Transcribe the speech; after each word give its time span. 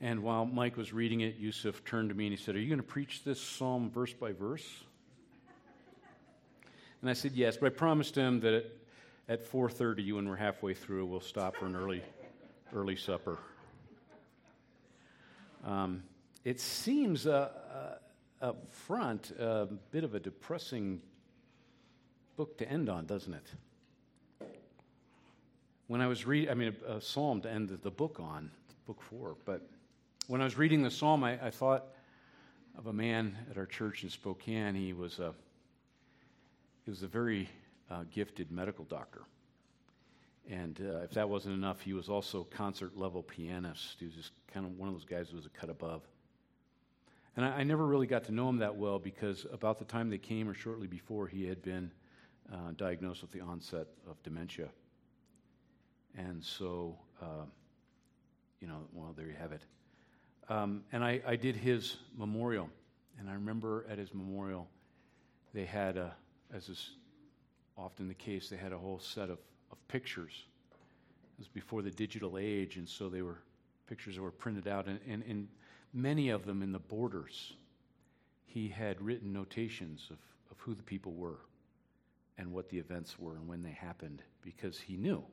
And 0.00 0.22
while 0.22 0.44
Mike 0.44 0.76
was 0.76 0.92
reading 0.92 1.20
it, 1.20 1.36
Yusuf 1.36 1.84
turned 1.84 2.10
to 2.10 2.14
me 2.14 2.26
and 2.26 2.36
he 2.36 2.42
said, 2.42 2.54
Are 2.54 2.60
you 2.60 2.68
going 2.68 2.80
to 2.80 2.86
preach 2.86 3.24
this 3.24 3.40
psalm 3.40 3.90
verse 3.90 4.12
by 4.12 4.32
verse? 4.32 4.66
And 7.00 7.08
I 7.08 7.14
said, 7.14 7.32
Yes, 7.32 7.56
but 7.56 7.66
I 7.66 7.70
promised 7.70 8.14
him 8.14 8.40
that 8.40 8.54
at, 8.54 8.64
at 9.28 9.50
4.30, 9.50 10.14
when 10.14 10.28
we're 10.28 10.36
halfway 10.36 10.74
through, 10.74 11.06
we'll 11.06 11.20
stop 11.20 11.56
for 11.56 11.66
an 11.66 11.74
early, 11.74 12.02
early 12.74 12.96
supper. 12.96 13.38
Um, 15.64 16.02
it 16.44 16.60
seems 16.60 17.26
uh, 17.26 17.50
uh, 17.72 18.44
up 18.44 18.70
front 18.70 19.32
a 19.38 19.66
bit 19.90 20.04
of 20.04 20.14
a 20.14 20.20
depressing 20.20 21.00
book 22.36 22.58
to 22.58 22.70
end 22.70 22.88
on, 22.88 23.06
doesn't 23.06 23.34
it? 23.34 24.46
When 25.86 26.00
I 26.00 26.06
was 26.06 26.26
reading, 26.26 26.50
I 26.50 26.54
mean, 26.54 26.76
a, 26.86 26.96
a, 26.96 27.00
psalm 27.00 27.40
to 27.42 27.50
end 27.50 27.70
the 27.70 27.90
book 27.90 28.20
on, 28.20 28.50
book 28.86 29.00
four, 29.00 29.36
but 29.44 29.66
when 30.28 30.40
I 30.40 30.44
was 30.44 30.58
reading 30.58 30.82
the 30.82 30.90
psalm, 30.90 31.22
I, 31.22 31.46
I 31.46 31.50
thought 31.50 31.84
of 32.76 32.86
a 32.88 32.92
man 32.92 33.36
at 33.50 33.56
our 33.56 33.66
church 33.66 34.02
in 34.02 34.10
Spokane. 34.10 34.74
He 34.74 34.92
was 34.92 35.18
a, 35.18 35.32
he 36.84 36.90
was 36.90 37.02
a 37.02 37.06
very 37.06 37.48
uh, 37.90 38.02
gifted 38.12 38.50
medical 38.50 38.84
doctor. 38.84 39.22
And 40.50 40.80
uh, 40.80 40.98
if 40.98 41.12
that 41.12 41.28
wasn't 41.28 41.54
enough, 41.54 41.80
he 41.80 41.92
was 41.92 42.08
also 42.08 42.44
concert 42.44 42.96
level 42.96 43.22
pianist. 43.22 43.96
He 43.98 44.06
was 44.06 44.14
just 44.14 44.32
kind 44.52 44.66
of 44.66 44.76
one 44.76 44.88
of 44.88 44.94
those 44.94 45.04
guys 45.04 45.28
who 45.28 45.36
was 45.36 45.46
a 45.46 45.50
cut 45.50 45.70
above. 45.70 46.02
And 47.36 47.44
I, 47.44 47.58
I, 47.58 47.62
never 47.64 47.84
really 47.84 48.06
got 48.06 48.24
to 48.24 48.32
know 48.32 48.48
him 48.48 48.58
that 48.58 48.76
well 48.76 48.98
because 48.98 49.46
about 49.52 49.78
the 49.78 49.84
time 49.84 50.08
they 50.08 50.18
came, 50.18 50.48
or 50.48 50.54
shortly 50.54 50.86
before, 50.86 51.26
he 51.26 51.46
had 51.46 51.62
been 51.62 51.90
uh, 52.52 52.72
diagnosed 52.76 53.22
with 53.22 53.32
the 53.32 53.40
onset 53.40 53.86
of 54.08 54.22
dementia. 54.22 54.68
And 56.16 56.42
so, 56.42 56.96
uh, 57.20 57.44
you 58.60 58.68
know, 58.68 58.82
well, 58.92 59.12
there 59.16 59.26
you 59.26 59.34
have 59.38 59.52
it. 59.52 59.62
Um, 60.48 60.84
and 60.92 61.04
I, 61.04 61.20
I, 61.26 61.36
did 61.36 61.56
his 61.56 61.96
memorial. 62.16 62.68
And 63.18 63.28
I 63.28 63.34
remember 63.34 63.84
at 63.90 63.98
his 63.98 64.14
memorial, 64.14 64.68
they 65.52 65.64
had, 65.64 65.96
a, 65.96 66.14
as 66.54 66.68
is 66.68 66.90
often 67.76 68.06
the 68.06 68.14
case, 68.14 68.48
they 68.48 68.56
had 68.56 68.72
a 68.72 68.78
whole 68.78 69.00
set 69.00 69.28
of, 69.28 69.38
of 69.72 69.88
pictures. 69.88 70.44
It 71.38 71.40
was 71.40 71.48
before 71.48 71.82
the 71.82 71.90
digital 71.90 72.38
age, 72.38 72.76
and 72.76 72.88
so 72.88 73.08
they 73.08 73.22
were 73.22 73.38
pictures 73.88 74.14
that 74.16 74.22
were 74.22 74.30
printed 74.30 74.68
out. 74.68 74.86
And, 74.86 75.00
and, 75.08 75.24
and 75.28 75.48
many 75.92 76.28
of 76.28 76.46
them 76.46 76.62
in 76.62 76.70
the 76.70 76.78
borders, 76.78 77.54
he 78.44 78.68
had 78.68 79.00
written 79.00 79.32
notations 79.32 80.06
of, 80.10 80.18
of 80.50 80.60
who 80.60 80.74
the 80.74 80.82
people 80.82 81.12
were 81.12 81.40
and 82.38 82.52
what 82.52 82.68
the 82.68 82.78
events 82.78 83.18
were 83.18 83.34
and 83.34 83.48
when 83.48 83.62
they 83.62 83.70
happened 83.70 84.22
because 84.42 84.78
he 84.78 84.96
knew 84.96 85.24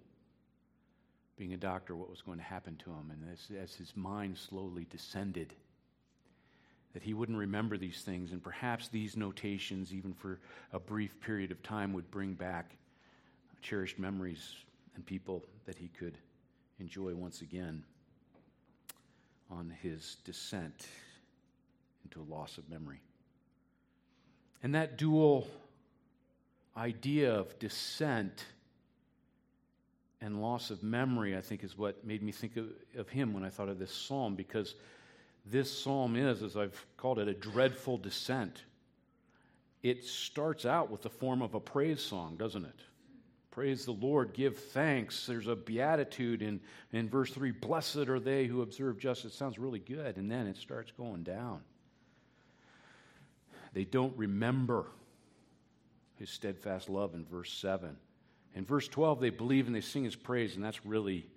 being 1.37 1.53
a 1.53 1.57
doctor, 1.57 1.95
what 1.95 2.09
was 2.09 2.21
going 2.21 2.37
to 2.37 2.43
happen 2.43 2.75
to 2.83 2.91
him. 2.91 3.11
And 3.11 3.31
as, 3.31 3.47
as 3.61 3.75
his 3.75 3.93
mind 3.95 4.37
slowly 4.37 4.85
descended, 4.89 5.53
that 6.93 7.01
he 7.01 7.13
wouldn't 7.13 7.37
remember 7.37 7.77
these 7.77 8.01
things, 8.01 8.31
and 8.31 8.43
perhaps 8.43 8.87
these 8.87 9.17
notations, 9.17 9.93
even 9.93 10.13
for 10.13 10.39
a 10.71 10.79
brief 10.79 11.19
period 11.21 11.51
of 11.51 11.61
time, 11.63 11.91
would 11.93 12.09
bring 12.11 12.33
back 12.33 12.77
cherished 13.61 13.97
memories 13.97 14.55
and 14.95 15.05
people 15.05 15.43
that 15.65 15.77
he 15.77 15.87
could 15.87 16.17
enjoy 16.79 17.15
once 17.15 17.41
again 17.41 17.83
on 19.49 19.73
his 19.81 20.17
descent 20.25 20.87
into 22.03 22.21
a 22.21 22.27
loss 22.31 22.57
of 22.57 22.69
memory. 22.69 22.99
And 24.61 24.75
that 24.75 24.97
dual 24.97 25.47
idea 26.75 27.33
of 27.33 27.57
descent 27.59 28.45
and 30.23 30.41
loss 30.41 30.71
of 30.71 30.81
memory, 30.81 31.35
I 31.35 31.41
think, 31.41 31.65
is 31.65 31.77
what 31.77 32.05
made 32.05 32.23
me 32.23 32.31
think 32.31 32.55
of, 32.55 32.67
of, 32.95 33.09
him 33.09 33.33
when 33.33 33.43
I 33.43 33.49
thought 33.49 33.67
of 33.67 33.77
this 33.77 33.91
psalm, 33.93 34.35
because 34.35 34.73
this 35.45 35.69
psalm 35.69 36.15
is, 36.15 36.41
as 36.41 36.55
I've 36.55 36.85
called 36.95 37.19
it, 37.19 37.27
a 37.27 37.33
dreadful 37.33 37.97
descent. 37.97 38.63
It 39.83 40.05
starts 40.05 40.65
out 40.65 40.89
with 40.89 41.01
the 41.01 41.09
form 41.09 41.41
of 41.41 41.55
a 41.55 41.59
praise 41.59 42.01
song, 42.01 42.37
doesn't 42.37 42.63
it? 42.63 42.79
Praise 43.51 43.83
the 43.83 43.91
Lord, 43.91 44.33
give 44.33 44.57
thanks. 44.57 45.25
There's 45.27 45.47
a 45.47 45.57
beatitude 45.57 46.41
in, 46.41 46.61
in 46.93 47.09
verse 47.09 47.31
3 47.31 47.51
Blessed 47.51 48.07
are 48.07 48.19
they 48.19 48.45
who 48.45 48.61
observe 48.61 48.97
justice. 48.97 49.35
Sounds 49.35 49.59
really 49.59 49.79
good, 49.79 50.15
and 50.15 50.31
then 50.31 50.47
it 50.47 50.55
starts 50.55 50.91
going 50.91 51.23
down. 51.23 51.59
They 53.73 53.83
don't 53.83 54.17
remember 54.17 54.85
his 56.17 56.29
steadfast 56.29 56.89
love 56.89 57.13
in 57.13 57.25
verse 57.25 57.51
7. 57.51 57.97
In 58.55 58.65
verse 58.65 58.87
12, 58.87 59.19
they 59.19 59.29
believe 59.29 59.67
and 59.67 59.75
they 59.75 59.81
sing 59.81 60.03
his 60.03 60.15
praise, 60.15 60.55
and 60.55 60.63
that's 60.63 60.85
really 60.85 61.27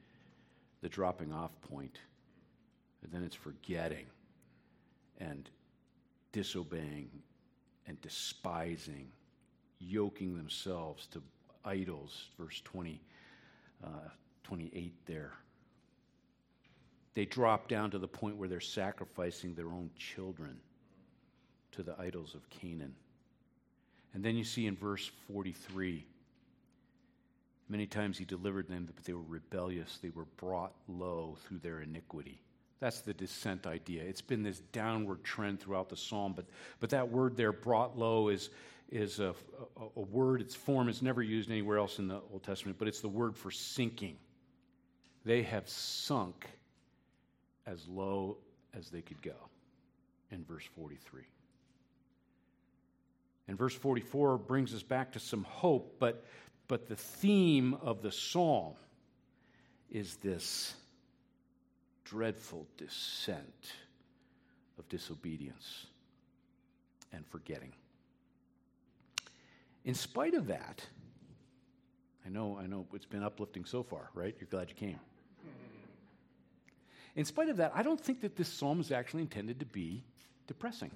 the 0.83 0.89
dropping 0.89 1.33
off 1.33 1.51
point. 1.63 1.99
And 3.03 3.13
then 3.13 3.23
it's 3.23 3.35
forgetting 3.35 4.07
and 5.19 5.49
disobeying 6.33 7.09
and 7.87 8.01
despising, 8.03 9.09
yoking 9.79 10.37
themselves 10.37 11.07
to 11.09 11.23
idols, 11.65 12.27
verse 12.39 12.61
20, 12.65 13.01
uh, 13.85 13.89
28 14.45 14.93
there. 15.07 15.33
They 17.15 17.25
drop 17.25 17.69
down 17.69 17.91
to 17.93 17.99
the 17.99 18.09
point 18.09 18.37
where 18.37 18.49
they're 18.49 18.61
sacrificing 18.61 19.55
their 19.55 19.69
own 19.69 19.91
children 19.97 20.59
to 21.73 21.83
the 21.83 21.99
idols 21.99 22.35
of 22.35 22.49
Canaan. 22.51 22.95
And 24.13 24.23
then 24.23 24.37
you 24.37 24.45
see 24.45 24.67
in 24.67 24.77
verse 24.77 25.11
43 25.33 26.05
Many 27.69 27.87
times 27.87 28.17
he 28.17 28.25
delivered 28.25 28.69
them, 28.69 28.89
but 28.95 29.05
they 29.05 29.13
were 29.13 29.23
rebellious. 29.23 29.99
They 30.01 30.11
were 30.11 30.27
brought 30.37 30.73
low 30.89 31.37
through 31.47 31.59
their 31.59 31.81
iniquity. 31.81 32.41
That's 32.79 33.01
the 33.01 33.15
descent 33.15 33.67
idea. 33.67 34.03
It's 34.03 34.21
been 34.21 34.43
this 34.43 34.61
downward 34.73 35.25
trend 35.25 35.61
throughout 35.61 35.89
the 35.89 35.97
psalm, 35.97 36.35
but, 36.35 36.45
but 36.79 36.91
that 36.91 37.11
word 37.11 37.37
there, 37.37 37.53
brought 37.53 37.99
low, 37.99 38.29
is, 38.29 38.51
is 38.91 39.19
a, 39.19 39.35
a, 39.81 39.85
a 39.97 40.01
word, 40.01 40.41
its 40.41 40.55
form 40.55 40.89
is 40.89 41.03
never 41.03 41.23
used 41.23 41.51
anywhere 41.51 41.79
else 41.79 41.99
in 41.99 42.07
the 42.07 42.21
Old 42.33 42.45
Testament, 42.45 42.79
but 42.79 42.87
it's 42.87 43.01
the 43.01 43.09
word 43.09 43.37
for 43.37 43.51
sinking. 43.51 44.17
They 45.25 45.43
have 45.43 45.69
sunk 45.69 46.47
as 47.67 47.89
low 47.89 48.37
as 48.75 48.91
they 48.91 49.03
could 49.03 49.23
go 49.23 49.35
in 50.31 50.45
verse 50.45 50.65
43. 50.77 51.23
And 53.49 53.57
verse 53.57 53.75
44 53.75 54.39
brings 54.39 54.75
us 54.75 54.83
back 54.83 55.13
to 55.13 55.21
some 55.21 55.45
hope, 55.45 55.97
but 55.99 56.25
but 56.69 56.89
the 56.89 56.97
theme 56.97 57.75
of 57.83 58.03
the 58.03 58.13
psalm 58.13 58.75
is 59.91 60.17
this 60.17 60.75
dreadful 62.05 62.67
descent 62.77 63.73
of 64.79 64.89
disobedience 64.89 65.87
and 67.13 67.27
forgetting. 67.27 67.73
In 69.85 69.95
spite 69.95 70.35
of 70.35 70.49
that, 70.49 70.85
I 72.25 72.29
know, 72.29 72.59
I 72.61 72.67
know 72.67 72.87
it's 72.93 73.07
been 73.07 73.23
uplifting 73.23 73.65
so 73.65 73.83
far, 73.83 74.11
right? 74.15 74.35
You're 74.41 74.49
glad 74.51 74.69
you 74.69 74.75
came. 74.75 74.99
In 77.15 77.25
spite 77.25 77.49
of 77.49 77.57
that, 77.59 77.73
I 77.75 77.83
don't 77.83 78.01
think 78.01 78.21
that 78.21 78.37
this 78.37 78.49
psalm 78.49 78.81
is 78.81 78.93
actually 78.93 79.23
intended 79.23 79.61
to 79.61 79.67
be 79.67 80.05
depressing. 80.47 80.91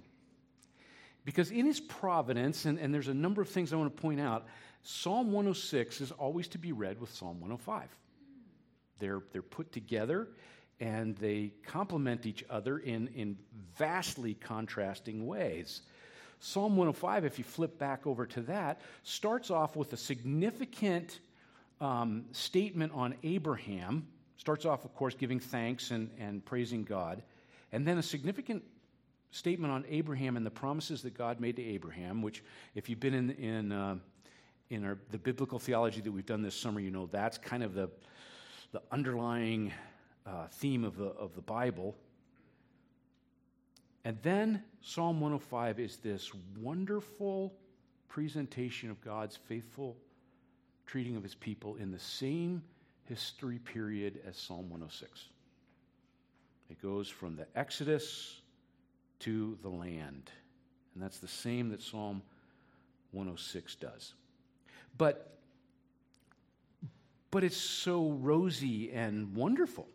Because 1.24 1.50
in 1.50 1.66
his 1.66 1.80
providence, 1.80 2.64
and, 2.64 2.78
and 2.78 2.92
there's 2.92 3.08
a 3.08 3.14
number 3.14 3.40
of 3.40 3.48
things 3.48 3.72
I 3.72 3.76
want 3.76 3.94
to 3.94 4.02
point 4.02 4.20
out, 4.20 4.46
Psalm 4.82 5.26
106 5.32 6.00
is 6.00 6.12
always 6.12 6.48
to 6.48 6.58
be 6.58 6.72
read 6.72 7.00
with 7.00 7.12
Psalm 7.14 7.40
105. 7.40 7.88
They're, 8.98 9.22
they're 9.32 9.42
put 9.42 9.72
together 9.72 10.28
and 10.78 11.16
they 11.16 11.52
complement 11.66 12.24
each 12.24 12.44
other 12.48 12.78
in, 12.78 13.08
in 13.08 13.36
vastly 13.76 14.34
contrasting 14.34 15.26
ways. 15.26 15.82
Psalm 16.40 16.76
105, 16.76 17.26
if 17.26 17.38
you 17.38 17.44
flip 17.44 17.78
back 17.78 18.06
over 18.06 18.24
to 18.26 18.40
that, 18.42 18.80
starts 19.02 19.50
off 19.50 19.76
with 19.76 19.92
a 19.92 19.96
significant 19.96 21.20
um, 21.82 22.24
statement 22.32 22.92
on 22.94 23.14
Abraham. 23.22 24.06
Starts 24.38 24.64
off, 24.64 24.86
of 24.86 24.94
course, 24.94 25.14
giving 25.14 25.38
thanks 25.38 25.90
and, 25.90 26.10
and 26.18 26.42
praising 26.42 26.84
God. 26.84 27.22
And 27.72 27.86
then 27.86 27.98
a 27.98 28.02
significant 28.02 28.64
statement 29.32 29.70
on 29.70 29.84
Abraham 29.88 30.38
and 30.38 30.46
the 30.46 30.50
promises 30.50 31.02
that 31.02 31.12
God 31.12 31.40
made 31.40 31.56
to 31.56 31.62
Abraham, 31.62 32.22
which, 32.22 32.42
if 32.74 32.88
you've 32.88 33.00
been 33.00 33.14
in, 33.14 33.30
in 33.32 33.72
uh, 33.72 33.96
in 34.70 34.84
our, 34.84 34.98
the 35.10 35.18
biblical 35.18 35.58
theology 35.58 36.00
that 36.00 36.10
we've 36.10 36.26
done 36.26 36.42
this 36.42 36.54
summer, 36.54 36.80
you 36.80 36.90
know, 36.90 37.08
that's 37.10 37.36
kind 37.36 37.62
of 37.62 37.74
the, 37.74 37.90
the 38.72 38.80
underlying 38.92 39.72
uh, 40.24 40.46
theme 40.52 40.84
of 40.84 40.96
the, 40.96 41.06
of 41.06 41.34
the 41.34 41.42
Bible. 41.42 41.96
And 44.04 44.16
then 44.22 44.62
Psalm 44.80 45.20
105 45.20 45.80
is 45.80 45.96
this 45.98 46.30
wonderful 46.58 47.52
presentation 48.08 48.90
of 48.90 49.00
God's 49.02 49.36
faithful 49.36 49.96
treating 50.86 51.16
of 51.16 51.22
his 51.22 51.34
people 51.34 51.76
in 51.76 51.90
the 51.90 51.98
same 51.98 52.62
history 53.04 53.58
period 53.58 54.20
as 54.26 54.36
Psalm 54.36 54.70
106. 54.70 55.26
It 56.70 56.80
goes 56.80 57.08
from 57.08 57.36
the 57.36 57.46
Exodus 57.56 58.40
to 59.20 59.58
the 59.62 59.68
land. 59.68 60.30
And 60.94 61.02
that's 61.02 61.18
the 61.18 61.28
same 61.28 61.68
that 61.70 61.82
Psalm 61.82 62.22
106 63.10 63.74
does. 63.76 64.14
But, 64.98 65.38
but 67.30 67.44
it's 67.44 67.56
so 67.56 68.10
rosy 68.10 68.90
and 68.92 69.34
wonderful 69.34 69.88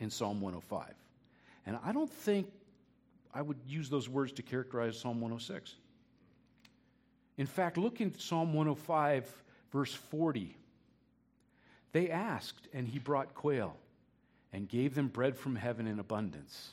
in 0.00 0.10
Psalm 0.10 0.40
105. 0.40 0.92
And 1.66 1.78
I 1.84 1.92
don't 1.92 2.10
think 2.10 2.50
I 3.32 3.42
would 3.42 3.58
use 3.66 3.88
those 3.88 4.08
words 4.08 4.32
to 4.32 4.42
characterize 4.42 4.98
Psalm 4.98 5.20
106. 5.20 5.74
In 7.36 7.46
fact, 7.46 7.76
look 7.78 8.00
in 8.00 8.16
Psalm 8.18 8.54
105, 8.54 9.42
verse 9.72 9.92
40. 9.92 10.56
They 11.92 12.10
asked, 12.10 12.68
and 12.72 12.86
he 12.86 12.98
brought 12.98 13.34
quail 13.34 13.76
and 14.52 14.68
gave 14.68 14.94
them 14.94 15.08
bread 15.08 15.36
from 15.36 15.56
heaven 15.56 15.86
in 15.86 15.98
abundance. 15.98 16.70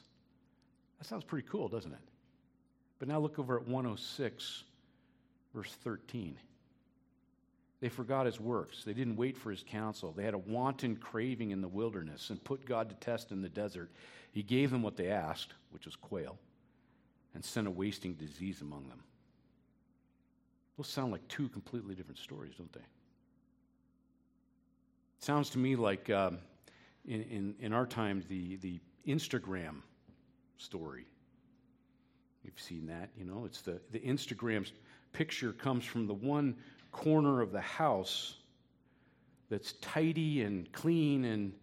That 0.99 1.05
sounds 1.05 1.23
pretty 1.23 1.47
cool, 1.49 1.67
doesn't 1.67 1.91
it? 1.91 1.99
But 2.99 3.07
now 3.07 3.19
look 3.19 3.39
over 3.39 3.57
at 3.57 3.67
106, 3.67 4.63
verse 5.55 5.73
13. 5.83 6.37
They 7.81 7.89
forgot 7.89 8.27
his 8.27 8.39
works. 8.39 8.83
They 8.83 8.93
didn't 8.93 9.15
wait 9.15 9.35
for 9.35 9.49
his 9.49 9.63
counsel. 9.67 10.13
They 10.13 10.23
had 10.23 10.35
a 10.35 10.39
wanton 10.39 10.95
craving 10.95 11.49
in 11.49 11.61
the 11.61 11.67
wilderness 11.67 12.29
and 12.29 12.41
put 12.43 12.63
God 12.63 12.89
to 12.89 12.95
test 12.95 13.31
in 13.31 13.41
the 13.41 13.49
desert. 13.49 13.89
He 14.31 14.43
gave 14.43 14.69
them 14.69 14.83
what 14.83 14.95
they 14.95 15.09
asked, 15.09 15.55
which 15.71 15.85
was 15.85 15.95
quail, 15.95 16.37
and 17.33 17.43
sent 17.43 17.67
a 17.67 17.71
wasting 17.71 18.13
disease 18.13 18.61
among 18.61 18.87
them. 18.87 19.03
Those 20.77 20.87
sound 20.87 21.11
like 21.11 21.27
two 21.27 21.49
completely 21.49 21.95
different 21.95 22.19
stories, 22.19 22.53
don't 22.57 22.71
they? 22.71 22.79
It 22.79 22.85
sounds 25.23 25.49
to 25.51 25.57
me 25.57 25.75
like 25.75 26.09
um, 26.11 26.37
in, 27.05 27.23
in, 27.23 27.55
in 27.59 27.73
our 27.73 27.87
time, 27.87 28.23
the, 28.29 28.57
the 28.57 28.79
Instagram 29.07 29.81
story. 30.57 31.07
You've 32.43 32.59
seen 32.59 32.85
that, 32.87 33.09
you 33.17 33.25
know, 33.25 33.43
it's 33.45 33.61
the, 33.61 33.81
the 33.91 33.99
Instagram 33.99 34.69
picture 35.13 35.51
comes 35.51 35.83
from 35.83 36.07
the 36.07 36.13
one 36.13 36.55
corner 36.91 37.41
of 37.41 37.51
the 37.51 37.61
house 37.61 38.35
that's 39.49 39.73
tidy 39.73 40.43
and 40.43 40.71
clean, 40.71 41.25
and 41.25 41.53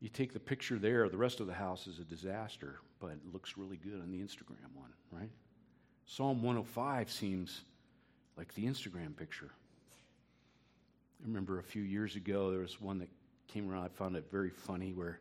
you 0.00 0.08
take 0.08 0.32
the 0.32 0.40
picture 0.40 0.78
there, 0.78 1.08
the 1.08 1.16
rest 1.16 1.40
of 1.40 1.46
the 1.46 1.54
house 1.54 1.86
is 1.86 1.98
a 1.98 2.04
disaster, 2.04 2.80
but 3.00 3.10
it 3.10 3.32
looks 3.32 3.56
really 3.56 3.76
good 3.76 4.00
on 4.00 4.10
the 4.10 4.18
Instagram 4.18 4.74
one, 4.74 4.90
right? 5.12 5.30
Psalm 6.06 6.42
105 6.42 7.10
seems 7.10 7.62
like 8.36 8.52
the 8.54 8.64
Instagram 8.64 9.16
picture. 9.16 9.50
I 11.22 11.26
remember 11.26 11.60
a 11.60 11.62
few 11.62 11.82
years 11.82 12.16
ago, 12.16 12.50
there 12.50 12.60
was 12.60 12.80
one 12.80 12.98
that 12.98 13.08
came 13.46 13.70
around, 13.70 13.84
I 13.84 13.88
found 13.88 14.16
it 14.16 14.24
very 14.30 14.50
funny, 14.50 14.92
where 14.92 15.20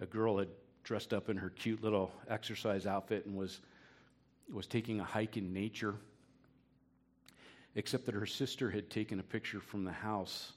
a 0.00 0.06
girl 0.06 0.38
had 0.38 0.48
dressed 0.84 1.14
up 1.14 1.30
in 1.30 1.36
her 1.36 1.50
cute 1.50 1.82
little 1.82 2.10
exercise 2.28 2.86
outfit 2.86 3.24
and 3.24 3.36
was, 3.36 3.60
was 4.52 4.66
taking 4.66 5.00
a 5.00 5.04
hike 5.04 5.36
in 5.36 5.52
nature 5.52 5.94
except 7.74 8.06
that 8.06 8.14
her 8.14 8.26
sister 8.26 8.70
had 8.70 8.90
taken 8.90 9.20
a 9.20 9.22
picture 9.22 9.60
from 9.60 9.84
the 9.84 9.92
house 9.92 10.52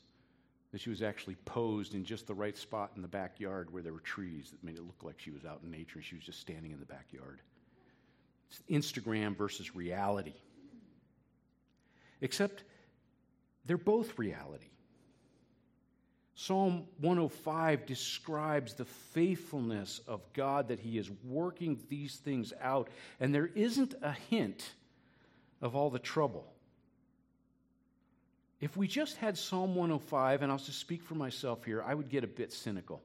that 0.71 0.81
she 0.81 0.89
was 0.89 1.04
actually 1.04 1.36
posed 1.45 1.94
in 1.94 2.04
just 2.04 2.25
the 2.25 2.33
right 2.33 2.57
spot 2.57 2.92
in 2.95 3.04
the 3.04 3.07
backyard 3.07 3.71
where 3.71 3.83
there 3.83 3.94
were 3.94 4.00
trees 4.00 4.50
that 4.50 4.63
made 4.63 4.75
it 4.75 4.81
look 4.81 5.04
like 5.04 5.19
she 5.19 5.30
was 5.30 5.45
out 5.45 5.62
in 5.63 5.69
nature 5.69 6.00
and 6.00 6.04
she 6.04 6.15
was 6.15 6.24
just 6.24 6.39
standing 6.39 6.71
in 6.71 6.80
the 6.80 6.86
backyard. 6.86 7.39
It's 8.50 8.62
Instagram 8.69 9.38
versus 9.38 9.75
reality. 9.75 10.33
Except 12.21 12.63
they're 13.65 13.77
both 13.77 14.18
reality. 14.18 14.69
Psalm 16.36 16.86
105 17.00 17.86
describes 17.86 18.74
the 18.74 18.86
faithfulness 18.86 20.01
of 20.07 20.21
God 20.33 20.69
that 20.69 20.80
He 20.80 20.98
is 20.98 21.12
working 21.24 21.80
these 21.89 22.15
things 22.15 22.51
out, 22.60 22.89
and 23.19 23.33
there 23.33 23.51
isn't 23.54 23.94
a 24.01 24.13
hint 24.13 24.74
of 25.62 25.75
all 25.75 25.92
the 25.92 26.00
trouble. 26.00 26.52
If 28.63 28.77
we 28.77 28.88
just 28.88 29.18
had 29.18 29.38
Psalm 29.38 29.75
105, 29.75 30.42
and 30.42 30.50
I'll 30.50 30.57
just 30.57 30.80
speak 30.80 31.04
for 31.04 31.15
myself 31.15 31.65
here, 31.65 31.83
I 31.86 31.94
would 31.94 32.07
get 32.07 32.24
a 32.24 32.27
bit 32.27 32.54
cynical. 32.54 33.01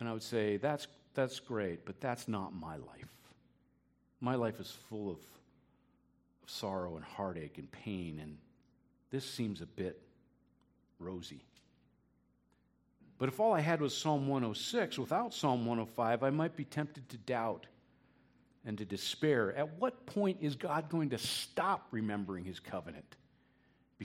And 0.00 0.08
I 0.08 0.12
would 0.12 0.24
say, 0.24 0.56
that's, 0.56 0.88
that's 1.14 1.38
great, 1.38 1.86
but 1.86 2.00
that's 2.00 2.26
not 2.26 2.52
my 2.52 2.74
life. 2.74 3.14
My 4.20 4.34
life 4.34 4.58
is 4.58 4.76
full 4.88 5.08
of, 5.08 5.18
of 5.18 6.50
sorrow 6.50 6.96
and 6.96 7.04
heartache 7.04 7.58
and 7.58 7.70
pain, 7.70 8.18
and 8.20 8.36
this 9.12 9.24
seems 9.24 9.60
a 9.60 9.66
bit 9.66 10.02
rosy. 10.98 11.44
But 13.18 13.28
if 13.28 13.38
all 13.38 13.52
I 13.52 13.60
had 13.60 13.80
was 13.80 13.96
Psalm 13.96 14.26
106 14.26 14.98
without 14.98 15.32
Psalm 15.32 15.64
105, 15.64 16.24
I 16.24 16.30
might 16.30 16.56
be 16.56 16.64
tempted 16.64 17.08
to 17.10 17.18
doubt 17.18 17.66
and 18.66 18.78
to 18.78 18.84
despair. 18.84 19.56
At 19.56 19.78
what 19.78 20.06
point 20.06 20.38
is 20.40 20.56
God 20.56 20.88
going 20.88 21.10
to 21.10 21.18
stop 21.18 21.86
remembering 21.92 22.44
his 22.44 22.58
covenant? 22.58 23.14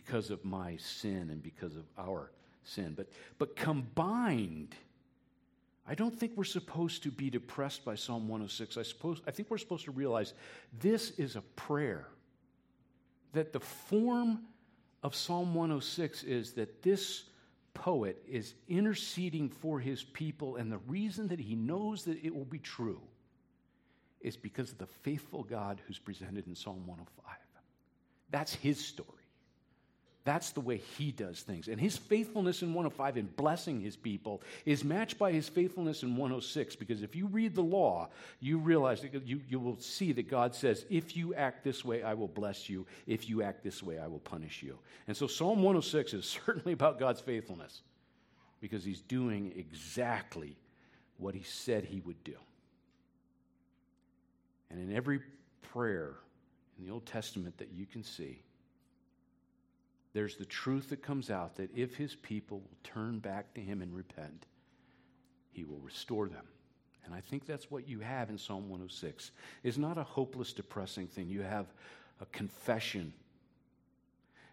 Because 0.06 0.30
of 0.30 0.46
my 0.46 0.78
sin 0.78 1.30
and 1.30 1.44
because 1.44 1.76
of 1.76 1.84
our 1.98 2.32
sin. 2.64 2.94
But, 2.96 3.10
but 3.38 3.58
combined, 3.58 4.74
I 5.86 5.94
don't 5.94 6.18
think 6.18 6.32
we're 6.36 6.46
supposed 6.46 7.04
to 7.04 7.12
be 7.12 7.30
depressed 7.30 7.84
by 7.84 7.96
Psalm 7.96 8.30
106. 8.30 8.78
I, 8.78 8.84
suppose, 8.84 9.22
I 9.28 9.32
think 9.32 9.50
we're 9.52 9.58
supposed 9.58 9.84
to 9.86 9.92
realize 9.92 10.34
this 10.80 11.12
is 11.12 11.36
a 11.36 11.42
prayer. 11.42 12.08
That 13.34 13.52
the 13.52 13.60
form 13.60 14.40
of 15.04 15.14
Psalm 15.16 15.54
106 15.54 16.24
is 16.24 16.54
that 16.54 16.82
this 16.82 17.26
poet 17.74 18.24
is 18.26 18.54
interceding 18.70 19.50
for 19.50 19.82
his 19.82 20.02
people, 20.04 20.56
and 20.56 20.72
the 20.72 20.80
reason 20.88 21.28
that 21.28 21.42
he 21.42 21.56
knows 21.56 22.06
that 22.06 22.24
it 22.24 22.34
will 22.34 22.46
be 22.46 22.60
true 22.60 23.02
is 24.22 24.38
because 24.38 24.72
of 24.72 24.78
the 24.78 24.88
faithful 24.88 25.44
God 25.44 25.82
who's 25.86 26.00
presented 26.00 26.48
in 26.48 26.56
Psalm 26.56 26.88
105. 26.88 27.36
That's 28.32 28.54
his 28.54 28.80
story. 28.84 29.19
That's 30.30 30.52
the 30.52 30.62
way 30.62 30.78
he 30.78 31.12
does 31.12 31.42
things. 31.42 31.68
And 31.68 31.82
his 31.82 31.98
faithfulness 31.98 32.62
in 32.62 32.68
105 32.76 33.18
in 33.18 33.26
blessing 33.36 33.82
his 33.82 33.96
people 33.96 34.44
is 34.64 34.84
matched 34.84 35.18
by 35.18 35.32
his 35.32 35.50
faithfulness 35.50 36.04
in 36.04 36.16
106. 36.16 36.76
Because 36.76 37.02
if 37.02 37.16
you 37.16 37.26
read 37.26 37.56
the 37.56 37.64
law, 37.64 38.10
you 38.40 38.60
realize 38.60 39.02
that 39.02 39.26
you, 39.26 39.42
you 39.50 39.60
will 39.60 39.80
see 39.80 40.12
that 40.12 40.30
God 40.30 40.54
says, 40.54 40.86
If 40.88 41.18
you 41.18 41.34
act 41.34 41.64
this 41.64 41.84
way, 41.84 42.04
I 42.04 42.14
will 42.14 42.28
bless 42.28 42.70
you. 42.70 42.86
If 43.08 43.28
you 43.28 43.42
act 43.42 43.64
this 43.64 43.82
way, 43.82 43.98
I 43.98 44.06
will 44.06 44.20
punish 44.20 44.62
you. 44.62 44.78
And 45.08 45.18
so 45.18 45.26
Psalm 45.26 45.64
106 45.64 46.14
is 46.14 46.26
certainly 46.46 46.74
about 46.74 47.00
God's 47.00 47.22
faithfulness 47.22 47.82
because 48.62 48.84
he's 48.84 49.02
doing 49.02 49.52
exactly 49.58 50.56
what 51.18 51.34
he 51.34 51.42
said 51.42 51.86
he 51.86 52.02
would 52.02 52.24
do. 52.24 52.36
And 54.70 54.80
in 54.80 54.96
every 54.96 55.22
prayer 55.74 56.18
in 56.78 56.86
the 56.86 56.92
Old 56.92 57.08
Testament 57.08 57.58
that 57.58 57.72
you 57.74 57.88
can 57.88 58.04
see, 58.04 58.44
there's 60.20 60.36
the 60.36 60.44
truth 60.44 60.90
that 60.90 61.02
comes 61.02 61.30
out 61.30 61.56
that 61.56 61.74
if 61.74 61.96
his 61.96 62.14
people 62.14 62.60
will 62.60 62.78
turn 62.84 63.20
back 63.20 63.54
to 63.54 63.62
him 63.62 63.82
and 63.82 63.96
repent, 63.96 64.48
he 65.54 65.64
will 65.64 65.80
restore 65.80 66.28
them. 66.28 66.44
And 67.06 67.14
I 67.14 67.22
think 67.22 67.46
that's 67.46 67.72
what 67.72 67.88
you 67.88 68.02
have 68.02 68.30
in 68.30 68.38
Psalm 68.38 68.64
106. 68.64 69.32
It's 69.64 69.78
not 69.78 69.98
a 69.98 70.04
hopeless, 70.04 70.52
depressing 70.52 71.08
thing. 71.08 71.30
You 71.30 71.44
have 71.44 71.68
a 72.20 72.26
confession 72.26 73.14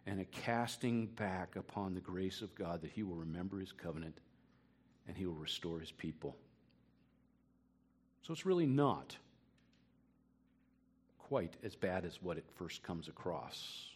and 0.06 0.20
a 0.20 0.25
casting 0.26 1.06
back 1.06 1.56
upon 1.56 1.94
the 1.94 2.00
grace 2.00 2.42
of 2.42 2.54
God 2.54 2.80
that 2.82 2.92
he 2.92 3.02
will 3.02 3.16
remember 3.16 3.58
his 3.58 3.73
covenant 3.73 4.18
and 5.08 5.16
he 5.16 5.26
will 5.26 5.35
restore 5.35 5.80
his 5.80 5.90
people. 5.90 6.37
So 8.23 8.32
it's 8.32 8.46
really 8.46 8.66
not 8.66 9.16
quite 11.18 11.54
as 11.64 11.75
bad 11.75 12.04
as 12.04 12.23
what 12.23 12.38
it 12.38 12.44
first 12.56 12.85
comes 12.85 13.08
across. 13.08 13.96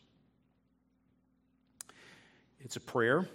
It's 2.62 2.76
a 2.76 2.80
prayer. 2.80 3.28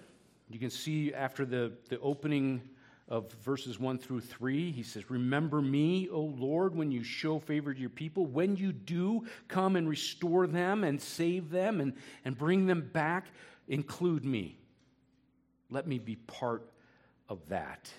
You 0.48 0.58
can 0.58 0.70
see 0.70 1.12
after 1.12 1.44
the, 1.44 1.72
the 1.88 1.98
opening 2.00 2.62
of 3.08 3.32
verses 3.32 3.78
1 3.78 3.98
through 3.98 4.20
3, 4.20 4.72
he 4.72 4.82
says, 4.82 5.10
Remember 5.10 5.60
me, 5.60 6.08
O 6.10 6.20
Lord, 6.20 6.74
when 6.74 6.90
you 6.90 7.04
show 7.04 7.38
favor 7.38 7.72
to 7.72 7.80
your 7.80 7.90
people. 7.90 8.26
When 8.26 8.56
you 8.56 8.72
do 8.72 9.26
come 9.48 9.76
and 9.76 9.88
restore 9.88 10.46
them 10.46 10.84
and 10.84 11.00
save 11.00 11.50
them 11.50 11.80
and, 11.80 11.94
and 12.24 12.36
bring 12.36 12.66
them 12.66 12.88
back, 12.92 13.26
include 13.68 14.24
me. 14.24 14.58
Let 15.70 15.86
me 15.86 15.98
be 15.98 16.16
part 16.16 16.68
of 17.28 17.48
that. 17.48 17.90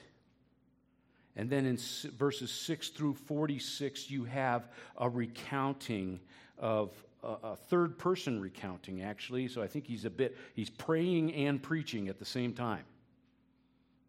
And 1.35 1.49
then 1.49 1.65
in 1.65 1.77
verses 2.17 2.51
6 2.51 2.89
through 2.89 3.13
46, 3.13 4.09
you 4.09 4.23
have 4.25 4.69
a 4.97 5.09
recounting 5.09 6.19
of 6.57 6.91
a, 7.23 7.55
third 7.55 7.97
person 7.97 8.39
recounting, 8.39 9.01
actually. 9.01 9.47
So 9.47 9.61
I 9.61 9.67
think 9.67 9.85
he's 9.85 10.05
a 10.05 10.09
bit, 10.09 10.37
he's 10.53 10.69
praying 10.69 11.33
and 11.33 11.61
preaching 11.61 12.07
at 12.09 12.19
the 12.19 12.25
same 12.25 12.53
time. 12.53 12.83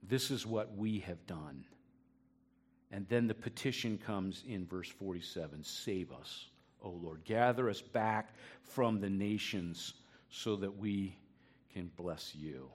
This 0.03 0.31
is 0.31 0.47
what 0.47 0.77
we 0.77 1.01
have 1.01 1.27
done. 1.27 1.65
And 2.91 3.07
then 3.09 3.27
the 3.27 3.35
petition 3.35 3.99
comes 3.99 4.45
in 4.47 4.67
verse 4.67 4.89
47 4.89 5.63
Save 5.65 6.13
us, 6.13 6.47
O 6.83 6.91
Lord. 6.91 7.25
Gather 7.25 7.69
us 7.69 7.83
back 7.83 8.35
from 8.63 9.01
the 9.01 9.11
nations 9.11 9.95
so 10.31 10.57
that 10.57 10.75
we 10.75 11.17
can 11.73 11.91
bless 11.97 12.35
you. 12.35 12.71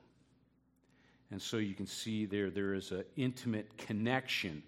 And 1.32 1.42
so 1.42 1.58
you 1.58 1.74
can 1.74 1.88
see 1.88 2.26
there, 2.26 2.52
there 2.52 2.76
is 2.76 2.92
an 2.92 3.06
intimate 3.16 3.76
connection 3.78 4.62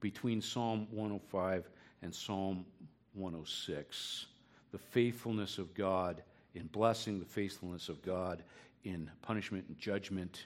between 0.00 0.40
Psalm 0.40 0.86
105 0.90 1.68
and 2.02 2.14
Psalm 2.14 2.64
106 3.12 4.26
the 4.76 4.82
faithfulness 4.90 5.56
of 5.56 5.72
God 5.72 6.22
in 6.54 6.66
blessing, 6.66 7.18
the 7.18 7.24
faithfulness 7.24 7.88
of 7.88 8.02
God 8.02 8.42
in 8.84 9.10
punishment 9.22 9.64
and 9.68 9.78
judgment 9.78 10.44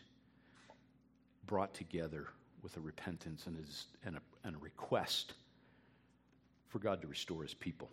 brought 1.49 1.75
together 1.75 2.29
with 2.63 2.77
a 2.77 2.81
repentance 2.81 3.49
and, 3.49 3.57
and, 4.05 4.15
a, 4.15 4.21
and 4.47 4.55
a 4.55 4.59
request 4.61 5.35
for 6.69 6.79
God 6.79 7.03
to 7.03 7.09
restore 7.09 7.43
his 7.43 7.55
people. 7.55 7.91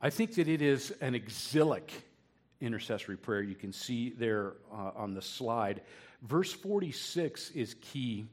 I 0.00 0.08
think 0.08 0.36
that 0.36 0.48
it 0.48 0.62
is 0.62 0.94
an 1.02 1.14
exilic 1.14 1.92
intercessory 2.62 3.18
prayer. 3.18 3.42
You 3.42 3.54
can 3.54 3.74
see 3.74 4.14
there 4.16 4.54
uh, 4.72 4.92
on 4.96 5.12
the 5.12 5.20
slide. 5.20 5.82
Verse 6.22 6.50
46 6.50 7.50
is 7.50 7.74
key. 7.82 8.24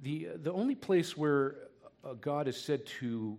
The, 0.00 0.28
the 0.36 0.54
only 0.54 0.74
place 0.74 1.18
where 1.18 1.56
uh, 2.02 2.14
God 2.14 2.48
is 2.48 2.58
said 2.58 2.86
to 3.00 3.36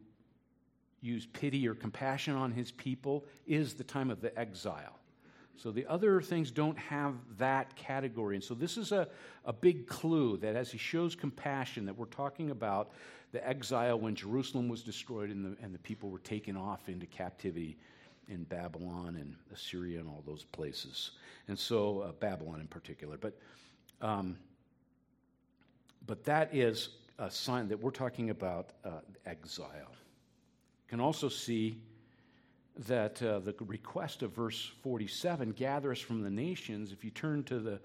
use 1.02 1.26
pity 1.26 1.68
or 1.68 1.76
compassion 1.76 2.36
on 2.36 2.52
his 2.52 2.72
people 2.72 3.26
is 3.48 3.74
the 3.74 3.84
time 3.84 4.10
of 4.10 4.22
the 4.22 4.38
exile. 4.38 5.00
So 5.58 5.72
the 5.72 5.86
other 5.88 6.22
things 6.22 6.52
don't 6.52 6.78
have 6.78 7.16
that 7.38 7.76
category. 7.76 8.36
And 8.36 8.44
so 8.44 8.54
this 8.54 8.78
is 8.78 8.94
a, 8.94 9.10
a 9.44 9.52
big 9.52 9.88
clue 9.88 10.38
that 10.38 10.56
as 10.56 10.72
he 10.72 10.78
shows 10.78 11.16
compassion, 11.16 11.86
that 11.86 11.98
we're 11.98 12.06
talking 12.06 12.52
about 12.52 12.92
the 13.34 13.46
exile 13.46 14.00
when 14.00 14.16
Jerusalem 14.16 14.70
was 14.70 14.84
destroyed 14.84 15.30
and 15.30 15.44
the, 15.46 15.64
and 15.64 15.74
the 15.74 15.80
people 15.80 16.10
were 16.10 16.20
taken 16.20 16.56
off 16.56 16.88
into 16.88 17.06
captivity 17.06 17.78
in 18.30 18.44
Babylon 18.44 19.18
and 19.20 19.36
Assyria 19.54 20.00
and 20.00 20.08
all 20.08 20.24
those 20.26 20.46
places. 20.46 21.12
And 21.50 21.60
so, 21.60 22.02
uh, 22.02 22.12
Babylon 22.14 22.62
in 22.62 22.68
particular. 22.68 23.18
But, 23.18 23.38
um, 24.02 24.38
but 26.08 26.24
that 26.24 26.56
is 26.56 26.90
a 27.18 27.30
sign 27.30 27.68
that 27.68 27.80
we're 27.80 27.92
talking 27.92 28.30
about 28.30 28.70
uh, 28.86 29.02
exile. 29.26 29.92
Can 30.90 31.00
also 31.00 31.30
see 31.30 31.82
that 32.88 33.22
uh, 33.22 33.40
the 33.40 33.54
request 33.66 34.24
of 34.24 34.32
verse 34.32 34.72
47 34.82 35.52
gather 35.52 35.92
us 35.92 36.00
from 36.00 36.24
the 36.24 36.30
nations. 36.30 36.92
If 36.92 37.04
you 37.04 37.12
turn 37.12 37.44
to 37.44 37.60
the 37.60 37.80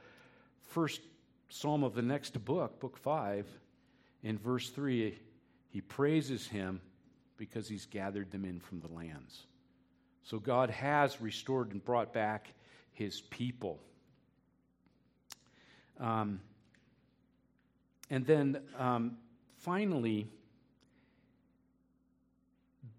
first 0.62 1.00
psalm 1.48 1.84
of 1.84 1.94
the 1.94 2.02
next 2.02 2.42
book, 2.44 2.80
book 2.80 2.96
5, 2.96 3.46
in 4.22 4.38
verse 4.38 4.70
3, 4.70 5.18
he 5.68 5.80
praises 5.80 6.46
him 6.46 6.80
because 7.36 7.68
he's 7.68 7.86
gathered 7.86 8.30
them 8.30 8.44
in 8.44 8.58
from 8.60 8.80
the 8.80 8.88
lands. 8.88 9.46
So 10.22 10.38
God 10.38 10.70
has 10.70 11.20
restored 11.20 11.72
and 11.72 11.84
brought 11.84 12.12
back 12.12 12.54
his 12.92 13.20
people. 13.20 13.80
Um, 16.00 16.40
and 18.08 18.24
then 18.26 18.62
um, 18.78 19.18
finally, 19.58 20.28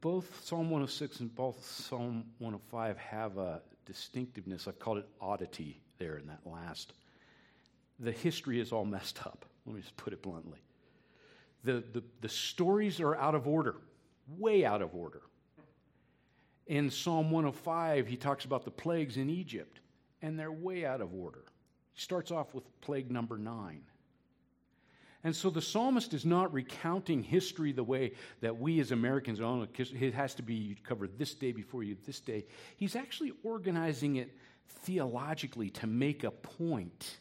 both 0.05 0.45
Psalm 0.45 0.69
106 0.69 1.21
and 1.21 1.33
both 1.33 1.65
Psalm 1.65 2.25
105 2.37 2.95
have 2.95 3.39
a 3.39 3.63
distinctiveness. 3.87 4.67
I've 4.67 4.77
called 4.77 4.99
it 4.99 5.09
oddity 5.19 5.81
there 5.97 6.17
in 6.17 6.27
that 6.27 6.41
last. 6.45 6.93
The 7.99 8.11
history 8.11 8.59
is 8.59 8.71
all 8.71 8.85
messed 8.85 9.25
up. 9.25 9.47
Let 9.65 9.75
me 9.75 9.81
just 9.81 9.97
put 9.97 10.13
it 10.13 10.21
bluntly. 10.21 10.59
The, 11.63 11.83
the, 11.91 12.03
the 12.21 12.29
stories 12.29 12.99
are 12.99 13.15
out 13.15 13.33
of 13.33 13.47
order, 13.47 13.77
way 14.37 14.63
out 14.63 14.83
of 14.83 14.93
order. 14.93 15.23
In 16.67 16.91
Psalm 16.91 17.31
105, 17.31 18.05
he 18.05 18.15
talks 18.15 18.45
about 18.45 18.63
the 18.63 18.69
plagues 18.69 19.17
in 19.17 19.27
Egypt, 19.27 19.79
and 20.21 20.37
they're 20.37 20.51
way 20.51 20.85
out 20.85 21.01
of 21.01 21.15
order. 21.15 21.45
He 21.93 22.01
starts 22.01 22.29
off 22.29 22.53
with 22.53 22.63
plague 22.79 23.09
number 23.09 23.39
nine. 23.39 23.81
And 25.25 25.35
so 25.35 25.49
the 25.49 25.59
psalmist 25.59 26.13
is 26.13 26.23
not 26.23 26.53
recounting 26.53 27.23
history 27.23 27.71
the 27.71 27.83
way 27.83 28.11
that 28.41 28.59
we 28.59 28.79
as 28.79 28.91
Americans, 28.91 29.41
oh, 29.41 29.65
it 29.75 30.13
has 30.13 30.35
to 30.35 30.43
be 30.43 30.77
covered 30.83 31.17
this 31.17 31.33
day 31.33 31.51
before 31.51 31.81
you 31.81 31.97
this 32.05 32.19
day. 32.19 32.45
He's 32.77 32.95
actually 32.95 33.33
organizing 33.43 34.17
it 34.17 34.37
theologically 34.83 35.71
to 35.71 35.87
make 35.87 36.23
a 36.25 36.29
point. 36.29 37.17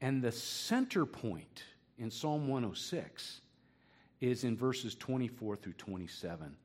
And 0.00 0.20
the 0.20 0.32
center 0.32 1.06
point 1.06 1.62
in 1.98 2.10
Psalm 2.10 2.48
106 2.48 3.42
is 4.20 4.42
in 4.42 4.56
verses 4.56 4.96
24 4.96 5.54
through 5.54 5.74
27. 5.74 6.56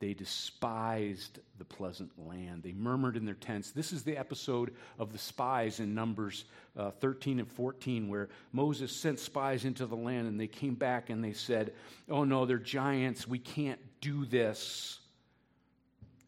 They 0.00 0.14
despised 0.14 1.40
the 1.58 1.64
pleasant 1.64 2.10
land. 2.26 2.62
They 2.62 2.72
murmured 2.72 3.18
in 3.18 3.26
their 3.26 3.34
tents. 3.34 3.70
This 3.70 3.92
is 3.92 4.02
the 4.02 4.16
episode 4.16 4.74
of 4.98 5.12
the 5.12 5.18
spies 5.18 5.78
in 5.78 5.94
Numbers 5.94 6.46
uh, 6.74 6.90
13 6.90 7.38
and 7.38 7.48
14, 7.48 8.08
where 8.08 8.30
Moses 8.50 8.96
sent 8.96 9.18
spies 9.18 9.66
into 9.66 9.84
the 9.84 9.96
land 9.96 10.26
and 10.26 10.40
they 10.40 10.46
came 10.46 10.74
back 10.74 11.10
and 11.10 11.22
they 11.22 11.34
said, 11.34 11.74
Oh 12.08 12.24
no, 12.24 12.46
they're 12.46 12.58
giants. 12.58 13.28
We 13.28 13.38
can't 13.38 13.78
do 14.00 14.24
this. 14.24 14.98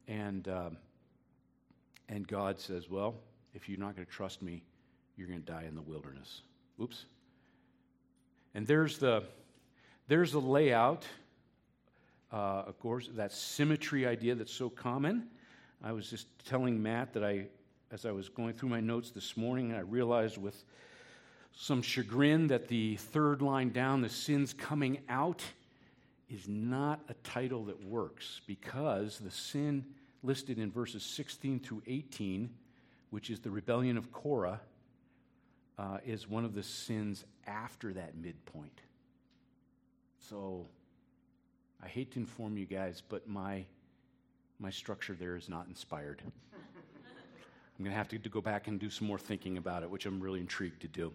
And, 0.06 0.46
um, 0.48 0.76
and 2.10 2.28
God 2.28 2.60
says, 2.60 2.90
Well, 2.90 3.14
if 3.54 3.70
you're 3.70 3.80
not 3.80 3.96
going 3.96 4.06
to 4.06 4.12
trust 4.12 4.42
me, 4.42 4.62
you're 5.16 5.28
going 5.28 5.42
to 5.42 5.50
die 5.50 5.64
in 5.66 5.74
the 5.74 5.82
wilderness. 5.82 6.42
Oops. 6.78 7.06
And 8.54 8.66
there's 8.66 8.98
the, 8.98 9.22
there's 10.08 10.32
the 10.32 10.42
layout 10.42 11.06
uh, 12.32 12.64
of 12.66 12.78
course, 12.80 13.10
that 13.14 13.30
symmetry 13.30 14.06
idea 14.06 14.34
that's 14.34 14.52
so 14.52 14.70
common. 14.70 15.28
I 15.82 15.92
was 15.92 16.08
just 16.08 16.26
telling 16.46 16.82
Matt 16.82 17.12
that 17.12 17.24
I, 17.24 17.46
as 17.90 18.06
I 18.06 18.10
was 18.10 18.28
going 18.28 18.54
through 18.54 18.70
my 18.70 18.80
notes 18.80 19.10
this 19.10 19.36
morning, 19.36 19.74
I 19.74 19.80
realized 19.80 20.38
with 20.38 20.64
some 21.54 21.82
chagrin 21.82 22.46
that 22.46 22.68
the 22.68 22.96
third 22.96 23.42
line 23.42 23.70
down, 23.70 24.00
the 24.00 24.08
sins 24.08 24.54
coming 24.54 25.00
out, 25.08 25.42
is 26.30 26.48
not 26.48 27.00
a 27.10 27.14
title 27.22 27.64
that 27.66 27.84
works 27.84 28.40
because 28.46 29.18
the 29.18 29.30
sin 29.30 29.84
listed 30.22 30.58
in 30.58 30.70
verses 30.70 31.02
16 31.02 31.60
through 31.60 31.82
18, 31.86 32.48
which 33.10 33.28
is 33.28 33.40
the 33.40 33.50
rebellion 33.50 33.98
of 33.98 34.10
Korah, 34.10 34.60
uh, 35.78 35.98
is 36.06 36.28
one 36.28 36.46
of 36.46 36.54
the 36.54 36.62
sins 36.62 37.24
after 37.46 37.92
that 37.92 38.16
midpoint. 38.16 38.80
So 40.18 40.66
I 41.82 41.88
hate 41.88 42.12
to 42.12 42.20
inform 42.20 42.56
you 42.56 42.66
guys, 42.66 43.02
but 43.08 43.28
my, 43.28 43.64
my 44.58 44.70
structure 44.70 45.14
there 45.14 45.36
is 45.36 45.48
not 45.48 45.66
inspired. 45.66 46.22
I'm 46.24 47.84
going 47.84 47.90
to 47.90 47.96
have 47.96 48.08
to, 48.08 48.28
go 48.28 48.40
back 48.40 48.68
and 48.68 48.78
do 48.78 48.90
some 48.90 49.08
more 49.08 49.18
thinking 49.18 49.58
about 49.58 49.82
it, 49.82 49.90
which 49.90 50.06
I'm 50.06 50.20
really 50.20 50.40
intrigued 50.40 50.80
to 50.82 50.88
do. 50.88 51.12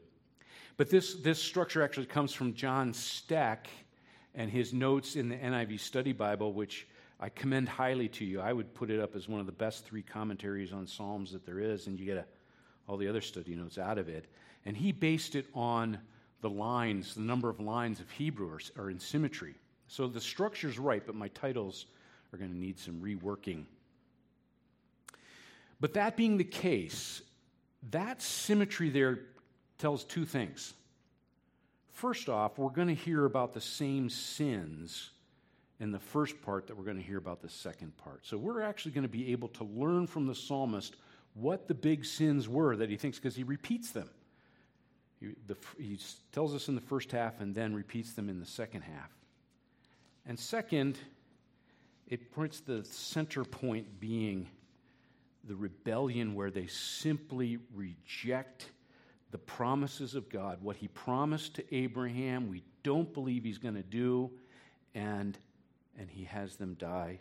But 0.76 0.90
this, 0.90 1.16
this 1.16 1.42
structure 1.42 1.82
actually 1.82 2.08
comes 2.08 2.34
from 2.34 2.54
John 2.54 2.94
Stek 2.94 3.70
and 4.36 4.52
his 4.52 4.74
notes 4.74 5.16
in 5.16 5.30
the 5.30 5.36
NIV 5.36 5.80
Study 5.80 6.12
Bible, 6.12 6.52
which 6.52 6.88
I 7.20 7.30
commend 7.30 7.70
highly 7.70 8.10
to 8.10 8.26
you. 8.26 8.42
I 8.42 8.54
would 8.54 8.74
put 8.74 8.90
it 8.90 9.00
up 9.00 9.16
as 9.16 9.30
one 9.30 9.40
of 9.40 9.46
the 9.46 9.52
best 9.52 9.86
three 9.86 10.04
commentaries 10.04 10.74
on 10.74 10.86
Psalms 10.86 11.32
that 11.32 11.46
there 11.46 11.60
is, 11.60 11.88
and 11.88 12.00
you 12.00 12.06
get 12.06 12.18
a, 12.18 12.26
all 12.88 12.98
the 12.98 13.08
other 13.08 13.22
study 13.22 13.56
notes 13.56 13.78
out 13.78 13.98
of 13.98 14.10
it. 14.10 14.26
And 14.66 14.76
he 14.76 14.92
based 14.92 15.36
it 15.36 15.48
on 15.54 15.98
the 16.42 16.50
lines, 16.50 17.16
the 17.16 17.22
number 17.22 17.50
of 17.50 17.60
lines 17.60 18.00
of 18.00 18.12
Hebrew 18.12 18.50
are, 18.50 18.84
are 18.84 18.90
in 18.90 19.00
symmetry. 19.00 19.56
So 19.88 20.08
the 20.08 20.22
structure's 20.22 20.78
right, 20.78 21.04
but 21.06 21.16
my 21.16 21.30
titles 21.30 21.86
are 22.34 22.38
going 22.38 22.52
to 22.52 22.58
need 22.58 22.80
some 22.80 23.02
reworking. 23.02 23.66
But 25.80 25.94
that 25.94 26.18
being 26.18 26.38
the 26.38 26.44
case, 26.44 27.22
that 27.92 28.22
symmetry 28.22 28.90
there 28.90 29.20
tells 29.78 30.04
two 30.04 30.26
things. 30.26 30.74
First 31.92 32.30
off, 32.30 32.58
we're 32.58 32.70
going 32.70 32.90
to 32.90 32.96
hear 32.96 33.26
about 33.26 33.54
the 33.54 33.62
same 33.62 34.10
sins 34.10 35.12
in 35.80 35.92
the 35.92 36.00
first 36.00 36.42
part 36.42 36.68
that 36.68 36.78
we're 36.78 36.84
going 36.84 36.98
to 36.98 37.04
hear 37.04 37.18
about 37.18 37.42
the 37.42 37.50
second 37.50 37.96
part. 37.98 38.26
So 38.26 38.38
we're 38.38 38.62
actually 38.62 38.92
going 38.92 39.04
to 39.04 39.10
be 39.10 39.32
able 39.32 39.50
to 39.50 39.64
learn 39.64 40.08
from 40.08 40.26
the 40.26 40.36
psalmist 40.36 40.96
what 41.36 41.68
the 41.68 41.74
big 41.76 42.04
sins 42.04 42.50
were 42.50 42.76
that 42.76 42.90
he 42.90 42.98
thinks 42.98 43.20
because 43.20 43.36
he 43.36 43.44
repeats 43.44 43.92
them. 43.92 44.10
He, 45.20 45.30
the, 45.46 45.56
he 45.78 46.00
tells 46.32 46.56
us 46.56 46.68
in 46.68 46.76
the 46.76 46.82
first 46.82 47.12
half 47.12 47.42
and 47.42 47.54
then 47.54 47.76
repeats 47.76 48.14
them 48.14 48.30
in 48.30 48.40
the 48.40 48.46
second 48.46 48.82
half. 48.82 49.17
And 50.28 50.38
second, 50.38 51.00
it 52.06 52.32
points 52.34 52.60
the 52.60 52.84
center 52.84 53.46
point 53.46 54.00
being 54.00 54.50
the 55.46 55.56
rebellion 55.56 56.36
where 56.36 56.52
they 56.52 56.68
simply 56.68 57.60
reject 57.74 58.72
the 59.32 59.38
promises 59.38 60.16
of 60.16 60.30
God. 60.30 60.62
What 60.62 60.76
he 60.76 60.90
promised 60.90 61.56
to 61.56 61.76
Abraham, 61.76 62.50
we 62.50 62.64
don't 62.84 63.14
believe 63.14 63.46
he's 63.46 63.58
going 63.58 63.76
to 63.76 63.84
do, 63.84 64.30
and, 64.94 65.38
and 65.98 66.10
he 66.10 66.26
has 66.26 66.58
them 66.58 66.76
die 66.76 67.20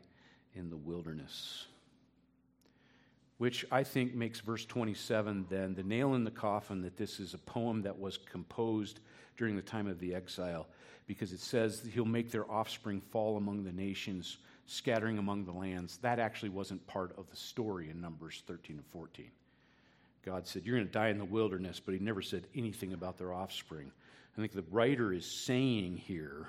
in 0.55 0.69
the 0.69 0.77
wilderness. 0.77 1.67
Which 3.39 3.65
I 3.71 3.85
think 3.85 4.15
makes 4.15 4.41
verse 4.41 4.65
27 4.65 5.47
then 5.49 5.75
the 5.75 5.83
nail 5.85 6.15
in 6.15 6.25
the 6.25 6.31
coffin 6.31 6.83
that 6.83 6.97
this 6.97 7.21
is 7.21 7.35
a 7.35 7.39
poem 7.39 7.83
that 7.83 7.99
was 7.99 8.17
composed 8.17 8.99
during 9.37 9.57
the 9.57 9.63
time 9.63 9.87
of 9.87 9.99
the 10.01 10.15
exile 10.15 10.67
because 11.07 11.33
it 11.33 11.41
says 11.41 11.83
he'll 11.93 12.05
make 12.05 12.31
their 12.31 12.51
offspring 12.51 13.01
fall 13.01 13.37
among 13.37 13.65
the 13.65 13.73
nations, 13.73 14.39
scattering 14.67 15.19
among 15.19 15.45
the 15.45 15.53
lands. 15.53 15.99
That 15.99 16.19
actually 16.19 16.49
wasn't 16.49 16.87
part 16.87 17.17
of 17.17 17.31
the 17.31 17.37
story 17.37 17.91
in 17.91 18.01
Numbers 18.01 18.43
13 18.47 18.77
and 18.77 18.87
14. 18.87 19.31
God 20.25 20.47
said, 20.47 20.67
You're 20.67 20.77
going 20.77 20.89
to 20.89 20.93
die 20.93 21.09
in 21.09 21.19
the 21.19 21.25
wilderness, 21.25 21.81
but 21.81 21.95
he 21.95 22.01
never 22.01 22.23
said 22.23 22.45
anything 22.55 22.93
about 22.93 23.19
their 23.19 23.33
offspring. 23.33 23.93
I 24.37 24.41
think 24.41 24.53
the 24.53 24.65
writer 24.71 25.13
is 25.13 25.25
saying 25.25 25.97
here 25.99 26.49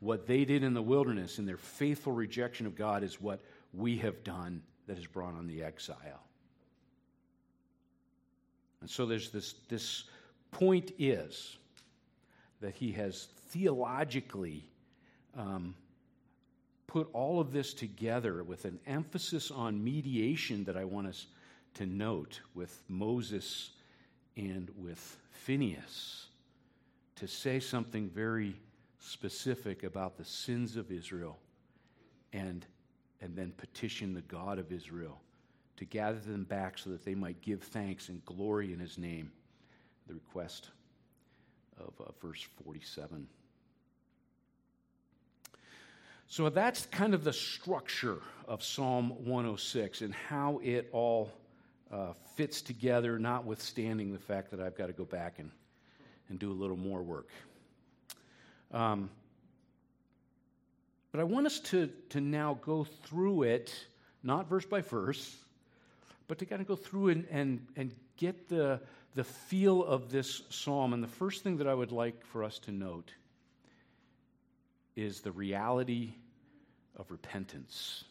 what 0.00 0.26
they 0.26 0.44
did 0.44 0.62
in 0.62 0.74
the 0.74 0.82
wilderness 0.82 1.38
in 1.38 1.46
their 1.46 1.56
faithful 1.56 2.12
rejection 2.12 2.66
of 2.66 2.74
God 2.74 3.02
is 3.02 3.20
what 3.20 3.40
we 3.72 3.98
have 3.98 4.24
done 4.24 4.62
that 4.86 4.96
has 4.96 5.06
brought 5.06 5.34
on 5.34 5.46
the 5.46 5.62
exile. 5.62 6.22
And 8.80 8.90
so 8.90 9.06
there's 9.06 9.30
this, 9.30 9.54
this 9.68 10.04
point 10.52 10.92
is 10.98 11.56
that 12.60 12.74
he 12.74 12.92
has 12.92 13.28
theologically 13.48 14.68
um, 15.36 15.74
put 16.86 17.08
all 17.12 17.40
of 17.40 17.52
this 17.52 17.74
together 17.74 18.42
with 18.42 18.64
an 18.64 18.78
emphasis 18.86 19.50
on 19.50 19.82
mediation 19.82 20.64
that 20.64 20.76
I 20.76 20.84
want 20.84 21.08
us 21.08 21.26
to 21.74 21.86
note 21.86 22.40
with 22.54 22.82
Moses 22.88 23.70
and 24.36 24.70
with 24.76 25.18
Phineas 25.30 26.26
to 27.16 27.26
say 27.26 27.60
something 27.60 28.08
very 28.08 28.56
specific 28.98 29.82
about 29.82 30.16
the 30.16 30.24
sins 30.24 30.76
of 30.76 30.90
Israel 30.90 31.38
and, 32.32 32.66
and 33.20 33.36
then 33.36 33.52
petition 33.56 34.14
the 34.14 34.22
God 34.22 34.58
of 34.58 34.72
Israel 34.72 35.20
to 35.76 35.84
gather 35.84 36.18
them 36.18 36.44
back 36.44 36.78
so 36.78 36.90
that 36.90 37.04
they 37.04 37.14
might 37.14 37.40
give 37.42 37.62
thanks 37.62 38.08
and 38.08 38.24
glory 38.24 38.72
in 38.72 38.78
his 38.78 38.98
name. 38.98 39.30
The 40.06 40.14
request 40.14 40.70
of 41.78 41.92
uh, 42.00 42.10
verse 42.20 42.46
47. 42.64 43.26
So 46.28 46.48
that's 46.48 46.86
kind 46.86 47.14
of 47.14 47.22
the 47.22 47.32
structure 47.32 48.18
of 48.48 48.62
Psalm 48.62 49.10
106 49.24 50.00
and 50.00 50.12
how 50.12 50.60
it 50.62 50.88
all 50.92 51.30
uh, 51.92 52.14
fits 52.34 52.62
together, 52.62 53.18
notwithstanding 53.18 54.12
the 54.12 54.18
fact 54.18 54.50
that 54.50 54.60
I've 54.60 54.76
got 54.76 54.88
to 54.88 54.92
go 54.92 55.04
back 55.04 55.38
and, 55.38 55.50
and 56.28 56.38
do 56.38 56.50
a 56.50 56.54
little 56.54 56.76
more 56.76 57.02
work. 57.02 57.28
Um, 58.72 59.08
but 61.12 61.20
I 61.20 61.24
want 61.24 61.46
us 61.46 61.60
to, 61.60 61.88
to 62.10 62.20
now 62.20 62.58
go 62.60 62.84
through 62.84 63.44
it, 63.44 63.72
not 64.22 64.48
verse 64.48 64.66
by 64.66 64.80
verse, 64.80 65.36
but 66.28 66.38
to 66.38 66.46
kind 66.46 66.60
of 66.60 66.66
go 66.66 66.76
through 66.76 67.08
and, 67.08 67.26
and, 67.30 67.66
and 67.76 67.94
get 68.16 68.48
the, 68.48 68.80
the 69.16 69.24
feel 69.24 69.82
of 69.82 70.10
this 70.10 70.42
psalm. 70.50 70.92
And 70.92 71.02
the 71.02 71.08
first 71.08 71.42
thing 71.42 71.56
that 71.56 71.66
I 71.66 71.74
would 71.74 71.90
like 71.90 72.24
for 72.26 72.44
us 72.44 72.58
to 72.60 72.70
note 72.70 73.10
is 74.94 75.20
the 75.20 75.32
reality 75.32 76.12
of 76.96 77.10
repentance. 77.10 78.04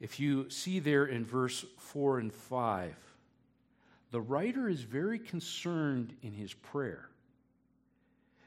If 0.00 0.18
you 0.18 0.50
see 0.50 0.80
there 0.80 1.04
in 1.04 1.24
verse 1.24 1.64
4 1.78 2.18
and 2.18 2.32
5, 2.32 2.94
the 4.10 4.20
writer 4.20 4.68
is 4.68 4.80
very 4.80 5.18
concerned 5.18 6.14
in 6.22 6.32
his 6.32 6.52
prayer 6.54 7.08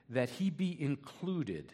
that 0.10 0.30
he 0.30 0.50
be 0.50 0.76
included 0.80 1.72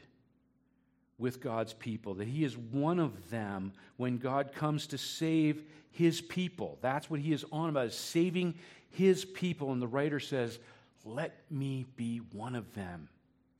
with 1.21 1.39
God's 1.39 1.73
people, 1.73 2.15
that 2.15 2.27
he 2.27 2.43
is 2.43 2.57
one 2.57 2.99
of 2.99 3.29
them 3.29 3.71
when 3.97 4.17
God 4.17 4.51
comes 4.53 4.87
to 4.87 4.97
save 4.97 5.63
his 5.91 6.19
people. 6.19 6.77
That's 6.81 7.09
what 7.09 7.19
he 7.19 7.31
is 7.31 7.45
on 7.51 7.69
about, 7.69 7.87
is 7.87 7.95
saving 7.95 8.55
his 8.89 9.23
people. 9.23 9.71
And 9.71 9.81
the 9.81 9.87
writer 9.87 10.19
says, 10.19 10.59
Let 11.05 11.39
me 11.49 11.85
be 11.95 12.17
one 12.33 12.55
of 12.55 12.73
them. 12.73 13.07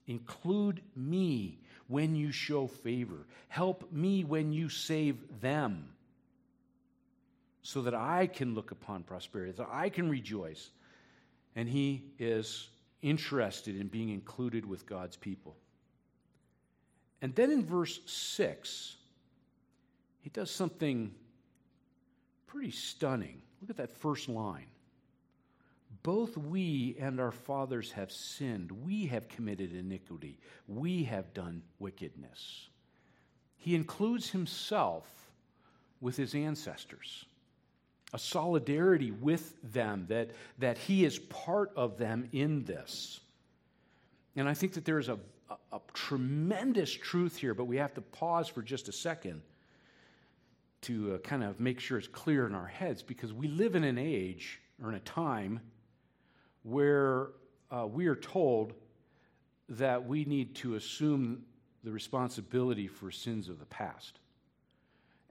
Include 0.08 0.82
me 0.96 1.60
when 1.88 2.16
you 2.16 2.32
show 2.32 2.68
favor. 2.68 3.28
Help 3.48 3.92
me 3.92 4.24
when 4.24 4.52
you 4.52 4.68
save 4.68 5.42
them 5.42 5.90
so 7.62 7.84
that 7.84 7.94
I 7.94 8.28
can 8.28 8.56
look 8.56 8.72
upon 8.72 9.04
prosperity, 9.04 9.52
that 9.52 9.70
I 9.72 9.90
can 9.90 10.10
rejoice. 10.10 10.72
And 11.56 11.70
he 11.70 12.04
is 12.18 12.70
interested 13.02 13.80
in 13.80 13.88
being 13.88 14.10
included 14.10 14.66
with 14.66 14.86
God's 14.88 15.18
people. 15.18 15.56
And 17.22 17.36
then 17.36 17.52
in 17.52 17.66
verse 17.66 18.00
6, 18.06 18.96
he 20.22 20.30
does 20.30 20.50
something 20.50 21.14
pretty 22.48 22.72
stunning. 22.72 23.42
Look 23.62 23.70
at 23.70 23.78
that 23.78 23.92
first 23.92 24.28
line. 24.28 24.66
Both 26.04 26.36
we 26.36 26.96
and 27.00 27.20
our 27.20 27.32
fathers 27.32 27.92
have 27.92 28.12
sinned. 28.12 28.72
We 28.72 29.06
have 29.08 29.28
committed 29.28 29.74
iniquity. 29.74 30.40
We 30.68 31.04
have 31.04 31.34
done 31.34 31.62
wickedness. 31.78 32.68
He 33.58 33.76
includes 33.76 34.32
himself 34.32 35.08
with 36.00 36.18
his 36.18 36.34
ancestors 36.34 37.26
a 38.14 38.20
solidarity 38.20 39.12
with 39.12 39.56
them, 39.74 40.06
that, 40.10 40.32
that 40.60 40.78
he 40.78 41.06
is 41.06 41.18
part 41.18 41.72
of 41.76 41.98
them 41.98 42.28
in 42.32 42.64
this. 42.66 43.20
And 44.36 44.50
I 44.50 44.54
think 44.54 44.74
that 44.74 44.86
there 44.86 45.00
is 45.00 45.10
a, 45.10 45.18
a, 45.52 45.76
a, 45.76 45.80
tremendous 45.94 46.92
truth 46.92 47.38
here, 47.38 47.54
but 47.54 47.66
we 47.66 47.78
have 47.78 47.94
to 47.94 48.02
pause 48.02 48.48
for 48.48 48.62
just 48.62 48.88
a 48.88 48.92
second 48.92 49.42
to 50.82 51.16
uh, 51.16 51.18
kind 51.20 51.44
of 51.44 51.60
make 51.60 51.80
sure 51.80 51.98
it's 51.98 52.08
clear 52.08 52.48
in 52.48 52.56
our 52.56 52.68
heads 52.68 53.04
because 53.04 53.34
we 53.34 53.48
live 53.48 53.76
in 53.76 53.84
an 53.84 53.98
age 53.98 54.60
or 54.82 54.90
in 54.90 54.96
a 54.96 55.02
time 55.02 55.60
where 56.64 57.30
uh, 57.70 57.86
we 57.86 58.08
are 58.08 58.16
told 58.16 58.74
that 59.70 60.06
we 60.06 60.26
need 60.26 60.56
to 60.56 60.76
assume 60.76 61.44
the 61.84 61.92
responsibility 61.92 62.88
for 62.88 63.12
sins 63.12 63.50
of 63.50 63.60
the 63.60 63.66
past. 63.66 64.20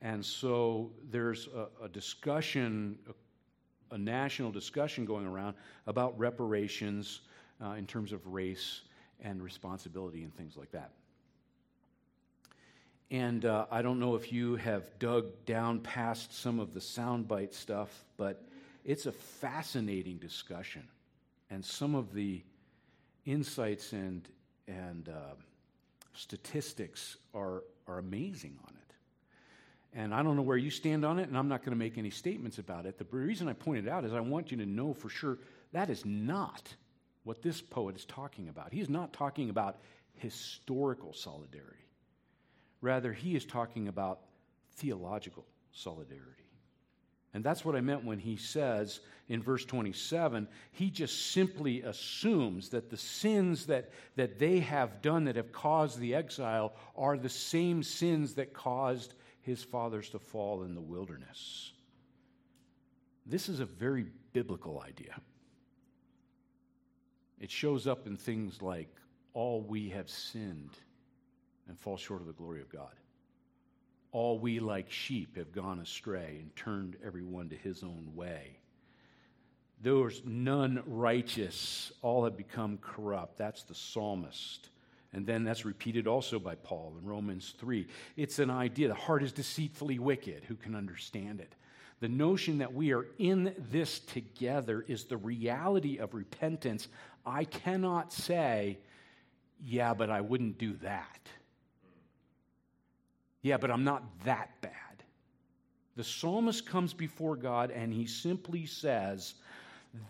And 0.02 0.24
so 0.24 0.92
there's 1.11 1.48
a, 1.48 1.85
a 1.85 1.88
discussion, 1.88 2.98
a, 3.09 3.94
a, 3.94 3.98
national 3.98 4.50
discussion 4.50 5.04
going 5.04 5.26
around 5.26 5.54
about 5.87 6.18
reparations 6.18 7.20
uh, 7.62 7.72
in 7.72 7.87
terms 7.87 8.12
of 8.12 8.26
race 8.26 8.83
and 9.22 9.42
responsibility 9.42 10.22
and 10.22 10.35
things 10.35 10.56
like 10.56 10.72
that. 10.72 10.90
And 13.11 13.44
uh, 13.44 13.66
I 13.70 13.83
don't 13.83 13.98
know 13.98 14.14
if 14.14 14.33
you 14.33 14.56
have 14.56 14.98
dug 14.98 15.44
down 15.44 15.80
past 15.80 16.33
some 16.33 16.61
of 16.61 16.72
the 16.72 16.80
soundbite 16.80 17.54
stuff, 17.54 18.04
but 18.16 18.44
it's 18.85 19.06
a 19.06 19.12
fascinating 19.12 20.18
discussion. 20.18 20.87
And 21.50 21.64
some 21.64 21.96
of 21.96 22.14
the 22.14 22.42
insights 23.26 23.92
and, 23.92 24.28
and 24.68 25.09
uh, 25.09 25.35
statistics 26.14 27.16
are, 27.35 27.64
are 27.88 27.98
amazing 27.98 28.56
on 28.64 28.70
it. 28.70 28.94
And 29.92 30.14
I 30.14 30.22
don't 30.22 30.37
know 30.37 30.42
where 30.42 30.56
you 30.56 30.70
stand 30.70 31.04
on 31.04 31.18
it, 31.18 31.26
and 31.26 31.37
I'm 31.37 31.48
not 31.48 31.62
going 31.62 31.72
to 31.72 31.78
make 31.78 31.98
any 31.98 32.11
statements 32.11 32.59
about 32.59 32.87
it. 32.87 32.96
The 32.96 33.06
reason 33.11 33.48
I 33.48 33.54
point 33.54 33.87
it 33.87 33.90
out 33.90 34.04
is 34.04 34.12
I 34.12 34.20
want 34.20 34.52
you 34.52 34.56
to 34.59 34.66
know 34.66 34.94
for 34.94 35.09
sure 35.09 35.38
that 35.72 35.90
is 35.90 36.04
not 36.04 36.72
what 37.24 37.42
this 37.42 37.61
poet 37.61 37.96
is 37.96 38.04
talking 38.04 38.48
about. 38.48 38.72
He 38.72 38.80
is 38.80 38.88
not 38.88 39.12
talking 39.12 39.50
about 39.50 39.78
historical 40.14 41.12
solidarity. 41.12 41.76
Rather, 42.80 43.12
he 43.12 43.37
is 43.37 43.44
talking 43.44 43.88
about 43.88 44.20
theological 44.76 45.46
solidarity. 45.72 46.44
And 47.33 47.44
that's 47.44 47.64
what 47.64 47.76
I 47.76 47.80
meant 47.80 48.04
when 48.04 48.18
he 48.18 48.37
says 48.37 49.00
in 49.28 49.40
verse 49.40 49.64
27, 49.64 50.48
he 50.72 50.90
just 50.90 51.30
simply 51.30 51.83
assumes 51.83 52.70
that 52.70 52.90
the 52.90 52.96
sins 52.96 53.66
that, 53.66 53.90
that 54.16 54.40
they 54.40 54.61
have 54.61 55.00
done 55.00 55.24
that 55.24 55.37
have 55.37 55.52
caused 55.52 56.00
the 56.00 56.16
exile 56.16 56.74
are 56.96 57.16
the 57.16 57.28
same 57.28 57.85
sins 57.85 58.35
that 58.35 58.52
caused 58.52 59.14
his 59.42 59.62
fathers 59.62 60.11
to 60.11 60.18
fall 60.18 60.64
in 60.64 60.74
the 60.74 60.80
wilderness. 60.80 61.72
This 63.24 63.48
is 63.48 63.61
a 63.61 63.64
very 63.64 64.06
biblical 64.33 64.83
idea. 64.85 65.20
It 67.40 67.50
shows 67.50 67.87
up 67.87 68.07
in 68.07 68.16
things 68.16 68.61
like, 68.62 68.94
all 69.33 69.62
we 69.62 69.90
have 69.90 70.11
sinned 70.11 70.76
and 71.68 71.79
fall 71.79 71.96
short 71.96 72.20
of 72.20 72.26
the 72.26 72.33
glory 72.33 72.61
of 72.61 72.70
God. 72.70 72.92
All 74.12 74.38
we 74.38 74.59
like 74.59 74.90
sheep 74.90 75.37
have 75.37 75.53
gone 75.53 75.79
astray 75.79 76.38
and 76.40 76.55
turned 76.57 76.96
everyone 77.05 77.48
to 77.50 77.57
his 77.57 77.83
own 77.83 78.11
way. 78.14 78.59
There's 79.81 80.20
none 80.24 80.83
righteous, 80.85 81.92
all 82.03 82.24
have 82.24 82.37
become 82.37 82.79
corrupt. 82.79 83.38
That's 83.38 83.62
the 83.62 83.74
psalmist. 83.74 84.68
And 85.12 85.26
then 85.26 85.44
that's 85.44 85.64
repeated 85.64 86.07
also 86.07 86.38
by 86.38 86.57
Paul 86.57 86.94
in 87.00 87.07
Romans 87.07 87.55
3. 87.59 87.87
It's 88.16 88.38
an 88.38 88.50
idea 88.50 88.88
the 88.88 88.94
heart 88.94 89.22
is 89.22 89.33
deceitfully 89.33 89.98
wicked. 89.98 90.44
Who 90.44 90.55
can 90.57 90.74
understand 90.74 91.40
it? 91.40 91.55
The 92.00 92.09
notion 92.09 92.59
that 92.59 92.72
we 92.72 92.92
are 92.92 93.07
in 93.18 93.55
this 93.70 93.98
together 94.00 94.85
is 94.88 95.05
the 95.05 95.18
reality 95.18 95.98
of 95.98 96.14
repentance. 96.14 96.88
I 97.24 97.44
cannot 97.44 98.12
say, 98.12 98.78
yeah, 99.62 99.94
but 99.94 100.11
I 100.11 100.20
wouldn't 100.20 100.59
do 100.59 100.74
that. 100.83 101.28
Yeah, 103.42 103.56
but 103.56 103.70
I'm 103.70 103.85
not 103.85 104.02
that 104.24 104.61
bad. 104.61 104.72
The 105.96 106.04
psalmist 106.04 106.66
comes 106.66 106.94
before 106.94 107.37
God 107.37 107.70
and 107.70 107.92
he 107.92 108.06
simply 108.06 108.66
says, 108.66 109.35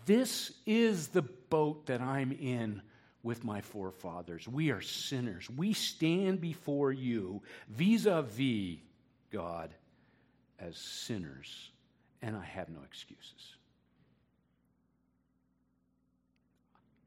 This 0.05 0.53
is 0.65 1.07
the 1.07 1.21
boat 1.21 1.85
that 1.87 2.01
I'm 2.01 2.31
in 2.31 2.81
with 3.23 3.43
my 3.43 3.61
forefathers. 3.61 4.47
We 4.47 4.71
are 4.71 4.81
sinners. 4.81 5.49
We 5.49 5.73
stand 5.73 6.41
before 6.41 6.91
you 6.91 7.41
vis 7.69 8.05
a 8.05 8.21
vis 8.21 8.77
God 9.31 9.73
as 10.59 10.77
sinners, 10.77 11.71
and 12.21 12.35
I 12.35 12.43
have 12.43 12.69
no 12.69 12.79
excuses. 12.85 13.55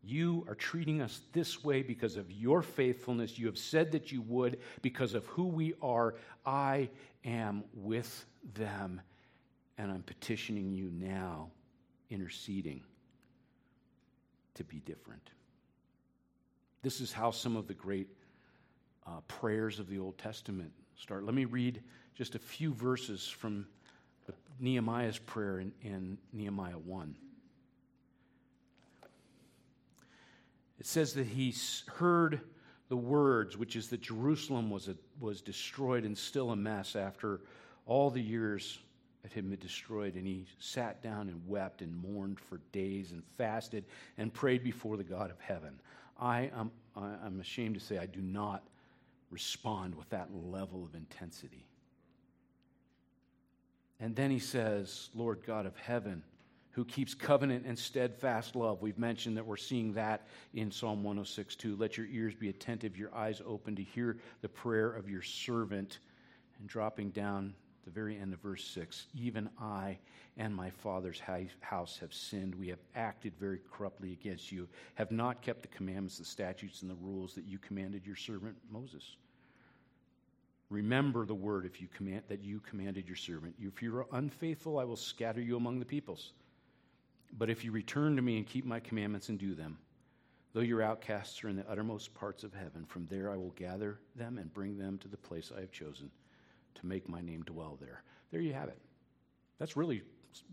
You 0.06 0.44
are 0.48 0.54
treating 0.54 1.00
us 1.00 1.20
this 1.32 1.64
way 1.64 1.82
because 1.82 2.16
of 2.16 2.30
your 2.30 2.62
faithfulness. 2.62 3.38
You 3.38 3.46
have 3.46 3.58
said 3.58 3.92
that 3.92 4.12
you 4.12 4.22
would 4.22 4.58
because 4.82 5.14
of 5.14 5.24
who 5.26 5.46
we 5.46 5.74
are. 5.80 6.14
I 6.44 6.90
am 7.24 7.64
with 7.72 8.26
them, 8.54 9.00
and 9.78 9.90
I'm 9.90 10.02
petitioning 10.02 10.72
you 10.72 10.90
now, 10.92 11.50
interceding 12.10 12.82
to 14.54 14.64
be 14.64 14.80
different. 14.80 15.30
This 16.82 17.00
is 17.00 17.12
how 17.12 17.30
some 17.30 17.56
of 17.56 17.66
the 17.66 17.74
great 17.74 18.08
uh, 19.06 19.20
prayers 19.26 19.78
of 19.78 19.88
the 19.88 19.98
Old 19.98 20.18
Testament 20.18 20.70
start. 20.96 21.24
Let 21.24 21.34
me 21.34 21.46
read 21.46 21.82
just 22.14 22.34
a 22.34 22.38
few 22.38 22.72
verses 22.72 23.26
from 23.26 23.66
Nehemiah's 24.60 25.18
prayer 25.18 25.60
in, 25.60 25.72
in 25.82 26.18
Nehemiah 26.32 26.78
1. 26.78 27.14
It 30.78 30.86
says 30.86 31.14
that 31.14 31.26
he 31.26 31.54
heard 31.86 32.40
the 32.88 32.96
words, 32.96 33.56
which 33.56 33.76
is 33.76 33.88
that 33.88 34.00
Jerusalem 34.00 34.70
was, 34.70 34.88
a, 34.88 34.96
was 35.20 35.40
destroyed 35.40 36.04
and 36.04 36.16
still 36.16 36.50
a 36.50 36.56
mess 36.56 36.96
after 36.96 37.40
all 37.86 38.10
the 38.10 38.20
years 38.20 38.78
it 39.24 39.32
had 39.32 39.48
been 39.48 39.58
destroyed. 39.58 40.14
And 40.14 40.26
he 40.26 40.46
sat 40.58 41.02
down 41.02 41.28
and 41.28 41.40
wept 41.46 41.80
and 41.80 41.96
mourned 41.96 42.38
for 42.38 42.60
days 42.72 43.12
and 43.12 43.22
fasted 43.38 43.84
and 44.18 44.32
prayed 44.32 44.62
before 44.62 44.96
the 44.96 45.04
God 45.04 45.30
of 45.30 45.40
heaven. 45.40 45.80
I 46.18 46.50
am 46.54 46.70
I'm 46.96 47.40
ashamed 47.40 47.74
to 47.74 47.80
say 47.80 47.98
I 47.98 48.06
do 48.06 48.20
not 48.20 48.62
respond 49.30 49.96
with 49.96 50.08
that 50.10 50.28
level 50.32 50.84
of 50.84 50.94
intensity. 50.94 51.66
And 53.98 54.14
then 54.14 54.30
he 54.30 54.38
says, 54.38 55.10
Lord 55.14 55.42
God 55.44 55.66
of 55.66 55.76
heaven, 55.76 56.22
who 56.74 56.84
keeps 56.84 57.14
covenant 57.14 57.64
and 57.66 57.78
steadfast 57.78 58.56
love. 58.56 58.82
We've 58.82 58.98
mentioned 58.98 59.36
that 59.36 59.46
we're 59.46 59.56
seeing 59.56 59.92
that 59.94 60.26
in 60.54 60.72
Psalm 60.72 61.04
106 61.04 61.54
too. 61.54 61.76
Let 61.76 61.96
your 61.96 62.06
ears 62.06 62.34
be 62.34 62.48
attentive, 62.48 62.96
your 62.96 63.14
eyes 63.14 63.40
open 63.46 63.76
to 63.76 63.82
hear 63.82 64.18
the 64.42 64.48
prayer 64.48 64.90
of 64.90 65.08
your 65.08 65.22
servant. 65.22 65.98
And 66.58 66.68
dropping 66.68 67.10
down 67.10 67.54
the 67.84 67.90
very 67.90 68.18
end 68.18 68.32
of 68.32 68.40
verse 68.40 68.64
6 68.64 69.06
Even 69.14 69.48
I 69.60 69.98
and 70.36 70.54
my 70.54 70.70
father's 70.70 71.20
house 71.60 71.98
have 72.00 72.12
sinned. 72.12 72.56
We 72.56 72.68
have 72.68 72.80
acted 72.96 73.34
very 73.38 73.60
corruptly 73.70 74.12
against 74.12 74.50
you, 74.50 74.68
have 74.96 75.12
not 75.12 75.42
kept 75.42 75.62
the 75.62 75.68
commandments, 75.68 76.18
the 76.18 76.24
statutes, 76.24 76.82
and 76.82 76.90
the 76.90 76.96
rules 76.96 77.34
that 77.34 77.44
you 77.44 77.58
commanded 77.58 78.04
your 78.04 78.16
servant 78.16 78.56
Moses. 78.68 79.16
Remember 80.70 81.24
the 81.24 81.34
word 81.34 81.66
if 81.66 81.80
you 81.80 81.86
command, 81.94 82.22
that 82.28 82.42
you 82.42 82.58
commanded 82.68 83.06
your 83.06 83.16
servant. 83.16 83.54
If 83.60 83.80
you 83.80 83.96
are 83.96 84.06
unfaithful, 84.12 84.78
I 84.78 84.84
will 84.84 84.96
scatter 84.96 85.40
you 85.40 85.56
among 85.56 85.78
the 85.78 85.84
peoples. 85.84 86.32
But 87.36 87.50
if 87.50 87.64
you 87.64 87.72
return 87.72 88.16
to 88.16 88.22
me 88.22 88.36
and 88.36 88.46
keep 88.46 88.64
my 88.64 88.80
commandments 88.80 89.28
and 89.28 89.38
do 89.38 89.54
them, 89.54 89.78
though 90.52 90.60
your 90.60 90.82
outcasts 90.82 91.42
are 91.42 91.48
in 91.48 91.56
the 91.56 91.68
uttermost 91.68 92.14
parts 92.14 92.44
of 92.44 92.54
heaven, 92.54 92.84
from 92.86 93.06
there 93.06 93.30
I 93.30 93.36
will 93.36 93.54
gather 93.56 93.98
them 94.14 94.38
and 94.38 94.52
bring 94.52 94.78
them 94.78 94.98
to 94.98 95.08
the 95.08 95.16
place 95.16 95.50
I 95.56 95.60
have 95.60 95.72
chosen 95.72 96.10
to 96.76 96.86
make 96.86 97.08
my 97.08 97.20
name 97.20 97.42
dwell 97.42 97.76
there. 97.80 98.02
There 98.30 98.40
you 98.40 98.52
have 98.52 98.68
it. 98.68 98.78
That's 99.58 99.76
really 99.76 100.02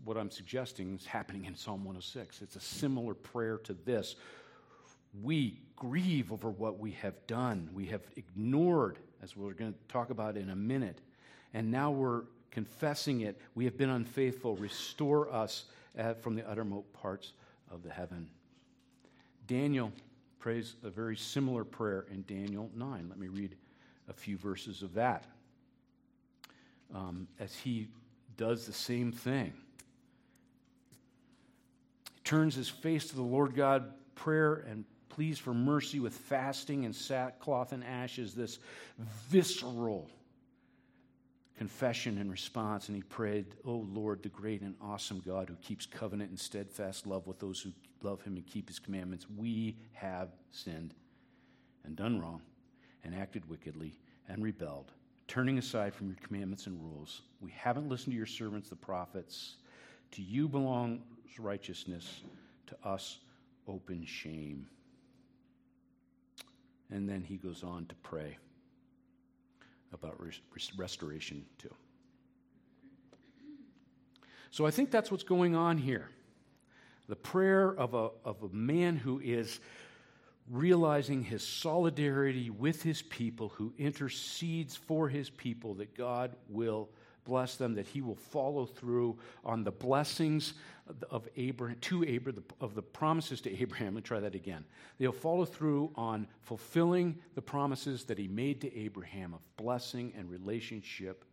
what 0.04 0.16
I'm 0.16 0.30
suggesting 0.30 0.96
is 0.96 1.06
happening 1.06 1.44
in 1.44 1.56
Psalm 1.56 1.84
106. 1.84 2.42
It's 2.42 2.56
a 2.56 2.60
similar 2.60 3.14
prayer 3.14 3.58
to 3.58 3.74
this. 3.84 4.16
We 5.22 5.60
grieve 5.76 6.32
over 6.32 6.50
what 6.50 6.78
we 6.78 6.92
have 6.92 7.26
done, 7.26 7.68
we 7.72 7.86
have 7.86 8.02
ignored, 8.16 8.98
as 9.22 9.36
we're 9.36 9.52
going 9.52 9.72
to 9.72 9.78
talk 9.88 10.10
about 10.10 10.36
in 10.36 10.50
a 10.50 10.56
minute. 10.56 11.00
And 11.54 11.70
now 11.70 11.90
we're 11.90 12.22
confessing 12.50 13.22
it. 13.22 13.38
We 13.54 13.64
have 13.64 13.76
been 13.76 13.90
unfaithful. 13.90 14.56
Restore 14.56 15.32
us 15.32 15.64
from 16.20 16.34
the 16.34 16.48
uttermost 16.48 16.92
parts 16.92 17.32
of 17.70 17.82
the 17.82 17.90
heaven. 17.90 18.28
Daniel 19.46 19.92
prays 20.38 20.76
a 20.82 20.90
very 20.90 21.16
similar 21.16 21.64
prayer 21.64 22.06
in 22.10 22.22
Daniel 22.22 22.70
9. 22.74 23.06
Let 23.08 23.18
me 23.18 23.28
read 23.28 23.56
a 24.08 24.12
few 24.12 24.36
verses 24.36 24.82
of 24.82 24.94
that. 24.94 25.24
Um, 26.94 27.28
as 27.38 27.54
he 27.54 27.88
does 28.36 28.66
the 28.66 28.72
same 28.72 29.12
thing, 29.12 29.52
he 32.14 32.20
turns 32.24 32.54
his 32.54 32.68
face 32.68 33.06
to 33.08 33.16
the 33.16 33.22
Lord 33.22 33.54
God, 33.54 33.92
prayer 34.14 34.64
and 34.68 34.84
pleas 35.08 35.38
for 35.38 35.54
mercy 35.54 36.00
with 36.00 36.14
fasting 36.14 36.84
and 36.84 36.94
sackcloth 36.94 37.72
and 37.72 37.84
ashes, 37.84 38.34
this 38.34 38.58
visceral 39.28 40.08
confession 41.56 42.18
and 42.18 42.30
response, 42.30 42.88
and 42.88 42.96
he 42.96 43.02
prayed, 43.02 43.46
Oh 43.64 43.86
Lord, 43.92 44.22
the 44.22 44.28
great 44.28 44.62
and 44.62 44.74
awesome 44.80 45.22
God 45.24 45.48
who 45.48 45.54
keeps 45.56 45.86
covenant 45.86 46.30
and 46.30 46.38
steadfast 46.38 47.06
love 47.06 47.26
with 47.26 47.38
those 47.38 47.60
who 47.60 47.70
love 48.02 48.22
him 48.22 48.36
and 48.36 48.46
keep 48.46 48.68
his 48.68 48.78
commandments, 48.78 49.26
we 49.36 49.76
have 49.92 50.30
sinned 50.50 50.94
and 51.84 51.96
done 51.96 52.20
wrong 52.20 52.40
and 53.04 53.14
acted 53.14 53.48
wickedly 53.48 53.94
and 54.28 54.42
rebelled, 54.42 54.92
turning 55.28 55.58
aside 55.58 55.94
from 55.94 56.08
your 56.08 56.16
commandments 56.22 56.66
and 56.66 56.82
rules. 56.82 57.22
We 57.40 57.50
haven't 57.52 57.88
listened 57.88 58.12
to 58.12 58.16
your 58.16 58.26
servants, 58.26 58.68
the 58.68 58.76
prophets. 58.76 59.56
To 60.12 60.22
you 60.22 60.48
belongs 60.48 61.00
righteousness, 61.38 62.20
to 62.66 62.76
us, 62.84 63.18
open 63.66 64.04
shame. 64.04 64.66
And 66.90 67.08
then 67.08 67.22
he 67.22 67.36
goes 67.36 67.62
on 67.62 67.86
to 67.86 67.94
pray 67.96 68.36
about 69.92 70.18
restoration 70.76 71.44
too. 71.58 71.74
So 74.50 74.66
I 74.66 74.70
think 74.70 74.90
that's 74.90 75.10
what's 75.10 75.24
going 75.24 75.54
on 75.54 75.78
here. 75.78 76.10
The 77.08 77.16
prayer 77.16 77.74
of 77.74 77.94
a, 77.94 78.10
of 78.24 78.42
a 78.42 78.54
man 78.54 78.96
who 78.96 79.20
is 79.20 79.60
realizing 80.50 81.22
his 81.22 81.46
solidarity 81.46 82.50
with 82.50 82.82
his 82.82 83.02
people, 83.02 83.48
who 83.50 83.72
intercedes 83.78 84.76
for 84.76 85.08
his 85.08 85.30
people, 85.30 85.74
that 85.74 85.96
God 85.96 86.36
will 86.48 86.90
bless 87.24 87.56
them, 87.56 87.74
that 87.74 87.86
he 87.86 88.02
will 88.02 88.16
follow 88.16 88.66
through 88.66 89.18
on 89.44 89.64
the 89.64 89.70
blessings 89.70 90.54
of 91.10 91.28
Abraham, 91.36 91.78
to 91.82 92.04
Abraham, 92.04 92.44
of 92.60 92.74
the 92.74 92.82
promises 92.82 93.40
to 93.42 93.60
Abraham. 93.60 93.94
Let 93.94 93.94
me 93.94 94.00
try 94.02 94.20
that 94.20 94.34
again. 94.34 94.64
They'll 94.98 95.12
follow 95.12 95.44
through 95.44 95.90
on 95.96 96.26
fulfilling 96.40 97.18
the 97.34 97.42
promises 97.42 98.04
that 98.04 98.18
he 98.18 98.28
made 98.28 98.60
to 98.62 98.76
Abraham 98.76 99.34
of 99.34 99.40
blessing 99.56 100.12
and 100.16 100.30
relationship 100.30 101.24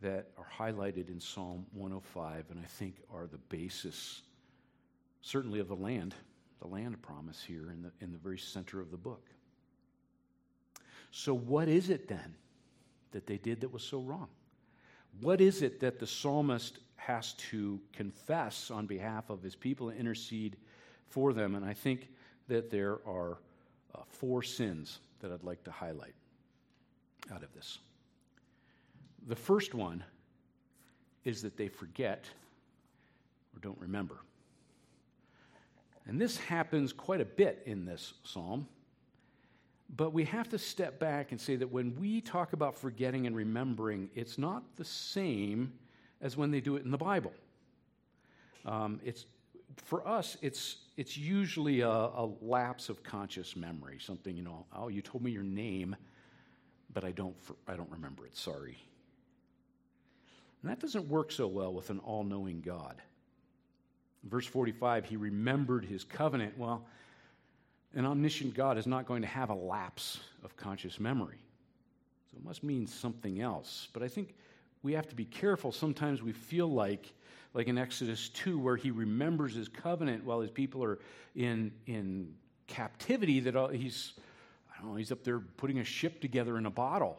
that 0.00 0.30
are 0.38 0.46
highlighted 0.58 1.08
in 1.08 1.20
Psalm 1.20 1.66
105, 1.72 2.46
and 2.50 2.60
I 2.60 2.66
think 2.66 2.96
are 3.12 3.26
the 3.26 3.38
basis, 3.38 4.22
certainly, 5.20 5.60
of 5.60 5.68
the 5.68 5.76
land, 5.76 6.14
the 6.60 6.68
land 6.68 7.00
promise 7.02 7.42
here 7.42 7.70
in 7.70 7.82
the, 7.82 7.92
in 8.00 8.12
the 8.12 8.18
very 8.18 8.38
center 8.38 8.80
of 8.80 8.90
the 8.90 8.96
book. 8.96 9.26
So, 11.10 11.34
what 11.34 11.68
is 11.68 11.90
it 11.90 12.08
then 12.08 12.34
that 13.12 13.26
they 13.26 13.36
did 13.36 13.60
that 13.60 13.72
was 13.72 13.82
so 13.82 14.00
wrong? 14.00 14.28
What 15.20 15.40
is 15.40 15.62
it 15.62 15.80
that 15.80 15.98
the 15.98 16.06
psalmist 16.06 16.78
has 17.00 17.32
to 17.34 17.80
confess 17.92 18.70
on 18.70 18.86
behalf 18.86 19.30
of 19.30 19.42
his 19.42 19.56
people 19.56 19.88
and 19.88 19.98
intercede 19.98 20.56
for 21.08 21.32
them? 21.32 21.54
And 21.54 21.64
I 21.64 21.72
think 21.72 22.08
that 22.48 22.70
there 22.70 22.98
are 23.06 23.38
uh, 23.94 24.00
four 24.08 24.42
sins 24.42 25.00
that 25.20 25.32
I'd 25.32 25.42
like 25.42 25.64
to 25.64 25.70
highlight 25.70 26.14
out 27.32 27.42
of 27.42 27.52
this. 27.54 27.78
The 29.28 29.36
first 29.36 29.74
one 29.74 30.04
is 31.24 31.42
that 31.42 31.56
they 31.56 31.68
forget 31.68 32.24
or 33.54 33.60
don't 33.60 33.78
remember. 33.80 34.18
And 36.06 36.20
this 36.20 36.36
happens 36.36 36.92
quite 36.92 37.20
a 37.20 37.24
bit 37.24 37.62
in 37.66 37.84
this 37.84 38.14
psalm. 38.24 38.66
But 39.96 40.12
we 40.12 40.24
have 40.24 40.48
to 40.50 40.58
step 40.58 41.00
back 41.00 41.32
and 41.32 41.40
say 41.40 41.56
that 41.56 41.70
when 41.70 41.96
we 41.98 42.20
talk 42.20 42.52
about 42.52 42.76
forgetting 42.76 43.26
and 43.26 43.34
remembering, 43.34 44.08
it's 44.14 44.38
not 44.38 44.62
the 44.76 44.84
same 44.84 45.72
as 46.20 46.36
when 46.36 46.50
they 46.50 46.60
do 46.60 46.76
it 46.76 46.84
in 46.84 46.90
the 46.90 46.98
Bible. 46.98 47.32
Um, 48.64 49.00
it's, 49.04 49.24
for 49.84 50.06
us, 50.06 50.36
it's, 50.42 50.76
it's 50.96 51.16
usually 51.16 51.80
a, 51.80 51.88
a, 51.88 52.28
lapse 52.42 52.88
of 52.88 53.02
conscious 53.02 53.56
memory, 53.56 53.98
something, 54.00 54.36
you 54.36 54.42
know, 54.42 54.66
oh, 54.76 54.88
you 54.88 55.00
told 55.00 55.24
me 55.24 55.30
your 55.30 55.42
name, 55.42 55.96
but 56.92 57.04
I 57.04 57.12
don't, 57.12 57.34
I 57.66 57.74
don't 57.74 57.90
remember 57.90 58.26
it, 58.26 58.36
sorry. 58.36 58.76
And 60.62 60.70
that 60.70 60.78
doesn't 60.78 61.08
work 61.08 61.32
so 61.32 61.46
well 61.46 61.72
with 61.72 61.90
an 61.90 62.00
all 62.00 62.22
knowing 62.22 62.60
God. 62.60 63.00
Verse 64.24 64.46
45, 64.46 65.06
he 65.06 65.16
remembered 65.16 65.84
his 65.84 66.04
covenant. 66.04 66.58
Well, 66.58 66.84
an 67.94 68.04
omniscient 68.04 68.54
God 68.54 68.76
is 68.76 68.86
not 68.86 69.06
going 69.06 69.22
to 69.22 69.28
have 69.28 69.48
a 69.48 69.54
lapse 69.54 70.20
of 70.44 70.56
conscious 70.56 71.00
memory. 71.00 71.38
So 72.30 72.36
it 72.36 72.44
must 72.44 72.62
mean 72.62 72.86
something 72.86 73.40
else. 73.40 73.88
But 73.92 74.02
I 74.02 74.08
think 74.08 74.34
we 74.82 74.92
have 74.94 75.08
to 75.08 75.14
be 75.14 75.24
careful. 75.24 75.72
Sometimes 75.72 76.22
we 76.22 76.32
feel 76.32 76.68
like, 76.68 77.12
like 77.54 77.68
in 77.68 77.78
Exodus 77.78 78.28
2, 78.30 78.58
where 78.58 78.76
he 78.76 78.90
remembers 78.90 79.54
his 79.54 79.68
covenant 79.68 80.24
while 80.24 80.40
his 80.40 80.50
people 80.50 80.82
are 80.82 80.98
in, 81.34 81.72
in 81.86 82.34
captivity, 82.66 83.40
that 83.40 83.74
he's, 83.74 84.12
I 84.74 84.80
don't 84.80 84.90
know, 84.90 84.96
he's 84.96 85.12
up 85.12 85.24
there 85.24 85.40
putting 85.40 85.78
a 85.78 85.84
ship 85.84 86.20
together 86.20 86.56
in 86.58 86.66
a 86.66 86.70
bottle. 86.70 87.18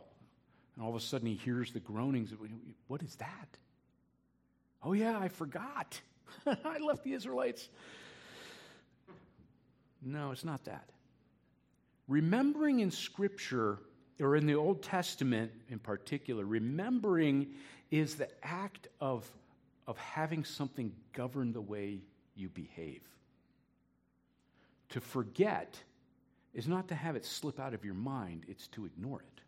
And 0.75 0.83
all 0.83 0.89
of 0.89 0.95
a 0.95 0.99
sudden 0.99 1.27
he 1.27 1.35
hears 1.35 1.71
the 1.71 1.79
groanings. 1.79 2.33
What 2.87 3.01
is 3.03 3.15
that? 3.15 3.57
Oh, 4.83 4.93
yeah, 4.93 5.19
I 5.19 5.27
forgot. 5.27 5.99
I 6.45 6.79
left 6.79 7.03
the 7.03 7.13
Israelites 7.13 7.69
no, 10.01 10.31
it's 10.31 10.43
not 10.43 10.63
that. 10.65 10.89
Remembering 12.07 12.79
in 12.79 12.91
Scripture, 12.91 13.79
or 14.19 14.35
in 14.35 14.45
the 14.45 14.55
Old 14.55 14.83
Testament 14.83 15.51
in 15.69 15.79
particular, 15.79 16.45
remembering 16.45 17.47
is 17.89 18.15
the 18.15 18.29
act 18.43 18.87
of, 18.99 19.29
of 19.87 19.97
having 19.97 20.43
something 20.43 20.93
govern 21.13 21.53
the 21.53 21.61
way 21.61 21.99
you 22.35 22.49
behave. 22.49 23.01
To 24.89 25.01
forget 25.01 25.81
is 26.53 26.67
not 26.67 26.87
to 26.89 26.95
have 26.95 27.15
it 27.15 27.25
slip 27.25 27.59
out 27.59 27.73
of 27.73 27.85
your 27.85 27.93
mind, 27.93 28.43
it's 28.47 28.67
to 28.69 28.85
ignore 28.85 29.21
it. 29.21 29.41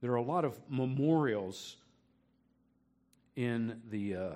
There 0.00 0.12
are 0.12 0.16
a 0.16 0.22
lot 0.22 0.44
of 0.44 0.58
memorials 0.68 1.76
in 3.36 3.80
the, 3.90 4.16
uh, 4.16 4.30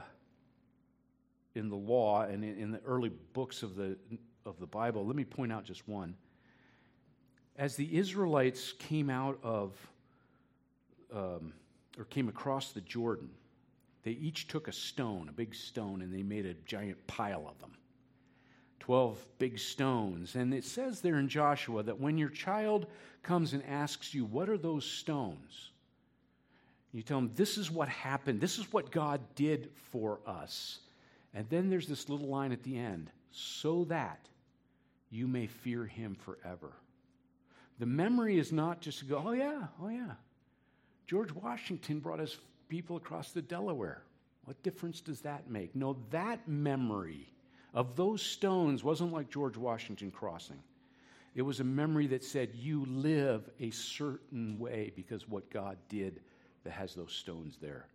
in 1.55 1.69
the 1.69 1.77
law 1.77 2.23
and 2.23 2.45
in, 2.45 2.59
in 2.59 2.71
the 2.71 2.81
early 2.87 3.11
books 3.33 3.63
of 3.63 3.75
the, 3.75 3.97
of 4.45 4.59
the 4.61 4.67
Bible. 4.67 5.05
Let 5.07 5.17
me 5.17 5.25
point 5.25 5.53
out 5.53 5.65
just 5.65 5.89
one. 5.89 6.15
As 7.59 7.77
the 7.77 7.97
Israelites 7.97 8.73
came 8.73 9.09
out 9.09 9.39
of, 9.43 9.75
um, 11.13 11.53
or 11.99 12.05
came 12.05 12.29
across 12.29 12.73
the 12.73 12.83
Jordan, 12.83 13.31
they 14.03 14.13
each 14.13 14.47
took 14.47 14.69
a 14.69 14.73
stone, 14.73 15.29
a 15.29 15.33
big 15.33 15.55
stone, 15.55 16.03
and 16.03 16.15
they 16.15 16.23
made 16.23 16.47
a 16.47 16.55
giant 16.67 17.07
pile 17.07 17.49
of 17.49 17.59
them. 17.61 17.73
12 18.87 19.27
big 19.39 19.59
stones. 19.59 20.37
And 20.37 20.55
it 20.55 20.65
says 20.65 21.01
there 21.01 21.19
in 21.19 21.29
Joshua 21.29 21.83
that 21.83 21.99
when 21.99 22.19
your 22.19 22.29
child 22.29 22.87
comes 23.25 23.53
and 23.53 23.65
asks 23.65 24.15
you, 24.15 24.25
What 24.25 24.49
are 24.49 24.57
those 24.57 24.85
stones? 24.85 25.71
You 26.93 27.03
tell 27.03 27.19
them, 27.19 27.33
This 27.35 27.59
is 27.59 27.69
what 27.69 27.89
happened. 27.89 28.41
This 28.41 28.59
is 28.59 28.73
what 28.73 28.93
God 28.93 29.21
did 29.35 29.71
for 29.91 30.21
us. 30.25 30.79
And 31.35 31.49
then 31.51 31.69
there's 31.69 31.89
this 31.89 32.09
little 32.09 32.29
line 32.29 32.53
at 32.53 32.63
the 32.63 32.79
end 32.79 33.11
so 33.33 33.85
that 33.87 34.21
you 35.11 35.27
may 35.27 35.49
fear 35.49 35.85
him 35.85 36.15
forever. 36.15 36.73
The 37.79 37.87
memory 37.87 38.39
is 38.39 38.53
not 38.53 38.81
just 38.81 39.01
to 39.01 39.05
go, 39.05 39.23
Oh, 39.25 39.33
yeah, 39.33 39.65
oh, 39.83 39.89
yeah. 39.89 40.13
George 41.07 41.33
Washington 41.33 42.01
brought 42.01 42.19
his 42.19 42.39
people 42.69 42.97
across 42.97 43.33
the 43.33 43.43
Delaware. 43.43 44.03
What 44.45 44.63
difference 44.63 45.01
does 45.01 45.21
that 45.23 45.51
make? 45.51 45.75
No, 45.75 45.97
that 46.11 46.47
memory 46.49 47.29
of 47.75 47.97
those 47.97 48.23
stones 48.23 48.83
wasn't 48.83 49.13
like 49.13 49.31
George 49.31 49.57
Washington 49.57 50.11
crossing. 50.11 50.59
It 51.35 51.43
was 51.43 51.61
a 51.61 51.65
memory 51.65 52.07
that 52.09 52.25
said, 52.25 52.55
You 52.55 52.87
live 52.87 53.49
a 53.61 53.71
certain 53.71 54.59
way 54.59 54.93
because 54.97 55.29
what 55.29 55.51
God 55.51 55.77
did 55.89 56.21
that 56.65 56.73
has 56.73 56.95
those 56.95 57.13
stones 57.13 57.59
there. 57.61 57.87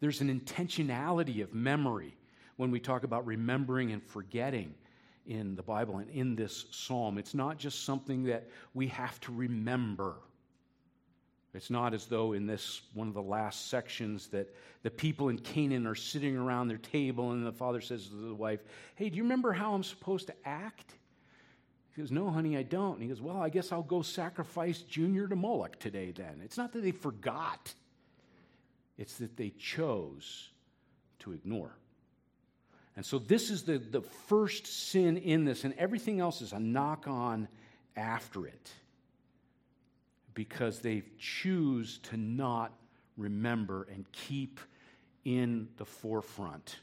There's 0.00 0.20
an 0.20 0.40
intentionality 0.40 1.42
of 1.42 1.54
memory 1.54 2.16
when 2.56 2.70
we 2.70 2.80
talk 2.80 3.04
about 3.04 3.24
remembering 3.24 3.92
and 3.92 4.02
forgetting 4.02 4.74
in 5.26 5.54
the 5.54 5.62
Bible 5.62 5.98
and 5.98 6.10
in 6.10 6.34
this 6.34 6.66
psalm. 6.70 7.18
It's 7.18 7.34
not 7.34 7.58
just 7.58 7.84
something 7.84 8.24
that 8.24 8.48
we 8.74 8.88
have 8.88 9.20
to 9.20 9.32
remember. 9.32 10.16
It's 11.54 11.70
not 11.70 11.92
as 11.92 12.06
though 12.06 12.32
in 12.32 12.46
this 12.46 12.82
one 12.94 13.08
of 13.08 13.14
the 13.14 13.22
last 13.22 13.68
sections 13.68 14.28
that 14.28 14.54
the 14.82 14.90
people 14.90 15.28
in 15.28 15.38
Canaan 15.38 15.86
are 15.86 15.94
sitting 15.94 16.36
around 16.36 16.68
their 16.68 16.78
table 16.78 17.32
and 17.32 17.46
the 17.46 17.52
father 17.52 17.80
says 17.80 18.08
to 18.08 18.14
the 18.14 18.34
wife, 18.34 18.60
Hey, 18.94 19.10
do 19.10 19.16
you 19.16 19.22
remember 19.22 19.52
how 19.52 19.74
I'm 19.74 19.84
supposed 19.84 20.28
to 20.28 20.34
act? 20.44 20.94
He 21.94 22.00
goes, 22.00 22.10
No, 22.10 22.30
honey, 22.30 22.56
I 22.56 22.62
don't. 22.62 22.94
And 22.94 23.02
he 23.02 23.08
goes, 23.08 23.20
Well, 23.20 23.40
I 23.40 23.50
guess 23.50 23.70
I'll 23.70 23.82
go 23.82 24.00
sacrifice 24.02 24.80
Junior 24.80 25.28
to 25.28 25.36
Moloch 25.36 25.78
today 25.78 26.10
then. 26.10 26.40
It's 26.42 26.56
not 26.56 26.72
that 26.72 26.82
they 26.82 26.90
forgot, 26.90 27.74
it's 28.96 29.18
that 29.18 29.36
they 29.36 29.50
chose 29.50 30.48
to 31.20 31.32
ignore. 31.32 31.76
And 32.96 33.06
so 33.06 33.18
this 33.18 33.50
is 33.50 33.62
the, 33.62 33.78
the 33.78 34.02
first 34.02 34.66
sin 34.66 35.16
in 35.16 35.44
this, 35.44 35.64
and 35.64 35.74
everything 35.78 36.20
else 36.20 36.42
is 36.42 36.52
a 36.52 36.58
knock 36.58 37.06
on 37.08 37.48
after 37.96 38.46
it 38.46 38.70
because 40.34 40.80
they 40.80 41.02
choose 41.18 41.98
to 41.98 42.16
not 42.16 42.72
remember 43.16 43.86
and 43.92 44.10
keep 44.12 44.60
in 45.24 45.68
the 45.76 45.84
forefront 45.84 46.80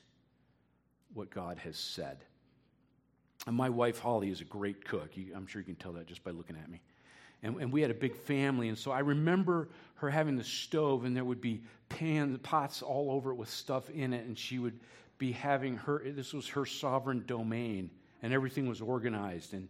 what 1.13 1.29
God 1.29 1.57
has 1.59 1.77
said. 1.77 2.17
And 3.47 3.55
my 3.55 3.69
wife, 3.69 3.99
Holly, 3.99 4.29
is 4.29 4.41
a 4.41 4.45
great 4.45 4.85
cook. 4.85 5.11
I'm 5.35 5.47
sure 5.47 5.61
you 5.61 5.65
can 5.65 5.75
tell 5.75 5.93
that 5.93 6.07
just 6.07 6.23
by 6.23 6.31
looking 6.31 6.55
at 6.55 6.69
me. 6.69 6.81
And, 7.41 7.55
and, 7.61 7.71
we 7.71 7.81
had 7.81 7.89
a 7.89 7.95
big 7.95 8.15
family. 8.15 8.67
And 8.67 8.77
so 8.77 8.91
I 8.91 8.99
remember 8.99 9.69
her 9.95 10.09
having 10.09 10.35
the 10.35 10.43
stove, 10.43 11.05
and 11.05 11.15
there 11.15 11.23
would 11.23 11.39
be 11.39 11.61
pans, 11.87 12.37
pots 12.43 12.81
all 12.81 13.11
over 13.11 13.31
it 13.31 13.35
with 13.35 13.49
stuff 13.49 13.89
in 13.89 14.13
it. 14.13 14.25
And 14.25 14.37
she 14.37 14.59
would 14.59 14.77
be 15.19 15.32
having 15.32 15.77
her, 15.77 16.01
this 16.03 16.34
was 16.34 16.47
her 16.47 16.65
sovereign 16.65 17.23
domain, 17.27 17.91
and 18.23 18.34
everything 18.34 18.67
was 18.67 18.82
organized. 18.82 19.53
And 19.53 19.67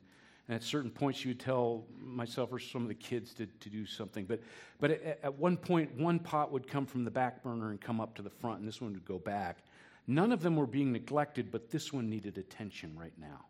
and 0.49 0.55
at 0.55 0.63
certain 0.63 0.89
points, 0.89 1.23
you 1.23 1.29
would 1.29 1.39
tell 1.39 1.85
myself 2.01 2.51
or 2.51 2.57
some 2.57 2.81
of 2.81 2.87
the 2.87 2.95
kids 2.95 3.35
to, 3.35 3.45
to 3.45 3.69
do 3.69 3.85
something. 3.85 4.25
But, 4.25 4.41
but 4.79 4.89
at, 4.89 5.19
at 5.21 5.37
one 5.37 5.55
point, 5.55 5.95
one 5.95 6.17
pot 6.17 6.51
would 6.51 6.67
come 6.67 6.87
from 6.87 7.03
the 7.03 7.11
back 7.11 7.43
burner 7.43 7.69
and 7.69 7.79
come 7.79 8.01
up 8.01 8.15
to 8.15 8.23
the 8.23 8.31
front, 8.31 8.57
and 8.57 8.67
this 8.67 8.81
one 8.81 8.93
would 8.93 9.05
go 9.05 9.19
back. 9.19 9.59
None 10.07 10.31
of 10.31 10.41
them 10.41 10.55
were 10.55 10.65
being 10.65 10.91
neglected, 10.91 11.51
but 11.51 11.69
this 11.69 11.93
one 11.93 12.09
needed 12.09 12.39
attention 12.39 12.97
right 12.99 13.13
now. 13.19 13.45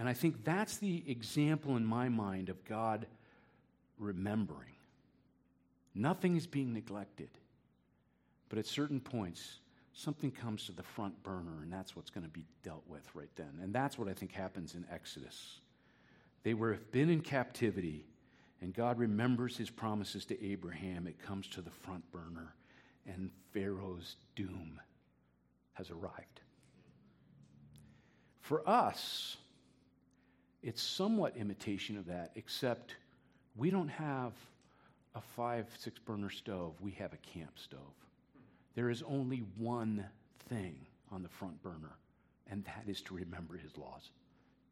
And 0.00 0.08
I 0.08 0.12
think 0.12 0.44
that's 0.44 0.78
the 0.78 1.04
example 1.06 1.76
in 1.76 1.86
my 1.86 2.08
mind 2.08 2.48
of 2.48 2.64
God 2.64 3.06
remembering. 4.00 4.74
Nothing 5.94 6.36
is 6.36 6.48
being 6.48 6.72
neglected. 6.72 7.30
But 8.48 8.58
at 8.58 8.66
certain 8.66 8.98
points, 8.98 9.60
something 9.96 10.30
comes 10.30 10.66
to 10.66 10.72
the 10.72 10.82
front 10.82 11.22
burner, 11.22 11.62
and 11.62 11.72
that's 11.72 11.96
what's 11.96 12.10
going 12.10 12.24
to 12.24 12.30
be 12.30 12.44
dealt 12.62 12.84
with 12.86 13.02
right 13.14 13.30
then. 13.34 13.58
And 13.62 13.74
that's 13.74 13.98
what 13.98 14.08
I 14.08 14.12
think 14.12 14.32
happens 14.32 14.74
in 14.74 14.84
Exodus. 14.92 15.60
They 16.42 16.54
were 16.54 16.78
been 16.92 17.08
in 17.08 17.22
captivity, 17.22 18.04
and 18.60 18.74
God 18.74 18.98
remembers 18.98 19.56
his 19.56 19.70
promises 19.70 20.26
to 20.26 20.44
Abraham. 20.44 21.06
It 21.06 21.18
comes 21.18 21.48
to 21.48 21.62
the 21.62 21.70
front 21.70 22.08
burner, 22.12 22.54
and 23.06 23.30
Pharaoh's 23.52 24.16
doom 24.36 24.78
has 25.72 25.90
arrived. 25.90 26.40
For 28.42 28.68
us, 28.68 29.38
it's 30.62 30.82
somewhat 30.82 31.36
imitation 31.36 31.96
of 31.96 32.06
that, 32.06 32.32
except 32.34 32.94
we 33.56 33.70
don't 33.70 33.88
have 33.88 34.32
a 35.14 35.22
five, 35.34 35.66
six 35.78 35.98
burner 35.98 36.28
stove, 36.28 36.74
we 36.82 36.90
have 36.92 37.14
a 37.14 37.38
camp 37.38 37.58
stove. 37.58 37.80
There 38.76 38.90
is 38.90 39.02
only 39.02 39.42
one 39.56 40.04
thing 40.50 40.76
on 41.10 41.22
the 41.22 41.28
front 41.30 41.60
burner, 41.62 41.96
and 42.48 42.62
that 42.66 42.84
is 42.86 43.00
to 43.02 43.14
remember 43.14 43.56
his 43.56 43.76
laws, 43.78 44.10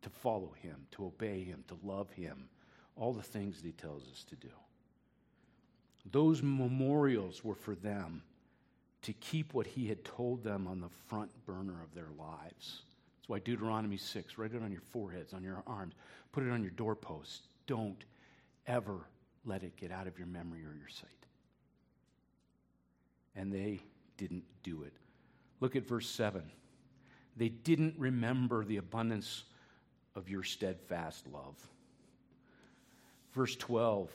to 0.03 0.11
follow 0.11 0.53
him, 0.63 0.77
to 0.93 1.07
obey 1.07 1.43
him, 1.43 1.65
to 1.69 1.79
love 1.83 2.11
him, 2.11 2.49
all 2.97 3.15
the 3.15 3.23
things 3.23 3.57
that 3.57 3.67
he 3.67 3.73
tells 3.73 4.03
us 4.13 4.23
to 4.29 4.37
do. 4.37 4.53
Those 6.13 6.43
memorials 6.43 7.43
were 7.43 7.55
for 7.55 7.75
them 7.75 8.23
to 9.03 9.15
keep 9.15 9.55
what 9.55 9.67
he 9.67 9.89
had 9.89 10.05
told 10.05 10.45
them 10.45 10.67
on 10.67 10.81
the 10.81 10.91
front 11.09 11.31
burner 11.47 11.83
of 11.83 11.95
their 11.95 12.11
lives. 12.19 12.83
That's 13.17 13.29
why 13.29 13.39
Deuteronomy 13.39 13.97
6, 13.97 14.37
write 14.37 14.53
it 14.53 14.63
on 14.63 14.71
your 14.71 14.83
foreheads, 14.83 15.33
on 15.33 15.43
your 15.43 15.63
arms, 15.67 15.95
put 16.31 16.45
it 16.45 16.51
on 16.51 16.63
your 16.63 16.73
doorposts. 16.73 17.49
Don't 17.67 18.05
ever 18.67 19.07
let 19.47 19.63
it 19.63 19.77
get 19.77 19.91
out 19.91 20.07
of 20.07 20.19
your 20.19 20.27
memory 20.27 20.61
or 20.61 20.75
your 20.79 20.89
sight. 20.89 21.09
And 23.35 23.51
they 23.53 23.81
didn't 24.17 24.45
do 24.63 24.83
it. 24.83 24.93
Look 25.61 25.77
at 25.77 25.87
verse 25.87 26.09
7. 26.09 26.43
They 27.37 27.49
didn't 27.49 27.95
remember 27.99 28.65
the 28.65 28.77
abundance 28.77 29.45
of 30.15 30.29
your 30.29 30.43
steadfast 30.43 31.27
love. 31.27 31.57
Verse 33.33 33.57
12, 33.57 34.11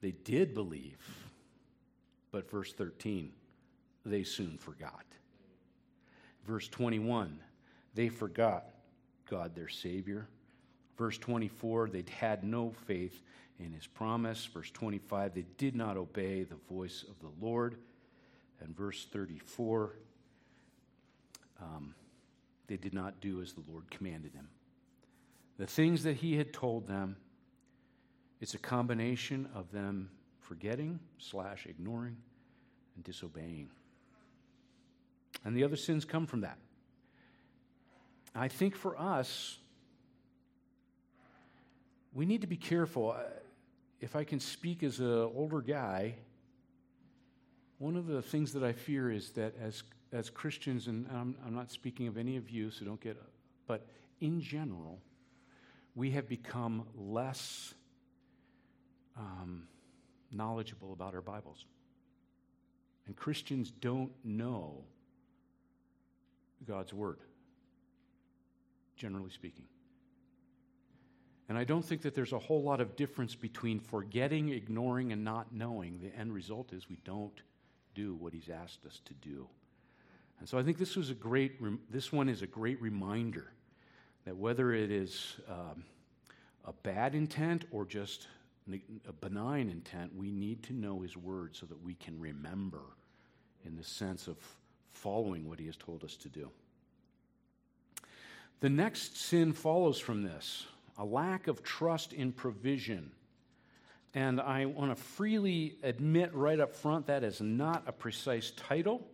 they 0.00 0.12
did 0.12 0.54
believe, 0.54 0.98
but 2.30 2.48
verse 2.50 2.72
13, 2.72 3.32
they 4.06 4.22
soon 4.22 4.56
forgot. 4.58 5.04
Verse 6.46 6.68
21, 6.68 7.38
they 7.94 8.08
forgot 8.08 8.66
God 9.28 9.54
their 9.56 9.68
Savior. 9.68 10.28
Verse 10.96 11.18
24, 11.18 11.88
they 11.88 12.04
had 12.18 12.44
no 12.44 12.70
faith 12.86 13.22
in 13.58 13.72
his 13.72 13.86
promise. 13.86 14.44
Verse 14.44 14.70
25, 14.70 15.34
they 15.34 15.46
did 15.58 15.74
not 15.74 15.96
obey 15.96 16.44
the 16.44 16.56
voice 16.72 17.04
of 17.08 17.18
the 17.20 17.44
Lord 17.44 17.76
and 18.60 18.76
verse 18.76 19.06
34, 19.12 19.96
um, 21.60 21.94
they 22.66 22.76
did 22.76 22.94
not 22.94 23.20
do 23.20 23.42
as 23.42 23.52
the 23.52 23.62
Lord 23.68 23.90
commanded 23.90 24.32
them. 24.34 24.48
The 25.58 25.66
things 25.66 26.02
that 26.04 26.16
he 26.16 26.36
had 26.36 26.52
told 26.52 26.86
them, 26.86 27.16
it's 28.40 28.54
a 28.54 28.58
combination 28.58 29.48
of 29.54 29.70
them 29.72 30.10
forgetting 30.40 31.00
slash 31.18 31.66
ignoring 31.66 32.16
and 32.96 33.04
disobeying. 33.04 33.68
And 35.44 35.56
the 35.56 35.64
other 35.64 35.76
sins 35.76 36.04
come 36.04 36.26
from 36.26 36.40
that. 36.42 36.58
I 38.34 38.48
think 38.48 38.76
for 38.76 38.98
us, 38.98 39.58
we 42.12 42.26
need 42.26 42.40
to 42.40 42.46
be 42.46 42.56
careful. 42.56 43.16
If 44.00 44.16
I 44.16 44.24
can 44.24 44.40
speak 44.40 44.82
as 44.82 45.00
an 45.00 45.30
older 45.34 45.60
guy, 45.60 46.14
one 47.80 47.96
of 47.96 48.06
the 48.06 48.20
things 48.20 48.52
that 48.52 48.62
I 48.62 48.72
fear 48.72 49.10
is 49.10 49.30
that 49.30 49.54
as, 49.58 49.82
as 50.12 50.28
Christians, 50.28 50.86
and 50.86 51.06
I'm, 51.10 51.34
I'm 51.46 51.54
not 51.54 51.70
speaking 51.70 52.08
of 52.08 52.18
any 52.18 52.36
of 52.36 52.50
you, 52.50 52.70
so 52.70 52.84
don't 52.84 53.00
get, 53.00 53.16
but 53.66 53.86
in 54.20 54.42
general, 54.42 55.00
we 55.94 56.10
have 56.10 56.28
become 56.28 56.86
less 56.94 57.72
um, 59.16 59.62
knowledgeable 60.30 60.92
about 60.92 61.14
our 61.14 61.22
Bibles. 61.22 61.64
And 63.06 63.16
Christians 63.16 63.70
don't 63.70 64.12
know 64.22 64.84
God's 66.68 66.92
Word, 66.92 67.20
generally 68.94 69.30
speaking. 69.30 69.64
And 71.48 71.56
I 71.56 71.64
don't 71.64 71.84
think 71.84 72.02
that 72.02 72.14
there's 72.14 72.34
a 72.34 72.38
whole 72.38 72.62
lot 72.62 72.82
of 72.82 72.94
difference 72.94 73.34
between 73.34 73.80
forgetting, 73.80 74.50
ignoring, 74.50 75.12
and 75.12 75.24
not 75.24 75.50
knowing. 75.50 75.98
The 76.02 76.14
end 76.14 76.34
result 76.34 76.74
is 76.74 76.86
we 76.90 76.98
don't 77.06 77.40
do 78.00 78.14
what 78.14 78.32
he's 78.32 78.48
asked 78.48 78.86
us 78.86 79.00
to 79.04 79.14
do. 79.14 79.46
And 80.38 80.48
so 80.48 80.58
I 80.58 80.62
think 80.62 80.78
this 80.78 80.96
was 80.96 81.10
a 81.10 81.14
great, 81.14 81.60
this 81.90 82.12
one 82.12 82.28
is 82.28 82.42
a 82.42 82.46
great 82.46 82.80
reminder 82.80 83.52
that 84.24 84.36
whether 84.36 84.72
it 84.72 84.90
is 84.90 85.36
um, 85.48 85.84
a 86.64 86.72
bad 86.72 87.14
intent 87.14 87.64
or 87.70 87.84
just 87.84 88.26
a 89.08 89.12
benign 89.12 89.68
intent, 89.68 90.14
we 90.16 90.30
need 90.30 90.62
to 90.64 90.72
know 90.72 91.00
his 91.00 91.16
word 91.16 91.56
so 91.56 91.66
that 91.66 91.82
we 91.82 91.94
can 91.94 92.18
remember 92.20 92.82
in 93.64 93.76
the 93.76 93.84
sense 93.84 94.28
of 94.28 94.36
following 94.92 95.48
what 95.48 95.58
he 95.58 95.66
has 95.66 95.76
told 95.76 96.04
us 96.04 96.16
to 96.16 96.28
do. 96.28 96.50
The 98.60 98.70
next 98.70 99.16
sin 99.16 99.52
follows 99.52 99.98
from 99.98 100.22
this 100.22 100.66
a 100.98 101.04
lack 101.04 101.48
of 101.48 101.62
trust 101.62 102.12
in 102.12 102.32
provision. 102.32 103.10
And 104.14 104.40
I 104.40 104.66
want 104.66 104.96
to 104.96 105.00
freely 105.00 105.76
admit 105.82 106.34
right 106.34 106.58
up 106.58 106.74
front 106.74 107.06
that 107.06 107.22
is 107.22 107.40
not 107.40 107.84
a 107.86 107.92
precise 107.92 108.50
title, 108.52 109.06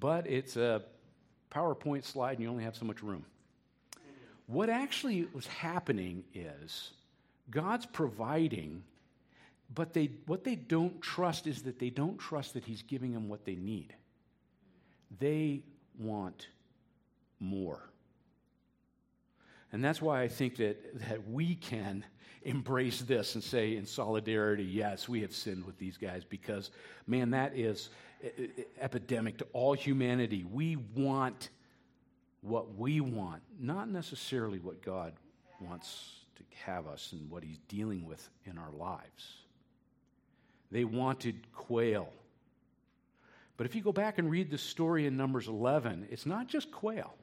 but 0.00 0.26
it's 0.26 0.56
a 0.56 0.82
PowerPoint 1.50 2.04
slide 2.04 2.32
and 2.32 2.42
you 2.42 2.48
only 2.48 2.64
have 2.64 2.76
so 2.76 2.86
much 2.86 3.02
room. 3.02 3.24
What 4.46 4.70
actually 4.70 5.26
was 5.34 5.46
happening 5.46 6.24
is 6.34 6.92
God's 7.50 7.84
providing, 7.84 8.84
but 9.74 9.92
they, 9.92 10.10
what 10.26 10.44
they 10.44 10.54
don't 10.54 11.00
trust 11.02 11.46
is 11.46 11.62
that 11.62 11.78
they 11.78 11.90
don't 11.90 12.18
trust 12.18 12.54
that 12.54 12.64
He's 12.64 12.82
giving 12.82 13.12
them 13.12 13.28
what 13.28 13.44
they 13.44 13.56
need. 13.56 13.94
They 15.18 15.62
want 15.98 16.48
more. 17.40 17.80
And 19.72 19.84
that's 19.84 20.00
why 20.00 20.22
I 20.22 20.28
think 20.28 20.56
that, 20.56 20.76
that 21.08 21.28
we 21.28 21.56
can 21.56 22.04
embrace 22.42 23.00
this 23.00 23.34
and 23.34 23.42
say 23.42 23.76
in 23.76 23.84
solidarity, 23.84 24.64
yes, 24.64 25.08
we 25.08 25.20
have 25.22 25.34
sinned 25.34 25.64
with 25.64 25.76
these 25.78 25.96
guys 25.96 26.22
because, 26.24 26.70
man, 27.06 27.30
that 27.30 27.56
is 27.56 27.90
epidemic 28.80 29.38
to 29.38 29.46
all 29.52 29.74
humanity. 29.74 30.44
We 30.44 30.76
want 30.76 31.50
what 32.40 32.76
we 32.76 33.00
want, 33.00 33.42
not 33.58 33.88
necessarily 33.88 34.58
what 34.58 34.82
God 34.82 35.12
wants 35.60 36.14
to 36.36 36.42
have 36.64 36.86
us 36.86 37.12
and 37.12 37.28
what 37.30 37.42
He's 37.42 37.58
dealing 37.68 38.06
with 38.06 38.28
in 38.44 38.58
our 38.58 38.70
lives. 38.70 39.38
They 40.70 40.84
wanted 40.84 41.52
quail. 41.52 42.08
But 43.56 43.66
if 43.66 43.74
you 43.74 43.82
go 43.82 43.92
back 43.92 44.18
and 44.18 44.30
read 44.30 44.50
the 44.50 44.58
story 44.58 45.06
in 45.06 45.16
Numbers 45.16 45.48
11, 45.48 46.08
it's 46.10 46.26
not 46.26 46.46
just 46.46 46.70
quail. 46.70 47.14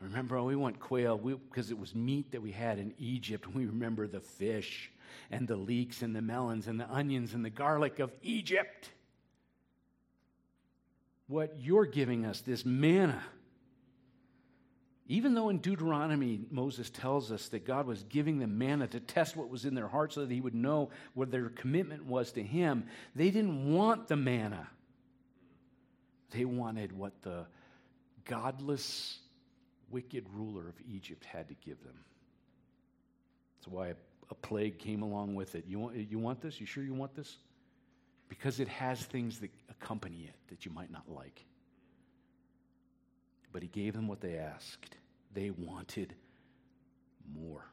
Remember, 0.00 0.42
we 0.42 0.56
want 0.56 0.80
quail 0.80 1.16
because 1.16 1.70
it 1.70 1.78
was 1.78 1.94
meat 1.94 2.32
that 2.32 2.42
we 2.42 2.52
had 2.52 2.78
in 2.78 2.94
Egypt. 2.98 3.46
We 3.54 3.66
remember 3.66 4.06
the 4.06 4.20
fish 4.20 4.90
and 5.30 5.46
the 5.46 5.56
leeks 5.56 6.02
and 6.02 6.14
the 6.14 6.22
melons 6.22 6.66
and 6.66 6.78
the 6.78 6.90
onions 6.90 7.34
and 7.34 7.44
the 7.44 7.50
garlic 7.50 7.98
of 7.98 8.12
Egypt. 8.22 8.90
What 11.26 11.54
you're 11.58 11.86
giving 11.86 12.26
us, 12.26 12.40
this 12.40 12.66
manna, 12.66 13.22
even 15.06 15.34
though 15.34 15.50
in 15.50 15.58
Deuteronomy 15.58 16.40
Moses 16.50 16.88
tells 16.90 17.30
us 17.30 17.48
that 17.48 17.66
God 17.66 17.86
was 17.86 18.02
giving 18.04 18.38
them 18.38 18.58
manna 18.58 18.86
to 18.88 19.00
test 19.00 19.36
what 19.36 19.50
was 19.50 19.64
in 19.64 19.74
their 19.74 19.88
hearts 19.88 20.14
so 20.14 20.22
that 20.22 20.30
he 20.30 20.40
would 20.40 20.54
know 20.54 20.90
what 21.12 21.30
their 21.30 21.50
commitment 21.50 22.06
was 22.06 22.32
to 22.32 22.42
him, 22.42 22.86
they 23.14 23.30
didn't 23.30 23.72
want 23.72 24.08
the 24.08 24.16
manna. 24.16 24.68
They 26.30 26.44
wanted 26.44 26.92
what 26.92 27.12
the 27.22 27.46
godless 28.24 29.18
wicked 29.94 30.26
ruler 30.34 30.68
of 30.68 30.74
Egypt 30.92 31.24
had 31.24 31.46
to 31.48 31.54
give 31.64 31.82
them. 31.84 31.94
That's 33.56 33.68
why 33.68 33.88
a, 33.88 33.94
a 34.30 34.34
plague 34.34 34.78
came 34.78 35.02
along 35.02 35.36
with 35.36 35.54
it. 35.54 35.64
You 35.68 35.78
want, 35.78 35.96
you 35.96 36.18
want 36.18 36.40
this? 36.40 36.60
You 36.60 36.66
sure 36.66 36.82
you 36.82 36.94
want 36.94 37.14
this? 37.14 37.36
Because 38.28 38.58
it 38.58 38.66
has 38.66 39.00
things 39.04 39.38
that 39.38 39.50
accompany 39.70 40.24
it 40.24 40.34
that 40.48 40.66
you 40.66 40.72
might 40.72 40.90
not 40.90 41.04
like. 41.08 41.44
But 43.52 43.62
he 43.62 43.68
gave 43.68 43.92
them 43.94 44.08
what 44.08 44.20
they 44.20 44.36
asked. 44.36 44.96
They 45.32 45.50
wanted 45.50 46.12
more. 47.32 47.64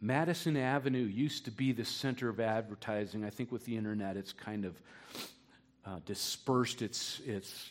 Madison 0.00 0.56
Avenue 0.56 1.04
used 1.04 1.44
to 1.44 1.52
be 1.52 1.70
the 1.70 1.84
center 1.84 2.28
of 2.28 2.40
advertising. 2.40 3.24
I 3.24 3.30
think 3.30 3.52
with 3.52 3.64
the 3.66 3.76
internet, 3.76 4.16
it's 4.16 4.32
kind 4.32 4.64
of 4.64 4.74
uh, 5.86 6.00
dispersed 6.06 6.82
its, 6.82 7.20
its 7.24 7.70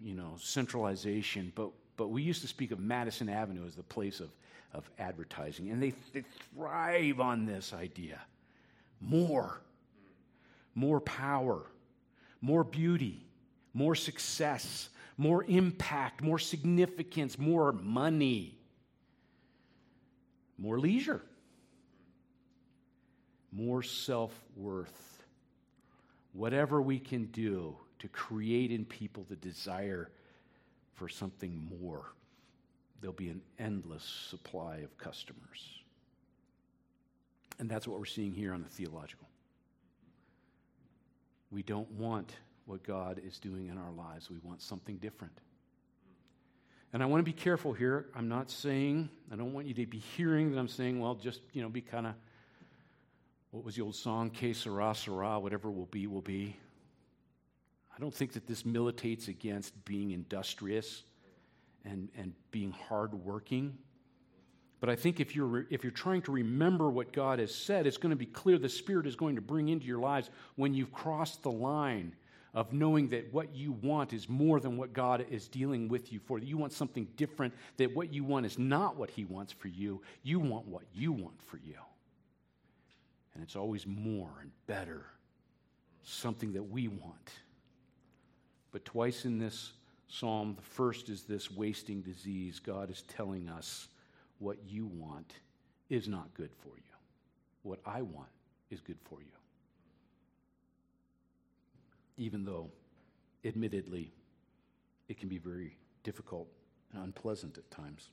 you 0.00 0.14
know, 0.14 0.34
centralization. 0.40 1.52
But 1.54 1.70
but 1.98 2.08
we 2.08 2.22
used 2.22 2.40
to 2.42 2.48
speak 2.48 2.70
of 2.70 2.78
Madison 2.78 3.28
Avenue 3.28 3.66
as 3.66 3.74
the 3.74 3.82
place 3.82 4.20
of, 4.20 4.30
of 4.72 4.88
advertising. 4.98 5.70
And 5.70 5.82
they, 5.82 5.92
they 6.14 6.24
thrive 6.54 7.20
on 7.20 7.44
this 7.44 7.74
idea. 7.74 8.20
More, 9.00 9.60
more 10.76 11.00
power, 11.00 11.66
more 12.40 12.62
beauty, 12.62 13.26
more 13.74 13.96
success, 13.96 14.90
more 15.16 15.44
impact, 15.48 16.22
more 16.22 16.38
significance, 16.38 17.36
more 17.36 17.72
money, 17.72 18.56
more 20.56 20.78
leisure, 20.78 21.22
more 23.50 23.82
self 23.82 24.32
worth. 24.56 25.24
Whatever 26.32 26.80
we 26.80 27.00
can 27.00 27.24
do 27.26 27.76
to 27.98 28.08
create 28.08 28.70
in 28.70 28.84
people 28.84 29.26
the 29.28 29.36
desire 29.36 30.10
for 30.98 31.08
something 31.08 31.70
more, 31.80 32.12
there'll 33.00 33.14
be 33.14 33.28
an 33.28 33.40
endless 33.58 34.02
supply 34.02 34.78
of 34.78 34.98
customers. 34.98 35.80
And 37.60 37.70
that's 37.70 37.86
what 37.86 37.98
we're 37.98 38.04
seeing 38.04 38.32
here 38.32 38.52
on 38.52 38.62
the 38.62 38.68
theological. 38.68 39.28
We 41.50 41.62
don't 41.62 41.90
want 41.92 42.32
what 42.66 42.82
God 42.82 43.20
is 43.24 43.38
doing 43.38 43.68
in 43.68 43.78
our 43.78 43.92
lives, 43.92 44.28
we 44.28 44.38
want 44.42 44.60
something 44.60 44.96
different. 44.96 45.32
And 46.92 47.02
I 47.02 47.06
want 47.06 47.20
to 47.20 47.24
be 47.24 47.32
careful 47.32 47.72
here. 47.72 48.06
I'm 48.14 48.28
not 48.28 48.50
saying, 48.50 49.10
I 49.30 49.36
don't 49.36 49.52
want 49.52 49.66
you 49.66 49.74
to 49.74 49.86
be 49.86 49.98
hearing 49.98 50.50
that 50.52 50.58
I'm 50.58 50.68
saying, 50.68 50.98
well, 50.98 51.14
just, 51.14 51.42
you 51.52 51.62
know, 51.62 51.68
be 51.68 51.82
kind 51.82 52.06
of, 52.06 52.14
what 53.50 53.62
was 53.62 53.76
the 53.76 53.82
old 53.82 53.94
song? 53.94 54.30
Que 54.30 54.54
sera, 54.54 54.94
sera, 54.94 55.38
whatever 55.38 55.70
will 55.70 55.86
be, 55.86 56.06
will 56.06 56.22
be. 56.22 56.56
I 57.98 58.00
don't 58.00 58.14
think 58.14 58.34
that 58.34 58.46
this 58.46 58.64
militates 58.64 59.26
against 59.26 59.84
being 59.84 60.12
industrious 60.12 61.02
and, 61.84 62.08
and 62.16 62.32
being 62.52 62.70
hardworking. 62.70 63.76
But 64.78 64.88
I 64.88 64.94
think 64.94 65.18
if 65.18 65.34
you're, 65.34 65.66
if 65.68 65.82
you're 65.82 65.90
trying 65.90 66.22
to 66.22 66.32
remember 66.32 66.90
what 66.90 67.12
God 67.12 67.40
has 67.40 67.52
said, 67.52 67.88
it's 67.88 67.96
going 67.96 68.10
to 68.10 68.16
be 68.16 68.26
clear 68.26 68.56
the 68.56 68.68
Spirit 68.68 69.08
is 69.08 69.16
going 69.16 69.34
to 69.34 69.42
bring 69.42 69.68
into 69.68 69.86
your 69.86 69.98
lives 69.98 70.30
when 70.54 70.74
you've 70.74 70.92
crossed 70.92 71.42
the 71.42 71.50
line 71.50 72.14
of 72.54 72.72
knowing 72.72 73.08
that 73.08 73.32
what 73.34 73.52
you 73.56 73.72
want 73.72 74.12
is 74.12 74.28
more 74.28 74.60
than 74.60 74.76
what 74.76 74.92
God 74.92 75.26
is 75.28 75.48
dealing 75.48 75.88
with 75.88 76.12
you 76.12 76.20
for. 76.20 76.38
That 76.38 76.46
you 76.46 76.56
want 76.56 76.72
something 76.72 77.08
different, 77.16 77.52
that 77.78 77.96
what 77.96 78.12
you 78.12 78.22
want 78.22 78.46
is 78.46 78.60
not 78.60 78.96
what 78.96 79.10
He 79.10 79.24
wants 79.24 79.52
for 79.52 79.66
you. 79.66 80.02
You 80.22 80.38
want 80.38 80.68
what 80.68 80.84
you 80.94 81.10
want 81.10 81.42
for 81.42 81.56
you. 81.56 81.78
And 83.34 83.42
it's 83.42 83.56
always 83.56 83.88
more 83.88 84.30
and 84.40 84.52
better, 84.68 85.04
something 86.04 86.52
that 86.52 86.62
we 86.62 86.86
want. 86.86 87.32
But 88.72 88.84
twice 88.84 89.24
in 89.24 89.38
this 89.38 89.72
psalm, 90.08 90.54
the 90.56 90.62
first 90.62 91.08
is 91.08 91.22
this 91.22 91.50
wasting 91.50 92.02
disease. 92.02 92.60
God 92.60 92.90
is 92.90 93.02
telling 93.02 93.48
us 93.48 93.88
what 94.38 94.58
you 94.66 94.86
want 94.86 95.32
is 95.90 96.08
not 96.08 96.32
good 96.34 96.50
for 96.58 96.76
you. 96.76 96.82
What 97.62 97.80
I 97.86 98.02
want 98.02 98.28
is 98.70 98.80
good 98.80 98.98
for 99.04 99.20
you. 99.20 99.26
Even 102.16 102.44
though, 102.44 102.70
admittedly, 103.44 104.10
it 105.08 105.18
can 105.18 105.28
be 105.28 105.38
very 105.38 105.76
difficult 106.02 106.48
and 106.92 107.02
unpleasant 107.02 107.58
at 107.58 107.70
times. 107.70 108.08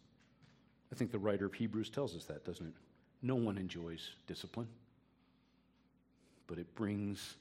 I 0.91 0.95
think 0.95 1.11
the 1.11 1.19
writer 1.19 1.45
of 1.45 1.53
Hebrews 1.53 1.89
tells 1.89 2.15
us 2.15 2.25
that, 2.25 2.45
doesn't 2.45 2.65
it? 2.65 2.73
No 3.21 3.35
one 3.35 3.57
enjoys 3.57 4.11
discipline, 4.27 4.67
but 6.47 6.57
it 6.57 6.73
brings 6.75 7.35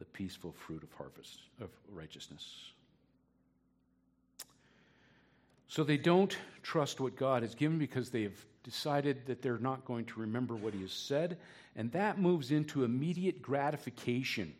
the 0.00 0.04
peaceful 0.06 0.52
fruit 0.52 0.82
of 0.82 0.92
harvest 0.94 1.42
of 1.60 1.68
righteousness. 1.92 2.72
So 5.68 5.84
they 5.84 5.98
don't 5.98 6.36
trust 6.64 6.98
what 6.98 7.14
God 7.14 7.42
has 7.42 7.54
given 7.54 7.78
because 7.78 8.10
they 8.10 8.24
have 8.24 8.44
decided 8.64 9.26
that 9.26 9.40
they're 9.40 9.58
not 9.58 9.84
going 9.84 10.06
to 10.06 10.20
remember 10.20 10.56
what 10.56 10.74
He 10.74 10.80
has 10.80 10.92
said, 10.92 11.38
and 11.76 11.92
that 11.92 12.18
moves 12.18 12.50
into 12.50 12.82
immediate 12.82 13.40
gratification. 13.40 14.52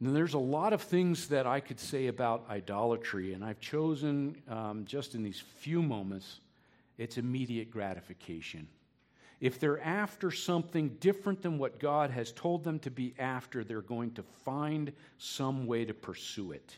Now, 0.00 0.12
there's 0.12 0.34
a 0.34 0.38
lot 0.38 0.72
of 0.72 0.82
things 0.82 1.26
that 1.28 1.46
I 1.46 1.58
could 1.58 1.80
say 1.80 2.06
about 2.06 2.44
idolatry, 2.48 3.32
and 3.32 3.44
I've 3.44 3.58
chosen 3.58 4.36
um, 4.48 4.84
just 4.86 5.16
in 5.16 5.24
these 5.24 5.42
few 5.58 5.82
moments, 5.82 6.38
it's 6.98 7.18
immediate 7.18 7.70
gratification. 7.72 8.68
If 9.40 9.60
they're 9.60 9.80
after 9.80 10.30
something 10.30 10.96
different 11.00 11.42
than 11.42 11.58
what 11.58 11.78
God 11.78 12.10
has 12.10 12.32
told 12.32 12.64
them 12.64 12.78
to 12.80 12.90
be 12.90 13.14
after, 13.18 13.62
they're 13.62 13.82
going 13.82 14.12
to 14.12 14.22
find 14.44 14.92
some 15.18 15.66
way 15.66 15.84
to 15.84 15.94
pursue 15.94 16.52
it. 16.52 16.76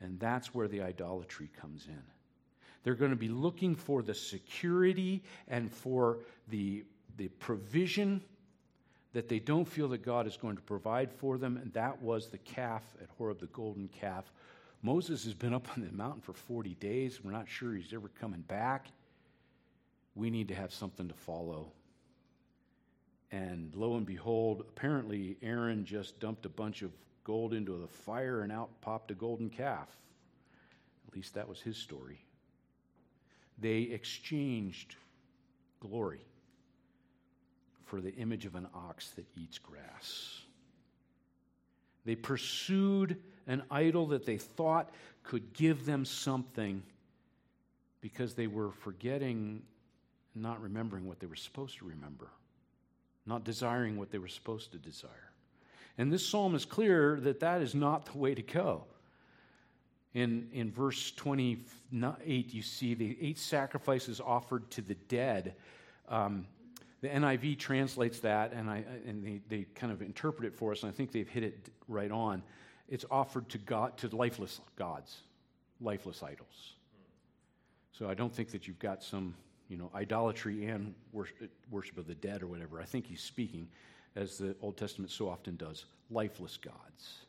And 0.00 0.20
that's 0.20 0.54
where 0.54 0.68
the 0.68 0.82
idolatry 0.82 1.50
comes 1.58 1.86
in. 1.88 2.02
They're 2.82 2.94
going 2.94 3.10
to 3.10 3.16
be 3.16 3.28
looking 3.28 3.74
for 3.74 4.02
the 4.02 4.14
security 4.14 5.22
and 5.48 5.72
for 5.72 6.18
the, 6.48 6.84
the 7.16 7.28
provision 7.28 8.22
that 9.12 9.28
they 9.28 9.38
don't 9.38 9.64
feel 9.64 9.88
that 9.88 10.04
God 10.04 10.26
is 10.26 10.36
going 10.36 10.56
to 10.56 10.62
provide 10.62 11.10
for 11.10 11.38
them. 11.38 11.56
And 11.56 11.72
that 11.72 12.00
was 12.02 12.28
the 12.28 12.38
calf 12.38 12.82
at 13.02 13.08
Horeb, 13.16 13.40
the 13.40 13.46
golden 13.46 13.88
calf. 13.88 14.30
Moses 14.82 15.24
has 15.24 15.32
been 15.32 15.54
up 15.54 15.66
on 15.76 15.84
the 15.84 15.90
mountain 15.90 16.20
for 16.20 16.34
40 16.34 16.74
days. 16.74 17.24
We're 17.24 17.32
not 17.32 17.48
sure 17.48 17.74
he's 17.74 17.94
ever 17.94 18.08
coming 18.20 18.42
back. 18.42 18.88
We 20.16 20.30
need 20.30 20.48
to 20.48 20.54
have 20.54 20.72
something 20.72 21.06
to 21.06 21.14
follow. 21.14 21.70
And 23.30 23.72
lo 23.76 23.96
and 23.96 24.06
behold, 24.06 24.62
apparently 24.62 25.36
Aaron 25.42 25.84
just 25.84 26.18
dumped 26.18 26.46
a 26.46 26.48
bunch 26.48 26.82
of 26.82 26.90
gold 27.22 27.52
into 27.52 27.76
the 27.76 27.86
fire 27.86 28.40
and 28.40 28.50
out 28.50 28.70
popped 28.80 29.10
a 29.10 29.14
golden 29.14 29.50
calf. 29.50 29.88
At 31.06 31.14
least 31.14 31.34
that 31.34 31.48
was 31.48 31.60
his 31.60 31.76
story. 31.76 32.24
They 33.58 33.82
exchanged 33.82 34.96
glory 35.80 36.20
for 37.84 38.00
the 38.00 38.14
image 38.14 38.46
of 38.46 38.54
an 38.54 38.66
ox 38.74 39.10
that 39.10 39.26
eats 39.36 39.58
grass. 39.58 40.40
They 42.04 42.16
pursued 42.16 43.20
an 43.46 43.62
idol 43.70 44.08
that 44.08 44.26
they 44.26 44.38
thought 44.38 44.90
could 45.22 45.52
give 45.52 45.84
them 45.84 46.04
something 46.04 46.82
because 48.00 48.34
they 48.34 48.46
were 48.46 48.70
forgetting, 48.70 49.62
not 50.36 50.60
remembering 50.62 51.06
what 51.06 51.20
they 51.20 51.26
were 51.26 51.36
supposed 51.36 51.78
to 51.78 51.84
remember, 51.86 52.28
not 53.26 53.44
desiring 53.44 53.96
what 53.96 54.10
they 54.10 54.18
were 54.18 54.28
supposed 54.28 54.72
to 54.72 54.78
desire. 54.78 55.32
And 55.98 56.12
this 56.12 56.26
psalm 56.26 56.54
is 56.54 56.64
clear 56.64 57.18
that 57.20 57.40
that 57.40 57.62
is 57.62 57.74
not 57.74 58.06
the 58.06 58.18
way 58.18 58.34
to 58.34 58.42
go. 58.42 58.84
In, 60.14 60.48
in 60.52 60.70
verse 60.70 61.10
28, 61.12 62.54
you 62.54 62.62
see 62.62 62.94
the 62.94 63.16
ate 63.20 63.38
sacrifices 63.38 64.20
offered 64.20 64.70
to 64.72 64.82
the 64.82 64.94
dead. 64.94 65.54
Um, 66.08 66.46
the 67.02 67.08
NIV 67.08 67.58
translates 67.58 68.20
that, 68.20 68.52
and, 68.52 68.70
I, 68.70 68.84
and 69.06 69.24
they, 69.24 69.40
they 69.48 69.66
kind 69.74 69.92
of 69.92 70.00
interpret 70.00 70.46
it 70.46 70.54
for 70.54 70.72
us, 70.72 70.82
and 70.82 70.90
I 70.90 70.94
think 70.94 71.12
they've 71.12 71.28
hit 71.28 71.44
it 71.44 71.70
right 71.88 72.10
on. 72.10 72.42
It's 72.88 73.04
offered 73.10 73.48
to 73.50 73.58
God, 73.58 73.96
to 73.98 74.14
lifeless 74.14 74.60
gods, 74.76 75.18
lifeless 75.80 76.22
idols. 76.22 76.74
So 77.92 78.08
I 78.08 78.14
don't 78.14 78.32
think 78.32 78.50
that 78.50 78.66
you've 78.66 78.78
got 78.78 79.02
some, 79.02 79.34
you 79.68 79.76
know, 79.76 79.90
idolatry 79.94 80.66
and 80.66 80.94
worship, 81.12 81.98
of 81.98 82.06
the 82.06 82.14
dead 82.14 82.42
or 82.42 82.46
whatever. 82.46 82.80
I 82.80 82.84
think 82.84 83.06
he's 83.06 83.22
speaking, 83.22 83.68
as 84.14 84.38
the 84.38 84.54
Old 84.60 84.76
Testament 84.76 85.10
so 85.10 85.28
often 85.28 85.56
does, 85.56 85.84
lifeless 86.10 86.56
gods. 86.56 87.24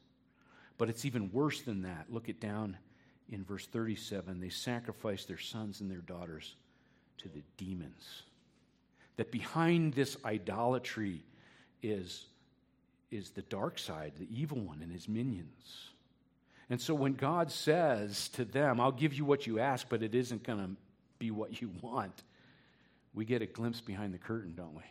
But 0.77 0.89
it's 0.89 1.05
even 1.05 1.31
worse 1.31 1.61
than 1.61 1.81
that. 1.83 2.05
Look 2.09 2.29
it 2.29 2.39
down 2.39 2.77
in 3.29 3.43
verse 3.43 3.65
37. 3.65 4.39
They 4.39 4.49
sacrificed 4.49 5.27
their 5.27 5.39
sons 5.39 5.81
and 5.81 5.89
their 5.89 5.97
daughters 5.97 6.55
to 7.19 7.29
the 7.29 7.41
demons 7.57 8.23
that 9.17 9.31
behind 9.31 9.93
this 9.93 10.15
idolatry 10.23 11.23
is, 11.83 12.25
is 13.11 13.31
the 13.31 13.41
dark 13.43 13.77
side, 13.77 14.13
the 14.17 14.27
evil 14.31 14.59
one, 14.59 14.81
and 14.81 14.91
his 14.91 15.09
minions. 15.09 15.89
And 16.69 16.79
so 16.79 16.93
when 16.93 17.13
God 17.13 17.51
says 17.51 18.29
to 18.29 18.45
them, 18.45 18.79
I'll 18.79 18.91
give 18.91 19.13
you 19.13 19.25
what 19.25 19.47
you 19.47 19.59
ask, 19.59 19.89
but 19.89 20.03
it 20.03 20.15
isn't 20.15 20.43
going 20.43 20.59
to 20.59 20.69
be 21.19 21.31
what 21.31 21.61
you 21.61 21.71
want, 21.81 22.23
we 23.13 23.25
get 23.25 23.41
a 23.41 23.45
glimpse 23.45 23.81
behind 23.81 24.13
the 24.13 24.17
curtain, 24.17 24.53
don't 24.55 24.75
we? 24.75 24.83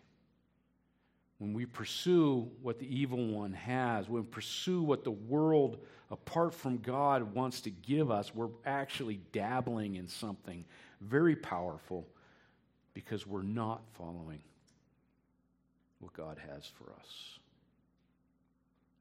When 1.39 1.53
we 1.53 1.66
pursue 1.66 2.51
what 2.62 2.79
the 2.79 2.87
evil 2.87 3.27
one 3.29 3.53
has, 3.53 4.09
when 4.09 4.22
we 4.22 4.29
pursue 4.29 4.83
what 4.83 5.05
the 5.05 5.11
world 5.11 5.79
apart 6.11 6.55
from 6.55 6.79
God 6.79 7.35
wants 7.35 7.61
to 7.62 7.70
give 7.70 8.11
us, 8.11 8.35
we're 8.35 8.49
actually 8.64 9.20
dabbling 9.33 9.97
in 9.97 10.09
something 10.09 10.64
very 11.01 11.37
powerful 11.37 12.07
because 12.95 13.27
we're 13.27 13.43
not 13.43 13.83
following 13.93 14.41
what 16.01 16.12
God 16.14 16.39
has 16.49 16.66
for 16.66 16.93
us 16.99 17.39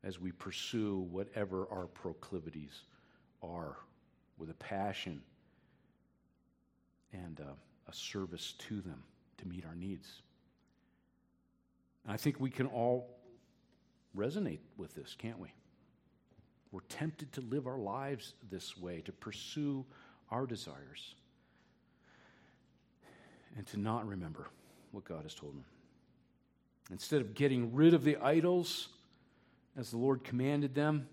as 0.04 0.20
we 0.20 0.32
pursue 0.32 1.08
whatever 1.12 1.68
our 1.72 1.88
proclivities 1.88 2.82
are 3.42 3.76
with 4.38 4.50
a 4.50 4.56
passion 4.56 5.22
and 7.24 7.40
uh, 7.40 7.54
a 7.88 7.94
service 7.94 8.54
to 8.58 8.82
them 8.82 9.04
to 9.38 9.48
meet 9.48 9.66
our 9.66 9.76
needs. 9.76 10.22
And 12.04 12.14
I 12.14 12.18
think 12.18 12.40
we 12.40 12.50
can 12.50 12.68
all 12.68 13.18
resonate 14.16 14.60
with 14.78 14.94
this, 14.96 15.16
can't 15.18 15.40
we? 15.40 15.54
We're 16.72 16.82
tempted 16.90 17.32
to 17.34 17.42
live 17.42 17.68
our 17.68 17.78
lives 17.78 18.34
this 18.50 18.78
way, 18.78 19.02
to 19.02 19.12
pursue 19.12 19.86
our 20.30 20.46
desires 20.46 21.16
and 23.58 23.66
to 23.68 23.80
not 23.80 24.08
remember 24.08 24.48
what 24.92 25.06
God 25.06 25.24
has 25.24 25.34
told 25.34 25.54
them. 25.54 25.66
Instead 26.92 27.22
of 27.22 27.34
getting 27.34 27.74
rid 27.74 27.94
of 27.94 28.04
the 28.04 28.18
idols 28.18 28.90
as 29.78 29.92
the 29.92 29.98
Lord 29.98 30.24
commanded 30.24 30.76
them, 30.76 31.08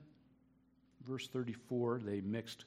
verse 1.07 1.29
34, 1.29 2.01
they 2.05 2.21
mixed 2.21 2.65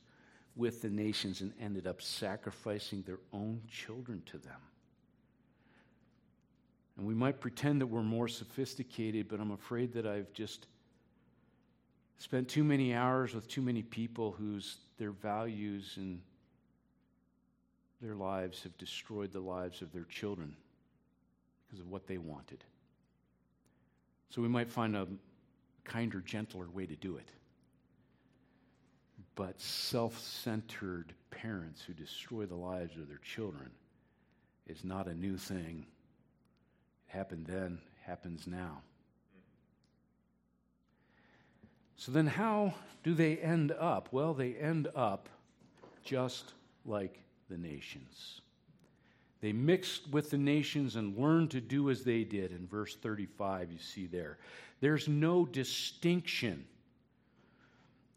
with 0.55 0.81
the 0.81 0.89
nations 0.89 1.41
and 1.41 1.53
ended 1.59 1.85
up 1.87 2.01
sacrificing 2.01 3.01
their 3.03 3.19
own 3.33 3.61
children 3.69 4.21
to 4.25 4.37
them. 4.37 4.59
And 6.97 7.05
we 7.05 7.13
might 7.13 7.41
pretend 7.41 7.81
that 7.81 7.87
we're 7.87 8.03
more 8.03 8.27
sophisticated, 8.27 9.27
but 9.27 9.39
I'm 9.39 9.51
afraid 9.51 9.93
that 9.93 10.07
I've 10.07 10.31
just 10.33 10.67
spent 12.17 12.47
too 12.47 12.63
many 12.63 12.93
hours 12.93 13.35
with 13.35 13.47
too 13.49 13.61
many 13.61 13.83
people 13.83 14.31
whose 14.31 14.77
their 14.97 15.11
values 15.11 15.93
and 15.97 16.21
their 18.01 18.15
lives 18.15 18.63
have 18.63 18.77
destroyed 18.77 19.33
the 19.33 19.39
lives 19.39 19.81
of 19.81 19.91
their 19.91 20.05
children 20.05 20.55
because 21.65 21.81
of 21.81 21.89
what 21.89 22.07
they 22.07 22.17
wanted. 22.17 22.63
So 24.29 24.41
we 24.41 24.47
might 24.47 24.69
find 24.69 24.95
a 24.95 25.07
kinder, 25.83 26.21
gentler 26.21 26.67
way 26.69 26.85
to 26.85 26.95
do 26.95 27.17
it. 27.17 27.27
But 29.35 29.59
self 29.59 30.17
centered 30.19 31.13
parents 31.29 31.81
who 31.83 31.93
destroy 31.93 32.45
the 32.45 32.55
lives 32.55 32.95
of 32.97 33.07
their 33.07 33.19
children 33.19 33.69
is 34.67 34.83
not 34.83 35.07
a 35.07 35.13
new 35.13 35.37
thing. 35.37 35.85
It 37.07 37.17
happened 37.17 37.45
then, 37.45 37.79
happens 38.05 38.47
now. 38.47 38.81
So 41.97 42.11
then, 42.11 42.27
how 42.27 42.73
do 43.03 43.13
they 43.13 43.37
end 43.37 43.71
up? 43.71 44.09
Well, 44.11 44.33
they 44.33 44.53
end 44.55 44.87
up 44.95 45.29
just 46.03 46.53
like 46.85 47.19
the 47.49 47.57
nations. 47.57 48.41
They 49.41 49.53
mixed 49.53 50.09
with 50.09 50.29
the 50.29 50.37
nations 50.37 50.95
and 50.95 51.17
learned 51.17 51.51
to 51.51 51.61
do 51.61 51.89
as 51.89 52.03
they 52.03 52.23
did. 52.23 52.51
In 52.51 52.67
verse 52.67 52.95
35, 52.95 53.71
you 53.71 53.79
see 53.79 54.07
there. 54.07 54.37
There's 54.79 55.07
no 55.07 55.45
distinction. 55.45 56.65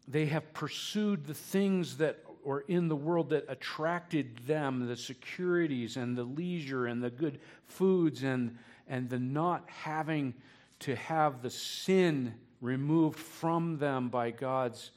They 0.09 0.25
have 0.25 0.53
pursued 0.53 1.25
the 1.25 1.33
things 1.33 1.97
that 1.97 2.23
or 2.43 2.61
in 2.67 2.87
the 2.87 2.95
world 2.95 3.29
that 3.29 3.45
attracted 3.47 4.39
them 4.47 4.87
the 4.87 4.95
securities 4.95 5.97
and 5.97 6.17
the 6.17 6.23
leisure 6.23 6.87
and 6.87 7.03
the 7.03 7.09
good 7.09 7.39
foods 7.67 8.23
and, 8.23 8.57
and 8.87 9.09
the 9.09 9.19
not 9.19 9.65
having 9.67 10.33
to 10.79 10.95
have 10.95 11.41
the 11.41 11.49
sin 11.49 12.33
removed 12.61 13.19
from 13.19 13.77
them 13.77 14.09
by 14.09 14.31
God's 14.31 14.91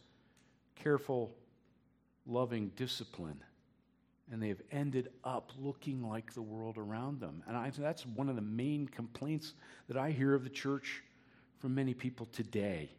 careful, 0.77 1.35
loving 2.27 2.71
discipline 2.77 3.43
and 4.33 4.43
they've 4.43 4.63
ended 4.73 5.11
up 5.25 5.53
looking 5.59 6.09
like 6.09 6.33
the 6.33 6.43
world 6.43 6.79
around 6.79 7.21
them. 7.21 7.43
And 7.47 7.55
I, 7.55 7.71
that's 7.71 8.07
one 8.07 8.31
of 8.31 8.35
the 8.35 8.43
main 8.43 8.89
complaints 8.89 9.53
that 9.89 9.99
I 9.99 10.11
hear 10.11 10.35
of 10.35 10.43
the 10.43 10.51
church 10.51 11.03
from 11.59 11.75
many 11.75 11.93
people 11.93 12.27
today. 12.33 12.91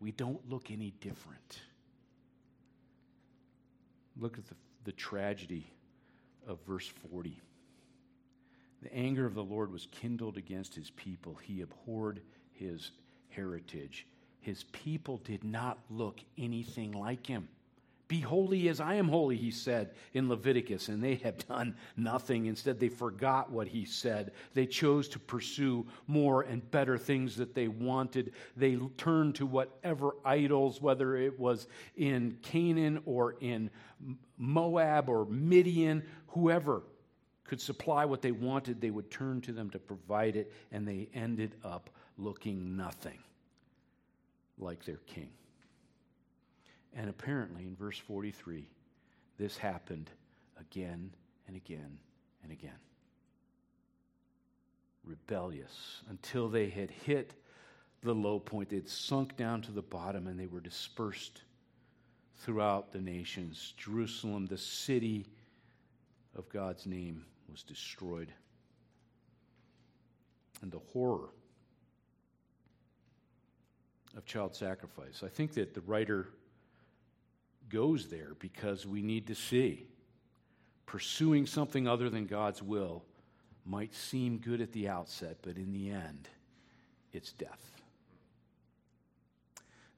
We 0.00 0.12
don't 0.12 0.48
look 0.48 0.70
any 0.70 0.92
different. 1.00 1.60
Look 4.16 4.38
at 4.38 4.46
the, 4.46 4.54
the 4.84 4.92
tragedy 4.92 5.70
of 6.46 6.58
verse 6.66 6.86
40. 7.10 7.40
The 8.82 8.94
anger 8.94 9.26
of 9.26 9.34
the 9.34 9.42
Lord 9.42 9.72
was 9.72 9.86
kindled 9.90 10.36
against 10.36 10.74
his 10.74 10.90
people. 10.90 11.34
He 11.34 11.62
abhorred 11.62 12.20
his 12.52 12.92
heritage. 13.28 14.06
His 14.40 14.64
people 14.72 15.18
did 15.18 15.42
not 15.42 15.78
look 15.90 16.20
anything 16.36 16.92
like 16.92 17.26
him. 17.26 17.48
Be 18.08 18.20
holy 18.20 18.68
as 18.70 18.80
I 18.80 18.94
am 18.94 19.08
holy, 19.08 19.36
he 19.36 19.50
said 19.50 19.90
in 20.14 20.30
Leviticus, 20.30 20.88
and 20.88 21.04
they 21.04 21.16
have 21.16 21.46
done 21.46 21.76
nothing. 21.94 22.46
Instead, 22.46 22.80
they 22.80 22.88
forgot 22.88 23.50
what 23.50 23.68
he 23.68 23.84
said. 23.84 24.32
They 24.54 24.64
chose 24.64 25.08
to 25.10 25.18
pursue 25.18 25.86
more 26.06 26.42
and 26.42 26.68
better 26.70 26.96
things 26.96 27.36
that 27.36 27.54
they 27.54 27.68
wanted. 27.68 28.32
They 28.56 28.76
turned 28.96 29.34
to 29.36 29.46
whatever 29.46 30.12
idols, 30.24 30.80
whether 30.80 31.16
it 31.16 31.38
was 31.38 31.68
in 31.96 32.38
Canaan 32.40 33.02
or 33.04 33.36
in 33.40 33.68
Moab 34.38 35.10
or 35.10 35.26
Midian, 35.26 36.02
whoever 36.28 36.84
could 37.44 37.60
supply 37.60 38.06
what 38.06 38.22
they 38.22 38.32
wanted, 38.32 38.80
they 38.80 38.90
would 38.90 39.10
turn 39.10 39.42
to 39.42 39.52
them 39.52 39.68
to 39.70 39.78
provide 39.78 40.36
it, 40.36 40.52
and 40.72 40.88
they 40.88 41.08
ended 41.12 41.56
up 41.62 41.90
looking 42.16 42.74
nothing 42.76 43.18
like 44.58 44.84
their 44.84 45.00
king. 45.06 45.30
And 46.98 47.08
apparently, 47.08 47.62
in 47.62 47.76
verse 47.76 47.96
43, 47.96 48.66
this 49.38 49.56
happened 49.56 50.10
again 50.58 51.12
and 51.46 51.56
again 51.56 51.96
and 52.42 52.50
again. 52.50 52.72
Rebellious 55.04 56.02
until 56.10 56.48
they 56.48 56.68
had 56.68 56.90
hit 56.90 57.34
the 58.02 58.12
low 58.12 58.40
point. 58.40 58.68
They 58.68 58.76
had 58.76 58.88
sunk 58.88 59.36
down 59.36 59.62
to 59.62 59.72
the 59.72 59.80
bottom 59.80 60.26
and 60.26 60.38
they 60.38 60.48
were 60.48 60.58
dispersed 60.58 61.42
throughout 62.38 62.90
the 62.90 63.00
nations. 63.00 63.74
Jerusalem, 63.76 64.46
the 64.46 64.58
city 64.58 65.28
of 66.34 66.48
God's 66.48 66.84
name, 66.84 67.24
was 67.48 67.62
destroyed. 67.62 68.32
And 70.62 70.72
the 70.72 70.80
horror 70.92 71.28
of 74.16 74.26
child 74.26 74.56
sacrifice. 74.56 75.22
I 75.24 75.28
think 75.28 75.54
that 75.54 75.74
the 75.74 75.80
writer 75.82 76.30
goes 77.68 78.08
there 78.08 78.34
because 78.38 78.86
we 78.86 79.02
need 79.02 79.26
to 79.26 79.34
see 79.34 79.86
pursuing 80.86 81.46
something 81.46 81.86
other 81.86 82.08
than 82.08 82.26
God's 82.26 82.62
will 82.62 83.04
might 83.66 83.94
seem 83.94 84.38
good 84.38 84.62
at 84.62 84.72
the 84.72 84.88
outset, 84.88 85.36
but 85.42 85.56
in 85.56 85.72
the 85.72 85.90
end, 85.90 86.28
it's 87.12 87.32
death. 87.32 87.78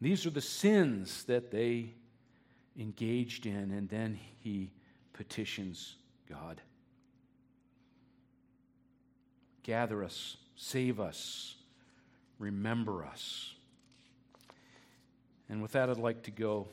These 0.00 0.26
are 0.26 0.30
the 0.30 0.40
sins 0.40 1.24
that 1.24 1.52
they 1.52 1.94
engaged 2.76 3.46
in, 3.46 3.70
and 3.70 3.88
then 3.88 4.18
he 4.38 4.72
petitions 5.12 5.96
God. 6.28 6.60
Gather 9.62 10.02
us, 10.02 10.38
save 10.56 10.98
us, 10.98 11.54
remember 12.38 13.04
us. 13.04 13.54
And 15.48 15.62
with 15.62 15.72
that, 15.72 15.90
I'd 15.90 15.98
like 15.98 16.22
to 16.24 16.30
go 16.30 16.68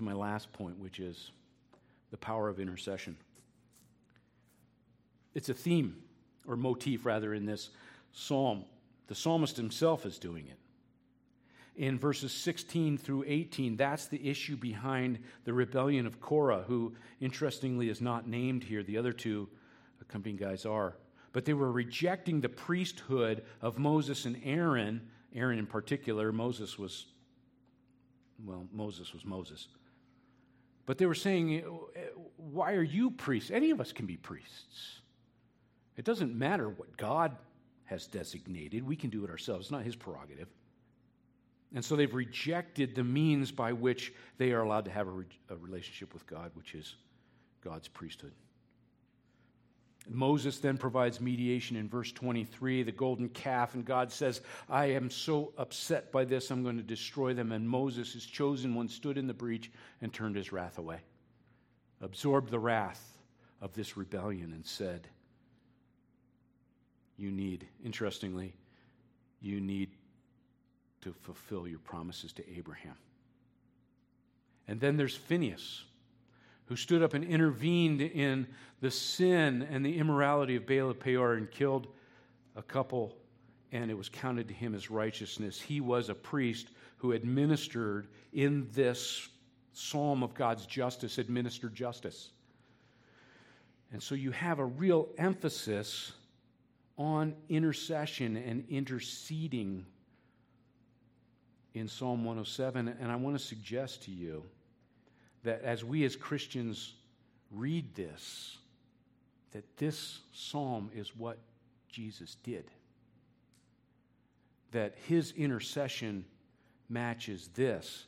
to 0.00 0.04
my 0.04 0.14
last 0.14 0.50
point, 0.52 0.78
which 0.78 0.98
is 0.98 1.30
the 2.10 2.16
power 2.16 2.48
of 2.48 2.58
intercession. 2.58 3.16
It's 5.34 5.50
a 5.50 5.54
theme, 5.54 6.02
or 6.46 6.56
motif 6.56 7.04
rather, 7.04 7.34
in 7.34 7.44
this 7.44 7.68
psalm. 8.12 8.64
The 9.08 9.14
psalmist 9.14 9.58
himself 9.58 10.06
is 10.06 10.18
doing 10.18 10.46
it. 10.46 10.58
In 11.76 11.98
verses 11.98 12.32
16 12.32 12.96
through 12.96 13.24
18, 13.26 13.76
that's 13.76 14.06
the 14.06 14.28
issue 14.28 14.56
behind 14.56 15.18
the 15.44 15.52
rebellion 15.52 16.06
of 16.06 16.18
Korah, 16.18 16.64
who, 16.66 16.94
interestingly, 17.20 17.90
is 17.90 18.00
not 18.00 18.26
named 18.26 18.64
here. 18.64 18.82
The 18.82 18.96
other 18.96 19.12
two 19.12 19.48
accompanying 20.00 20.38
guys 20.38 20.64
are. 20.64 20.96
But 21.32 21.44
they 21.44 21.54
were 21.54 21.70
rejecting 21.70 22.40
the 22.40 22.48
priesthood 22.48 23.44
of 23.60 23.78
Moses 23.78 24.24
and 24.24 24.40
Aaron. 24.44 25.02
Aaron, 25.34 25.58
in 25.58 25.66
particular, 25.66 26.32
Moses 26.32 26.78
was 26.78 27.06
well, 28.44 28.66
Moses 28.72 29.12
was 29.12 29.24
Moses. 29.24 29.68
But 30.90 30.98
they 30.98 31.06
were 31.06 31.14
saying, 31.14 31.62
eh, 31.94 32.00
Why 32.36 32.72
are 32.72 32.82
you 32.82 33.12
priests? 33.12 33.52
Any 33.52 33.70
of 33.70 33.80
us 33.80 33.92
can 33.92 34.06
be 34.06 34.16
priests. 34.16 34.98
It 35.96 36.04
doesn't 36.04 36.34
matter 36.34 36.68
what 36.68 36.96
God 36.96 37.36
has 37.84 38.08
designated, 38.08 38.82
we 38.82 38.96
can 38.96 39.08
do 39.08 39.22
it 39.22 39.30
ourselves. 39.30 39.66
It's 39.66 39.70
not 39.70 39.84
his 39.84 39.94
prerogative. 39.94 40.48
And 41.76 41.84
so 41.84 41.94
they've 41.94 42.12
rejected 42.12 42.96
the 42.96 43.04
means 43.04 43.52
by 43.52 43.72
which 43.72 44.12
they 44.36 44.50
are 44.50 44.62
allowed 44.62 44.84
to 44.86 44.90
have 44.90 45.06
a, 45.06 45.12
re- 45.12 45.26
a 45.48 45.54
relationship 45.54 46.12
with 46.12 46.26
God, 46.26 46.50
which 46.54 46.74
is 46.74 46.96
God's 47.62 47.86
priesthood. 47.86 48.32
Moses 50.08 50.58
then 50.58 50.78
provides 50.78 51.20
mediation 51.20 51.76
in 51.76 51.88
verse 51.88 52.10
23, 52.12 52.82
the 52.82 52.92
golden 52.92 53.28
calf, 53.28 53.74
and 53.74 53.84
God 53.84 54.10
says, 54.10 54.40
I 54.68 54.86
am 54.86 55.10
so 55.10 55.52
upset 55.58 56.10
by 56.10 56.24
this, 56.24 56.50
I'm 56.50 56.62
going 56.62 56.78
to 56.78 56.82
destroy 56.82 57.34
them. 57.34 57.52
And 57.52 57.68
Moses, 57.68 58.12
his 58.12 58.26
chosen 58.26 58.74
one, 58.74 58.88
stood 58.88 59.18
in 59.18 59.26
the 59.26 59.34
breach 59.34 59.70
and 60.00 60.12
turned 60.12 60.36
his 60.36 60.52
wrath 60.52 60.78
away, 60.78 61.00
absorbed 62.00 62.50
the 62.50 62.58
wrath 62.58 63.18
of 63.60 63.74
this 63.74 63.96
rebellion, 63.96 64.52
and 64.52 64.64
said, 64.64 65.06
You 67.16 67.30
need, 67.30 67.66
interestingly, 67.84 68.54
you 69.40 69.60
need 69.60 69.90
to 71.02 71.12
fulfill 71.12 71.68
your 71.68 71.78
promises 71.78 72.32
to 72.34 72.56
Abraham. 72.56 72.96
And 74.66 74.80
then 74.80 74.96
there's 74.96 75.16
Phineas 75.16 75.84
who 76.70 76.76
stood 76.76 77.02
up 77.02 77.14
and 77.14 77.24
intervened 77.24 78.00
in 78.00 78.46
the 78.80 78.92
sin 78.92 79.66
and 79.72 79.84
the 79.84 79.98
immorality 79.98 80.54
of 80.54 80.66
Baal 80.66 80.88
of 80.88 81.00
Peor 81.00 81.34
and 81.34 81.50
killed 81.50 81.88
a 82.54 82.62
couple, 82.62 83.16
and 83.72 83.90
it 83.90 83.98
was 83.98 84.08
counted 84.08 84.46
to 84.46 84.54
him 84.54 84.76
as 84.76 84.88
righteousness. 84.88 85.60
He 85.60 85.80
was 85.80 86.10
a 86.10 86.14
priest 86.14 86.68
who 86.98 87.10
administered 87.10 88.06
in 88.32 88.68
this 88.72 89.28
psalm 89.72 90.22
of 90.22 90.32
God's 90.32 90.64
justice, 90.64 91.18
administered 91.18 91.74
justice. 91.74 92.30
And 93.90 94.00
so 94.00 94.14
you 94.14 94.30
have 94.30 94.60
a 94.60 94.64
real 94.64 95.08
emphasis 95.18 96.12
on 96.96 97.34
intercession 97.48 98.36
and 98.36 98.64
interceding 98.70 99.86
in 101.74 101.88
Psalm 101.88 102.24
107. 102.24 102.86
And 102.86 103.10
I 103.10 103.16
want 103.16 103.36
to 103.36 103.44
suggest 103.44 104.04
to 104.04 104.12
you 104.12 104.44
that 105.44 105.62
as 105.62 105.84
we 105.84 106.04
as 106.04 106.16
Christians 106.16 106.94
read 107.50 107.94
this, 107.94 108.58
that 109.52 109.64
this 109.76 110.20
psalm 110.32 110.90
is 110.94 111.16
what 111.16 111.38
Jesus 111.88 112.36
did. 112.42 112.64
That 114.72 114.94
his 115.08 115.32
intercession 115.32 116.24
matches 116.88 117.48
this. 117.54 118.04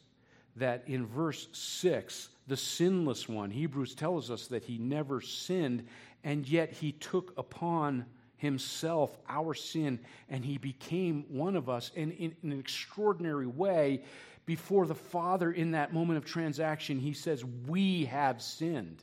That 0.56 0.84
in 0.86 1.06
verse 1.06 1.48
6, 1.52 2.28
the 2.46 2.56
sinless 2.56 3.28
one, 3.28 3.50
Hebrews 3.50 3.94
tells 3.94 4.30
us 4.30 4.46
that 4.48 4.64
he 4.64 4.78
never 4.78 5.20
sinned, 5.20 5.86
and 6.22 6.46
yet 6.46 6.72
he 6.72 6.92
took 6.92 7.32
upon 7.36 8.04
himself 8.42 9.16
our 9.28 9.54
sin 9.54 10.00
and 10.28 10.44
he 10.44 10.58
became 10.58 11.24
one 11.28 11.54
of 11.54 11.68
us. 11.68 11.92
And 11.96 12.10
in, 12.12 12.34
in 12.42 12.52
an 12.52 12.58
extraordinary 12.58 13.46
way, 13.46 14.02
before 14.44 14.86
the 14.86 14.94
Father 14.94 15.52
in 15.52 15.72
that 15.72 15.92
moment 15.92 16.16
of 16.16 16.24
transaction, 16.24 16.98
he 16.98 17.12
says, 17.12 17.44
We 17.44 18.06
have 18.06 18.42
sinned. 18.42 19.02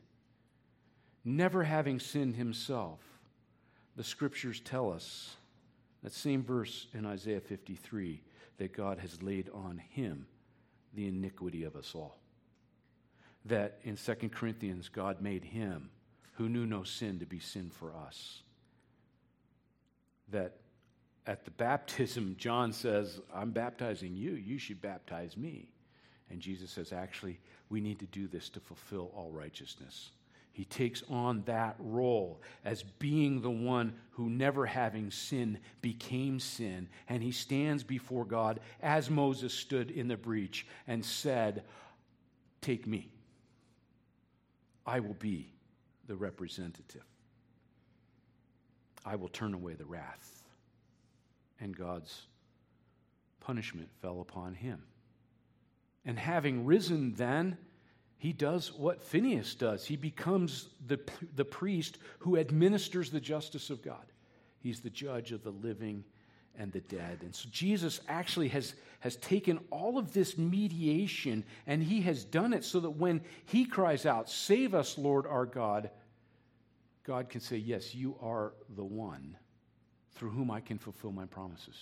Never 1.24 1.64
having 1.64 2.00
sinned 2.00 2.36
himself, 2.36 3.00
the 3.96 4.04
scriptures 4.04 4.62
tell 4.62 4.92
us, 4.92 5.36
that 6.04 6.14
same 6.14 6.44
verse 6.44 6.88
in 6.94 7.06
Isaiah 7.06 7.42
53, 7.42 8.22
that 8.58 8.74
God 8.76 9.00
has 9.00 9.22
laid 9.22 9.50
on 9.54 9.78
him 9.78 10.28
the 10.94 11.08
iniquity 11.08 11.64
of 11.64 11.76
us 11.76 11.94
all. 11.94 12.18
That 13.46 13.80
in 13.84 13.98
2 13.98 14.30
Corinthians, 14.30 14.90
God 14.90 15.22
made 15.22 15.44
him 15.44 15.90
who 16.34 16.48
knew 16.48 16.66
no 16.66 16.84
sin 16.84 17.20
to 17.20 17.26
be 17.26 17.40
sin 17.40 17.70
for 17.70 17.94
us. 17.94 18.44
That 20.32 20.59
at 21.30 21.46
the 21.46 21.52
baptism, 21.52 22.34
John 22.40 22.74
says, 22.74 23.20
I'm 23.32 23.52
baptizing 23.52 24.16
you. 24.16 24.32
You 24.32 24.58
should 24.58 24.82
baptize 24.82 25.38
me. 25.38 25.70
And 26.32 26.40
Jesus 26.40 26.72
says, 26.72 26.92
actually, 26.92 27.40
we 27.70 27.82
need 27.82 28.00
to 28.00 28.08
do 28.08 28.28
this 28.28 28.50
to 28.50 28.60
fulfill 28.60 29.12
all 29.16 29.30
righteousness. 29.30 30.10
He 30.52 30.66
takes 30.66 31.04
on 31.08 31.44
that 31.46 31.76
role 31.78 32.42
as 32.66 32.82
being 32.82 33.42
the 33.42 33.52
one 33.52 33.94
who, 34.10 34.28
never 34.28 34.66
having 34.66 35.12
sin, 35.12 35.60
became 35.82 36.40
sin. 36.40 36.90
And 37.08 37.22
he 37.22 37.32
stands 37.32 37.84
before 37.84 38.26
God 38.26 38.60
as 38.82 39.12
Moses 39.12 39.54
stood 39.54 39.92
in 39.92 40.08
the 40.08 40.18
breach 40.18 40.66
and 40.88 41.06
said, 41.06 41.64
Take 42.60 42.88
me. 42.88 43.12
I 44.84 45.00
will 45.00 45.14
be 45.14 45.52
the 46.08 46.16
representative. 46.16 47.06
I 49.06 49.16
will 49.16 49.30
turn 49.30 49.54
away 49.54 49.76
the 49.76 49.86
wrath 49.86 50.39
and 51.60 51.76
God's 51.76 52.28
punishment 53.40 53.90
fell 54.02 54.22
upon 54.22 54.54
him. 54.54 54.84
And 56.06 56.18
having 56.18 56.66
risen 56.66 57.14
then, 57.14 57.58
he 58.18 58.34
does 58.34 58.74
what 58.74 59.04
Phineas 59.04 59.56
does. 59.56 59.86
He 59.86 59.96
becomes 59.96 60.70
the, 60.88 61.00
the 61.36 61.46
priest 61.46 61.98
who 62.20 62.38
administers 62.38 63.10
the 63.10 63.20
justice 63.20 63.70
of 63.70 63.82
God. 63.82 64.06
He's 64.60 64.82
the 64.82 64.90
judge 64.90 65.32
of 65.32 65.44
the 65.44 65.52
living 65.52 66.04
and 66.58 66.72
the 66.72 66.82
dead. 66.82 67.20
And 67.22 67.34
so 67.34 67.48
Jesus 67.52 68.02
actually 68.10 68.50
has, 68.50 68.74
has 69.00 69.16
taken 69.18 69.60
all 69.72 69.98
of 69.98 70.14
this 70.14 70.38
mediation 70.38 71.46
and 71.66 71.82
he 71.82 72.02
has 72.02 72.26
done 72.26 72.54
it 72.54 72.66
so 72.66 72.82
that 72.82 72.90
when 72.90 73.22
he 73.46 73.66
cries 73.66 74.06
out, 74.06 74.30
Save 74.30 74.76
us, 74.76 74.98
Lord 74.98 75.26
our 75.26 75.46
God, 75.46 75.90
God 77.06 77.30
can 77.30 77.40
say, 77.40 77.56
Yes, 77.56 77.96
you 77.96 78.16
are 78.22 78.54
the 78.76 78.84
one 78.84 79.38
through 80.16 80.32
whom 80.32 80.52
I 80.52 80.60
can 80.60 80.78
fulfill 80.78 81.12
my 81.12 81.26
promises. 81.26 81.76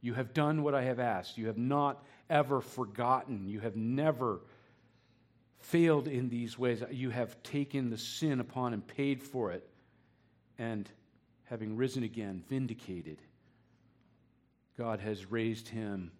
You 0.00 0.14
have 0.14 0.34
done 0.34 0.62
what 0.62 0.74
I 0.74 0.82
have 0.82 0.98
asked. 0.98 1.38
You 1.38 1.46
have 1.46 1.58
not 1.58 2.04
ever 2.28 2.60
forgotten. 2.60 3.48
You 3.48 3.60
have 3.60 3.76
never 3.76 4.40
failed 5.60 6.08
in 6.08 6.28
these 6.28 6.58
ways. 6.58 6.82
You 6.90 7.10
have 7.10 7.40
taken 7.42 7.88
the 7.88 7.98
sin 7.98 8.40
upon 8.40 8.72
and 8.74 8.86
paid 8.86 9.22
for 9.22 9.52
it. 9.52 9.68
And 10.58 10.90
having 11.44 11.76
risen 11.76 12.02
again, 12.02 12.42
vindicated, 12.48 13.18
God 14.76 15.00
has 15.00 15.30
raised 15.30 15.68
him 15.68 16.10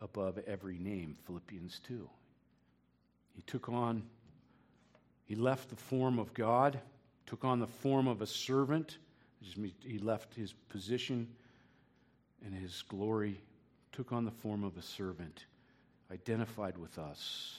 above 0.00 0.38
every 0.46 0.78
name. 0.78 1.16
Philippians 1.26 1.80
2. 1.86 2.08
He 3.34 3.42
took 3.42 3.68
on 3.68 4.02
He 5.24 5.34
left 5.34 5.70
the 5.70 5.76
form 5.76 6.18
of 6.18 6.34
God, 6.34 6.80
took 7.24 7.44
on 7.44 7.60
the 7.60 7.66
form 7.66 8.06
of 8.06 8.20
a 8.20 8.26
servant. 8.26 8.98
He 9.80 9.98
left 9.98 10.34
his 10.34 10.52
position 10.68 11.28
and 12.44 12.54
his 12.54 12.82
glory, 12.88 13.40
took 13.92 14.12
on 14.12 14.24
the 14.24 14.30
form 14.30 14.64
of 14.64 14.76
a 14.76 14.82
servant, 14.82 15.46
identified 16.10 16.78
with 16.78 16.98
us, 16.98 17.58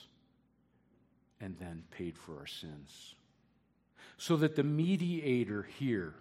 and 1.39 1.57
then 1.59 1.83
paid 1.91 2.17
for 2.17 2.37
our 2.39 2.47
sins. 2.47 3.15
So 4.17 4.37
that 4.37 4.55
the 4.55 4.63
mediator 4.63 5.63
here 5.63 6.15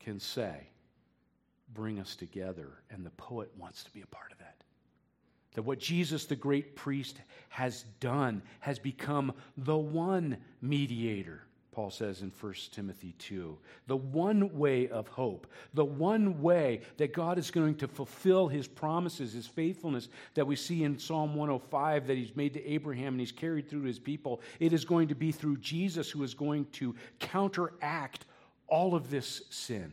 can 0.00 0.20
say, 0.20 0.68
Bring 1.74 1.98
us 1.98 2.16
together. 2.16 2.68
And 2.90 3.04
the 3.04 3.10
poet 3.10 3.50
wants 3.58 3.84
to 3.84 3.90
be 3.90 4.02
a 4.02 4.06
part 4.06 4.32
of 4.32 4.38
that. 4.38 4.54
That 5.54 5.62
what 5.62 5.78
Jesus, 5.78 6.26
the 6.26 6.36
great 6.36 6.76
priest, 6.76 7.20
has 7.48 7.84
done 8.00 8.42
has 8.60 8.78
become 8.78 9.32
the 9.56 9.76
one 9.76 10.36
mediator, 10.60 11.42
Paul 11.76 11.90
says 11.90 12.22
in 12.22 12.32
1 12.40 12.54
Timothy 12.72 13.14
2. 13.18 13.58
The 13.86 13.98
one 13.98 14.56
way 14.56 14.88
of 14.88 15.08
hope, 15.08 15.46
the 15.74 15.84
one 15.84 16.40
way 16.40 16.80
that 16.96 17.12
God 17.12 17.36
is 17.36 17.50
going 17.50 17.74
to 17.74 17.86
fulfill 17.86 18.48
his 18.48 18.66
promises, 18.66 19.34
his 19.34 19.46
faithfulness 19.46 20.08
that 20.32 20.46
we 20.46 20.56
see 20.56 20.84
in 20.84 20.98
Psalm 20.98 21.34
105 21.34 22.06
that 22.06 22.16
he's 22.16 22.34
made 22.34 22.54
to 22.54 22.66
Abraham 22.66 23.08
and 23.08 23.20
he's 23.20 23.30
carried 23.30 23.68
through 23.68 23.82
his 23.82 23.98
people. 23.98 24.40
It 24.58 24.72
is 24.72 24.86
going 24.86 25.08
to 25.08 25.14
be 25.14 25.32
through 25.32 25.58
Jesus 25.58 26.10
who 26.10 26.22
is 26.22 26.32
going 26.32 26.64
to 26.72 26.94
counteract 27.18 28.24
all 28.68 28.94
of 28.94 29.10
this 29.10 29.42
sin 29.50 29.92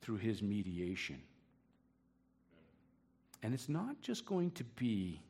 through 0.00 0.16
his 0.16 0.40
mediation. 0.40 1.20
And 3.42 3.52
it's 3.52 3.68
not 3.68 4.00
just 4.00 4.24
going 4.24 4.52
to 4.52 4.64
be 4.64 5.20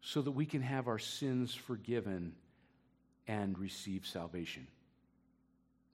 so 0.00 0.20
that 0.20 0.32
we 0.32 0.46
can 0.46 0.62
have 0.62 0.88
our 0.88 0.98
sins 0.98 1.54
forgiven 1.54 2.32
and 3.26 3.58
receive 3.58 4.06
salvation. 4.06 4.66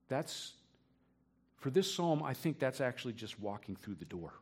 That's, 0.08 0.52
for 1.58 1.70
this 1.70 1.92
psalm, 1.92 2.22
I 2.22 2.34
think 2.34 2.58
that's 2.58 2.80
actually 2.80 3.14
just 3.14 3.40
walking 3.40 3.76
through 3.76 3.96
the 3.96 4.04
door. 4.04 4.32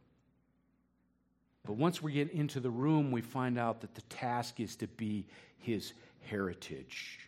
But 1.64 1.76
once 1.76 2.02
we 2.02 2.12
get 2.12 2.30
into 2.32 2.60
the 2.60 2.70
room, 2.70 3.10
we 3.10 3.22
find 3.22 3.58
out 3.58 3.80
that 3.80 3.94
the 3.94 4.02
task 4.02 4.60
is 4.60 4.76
to 4.76 4.86
be 4.86 5.26
his 5.58 5.94
heritage. 6.22 7.20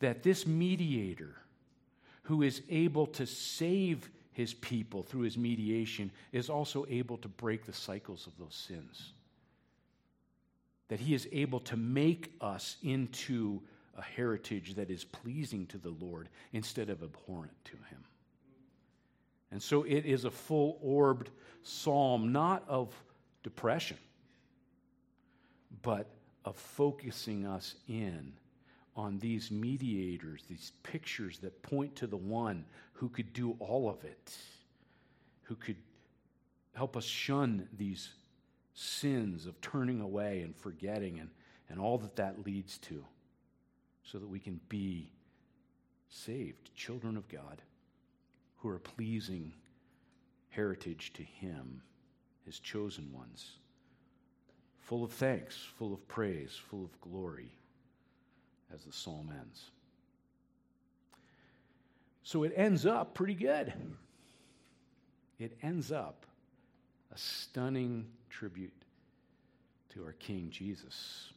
That 0.00 0.22
this 0.22 0.46
mediator 0.46 1.36
who 2.22 2.42
is 2.42 2.62
able 2.70 3.06
to 3.08 3.26
save 3.26 4.08
his 4.32 4.54
people 4.54 5.02
through 5.02 5.22
his 5.22 5.36
mediation 5.36 6.10
is 6.32 6.48
also 6.48 6.86
able 6.88 7.18
to 7.18 7.28
break 7.28 7.66
the 7.66 7.72
cycles 7.72 8.26
of 8.26 8.32
those 8.38 8.54
sins. 8.54 9.12
That 10.88 11.00
he 11.00 11.14
is 11.14 11.28
able 11.32 11.60
to 11.60 11.76
make 11.76 12.32
us 12.40 12.76
into 12.82 13.60
a 13.96 14.02
heritage 14.02 14.74
that 14.74 14.90
is 14.90 15.04
pleasing 15.04 15.66
to 15.66 15.78
the 15.78 15.94
Lord 16.00 16.28
instead 16.52 16.90
of 16.90 17.02
abhorrent 17.02 17.52
to 17.64 17.76
him. 17.90 18.04
And 19.50 19.62
so 19.62 19.82
it 19.82 20.06
is 20.06 20.24
a 20.24 20.30
full 20.30 20.78
orbed 20.80 21.30
psalm, 21.62 22.32
not 22.32 22.64
of 22.68 22.94
depression, 23.42 23.98
but 25.82 26.08
of 26.44 26.56
focusing 26.56 27.46
us 27.46 27.74
in 27.86 28.32
on 28.96 29.18
these 29.18 29.50
mediators, 29.50 30.44
these 30.48 30.72
pictures 30.82 31.38
that 31.38 31.62
point 31.62 31.94
to 31.96 32.06
the 32.06 32.16
one 32.16 32.64
who 32.92 33.08
could 33.08 33.32
do 33.32 33.56
all 33.58 33.88
of 33.88 34.04
it, 34.04 34.36
who 35.42 35.54
could 35.54 35.76
help 36.74 36.96
us 36.96 37.04
shun 37.04 37.68
these 37.76 38.10
sins 38.74 39.46
of 39.46 39.60
turning 39.60 40.00
away 40.00 40.40
and 40.40 40.56
forgetting 40.56 41.20
and, 41.20 41.30
and 41.68 41.78
all 41.78 41.98
that 41.98 42.16
that 42.16 42.44
leads 42.44 42.78
to, 42.78 43.04
so 44.04 44.18
that 44.18 44.28
we 44.28 44.38
can 44.38 44.60
be 44.68 45.10
saved, 46.08 46.74
children 46.74 47.16
of 47.16 47.28
God, 47.28 47.62
who 48.58 48.68
are 48.68 48.78
pleasing 48.78 49.52
heritage 50.50 51.12
to 51.14 51.22
Him, 51.22 51.82
His 52.44 52.58
chosen 52.58 53.12
ones, 53.12 53.52
full 54.80 55.04
of 55.04 55.12
thanks, 55.12 55.56
full 55.78 55.92
of 55.94 56.06
praise, 56.08 56.58
full 56.70 56.84
of 56.84 57.00
glory 57.00 57.52
as 58.74 58.84
the 58.84 58.92
psalm 58.92 59.32
ends. 59.38 59.70
So 62.22 62.44
it 62.44 62.52
ends 62.56 62.86
up 62.86 63.14
pretty 63.14 63.34
good. 63.34 63.72
It 65.38 65.56
ends 65.62 65.90
up 65.90 66.24
a 67.12 67.18
stunning 67.18 68.06
tribute 68.30 68.72
to 69.90 70.04
our 70.04 70.12
King 70.12 70.48
Jesus, 70.50 71.30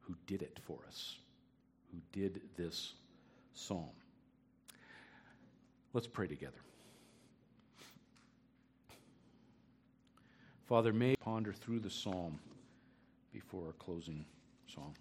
who 0.00 0.14
did 0.26 0.42
it 0.42 0.58
for 0.64 0.78
us, 0.88 1.16
who 1.92 1.98
did 2.12 2.40
this 2.56 2.94
psalm. 3.54 3.90
Let's 5.92 6.06
pray 6.06 6.26
together. 6.26 6.60
Father, 10.66 10.92
may 10.92 11.16
ponder 11.16 11.52
through 11.52 11.80
the 11.80 11.90
psalm 11.90 12.38
before 13.32 13.66
our 13.66 13.72
closing 13.72 14.24
song. 14.72 14.94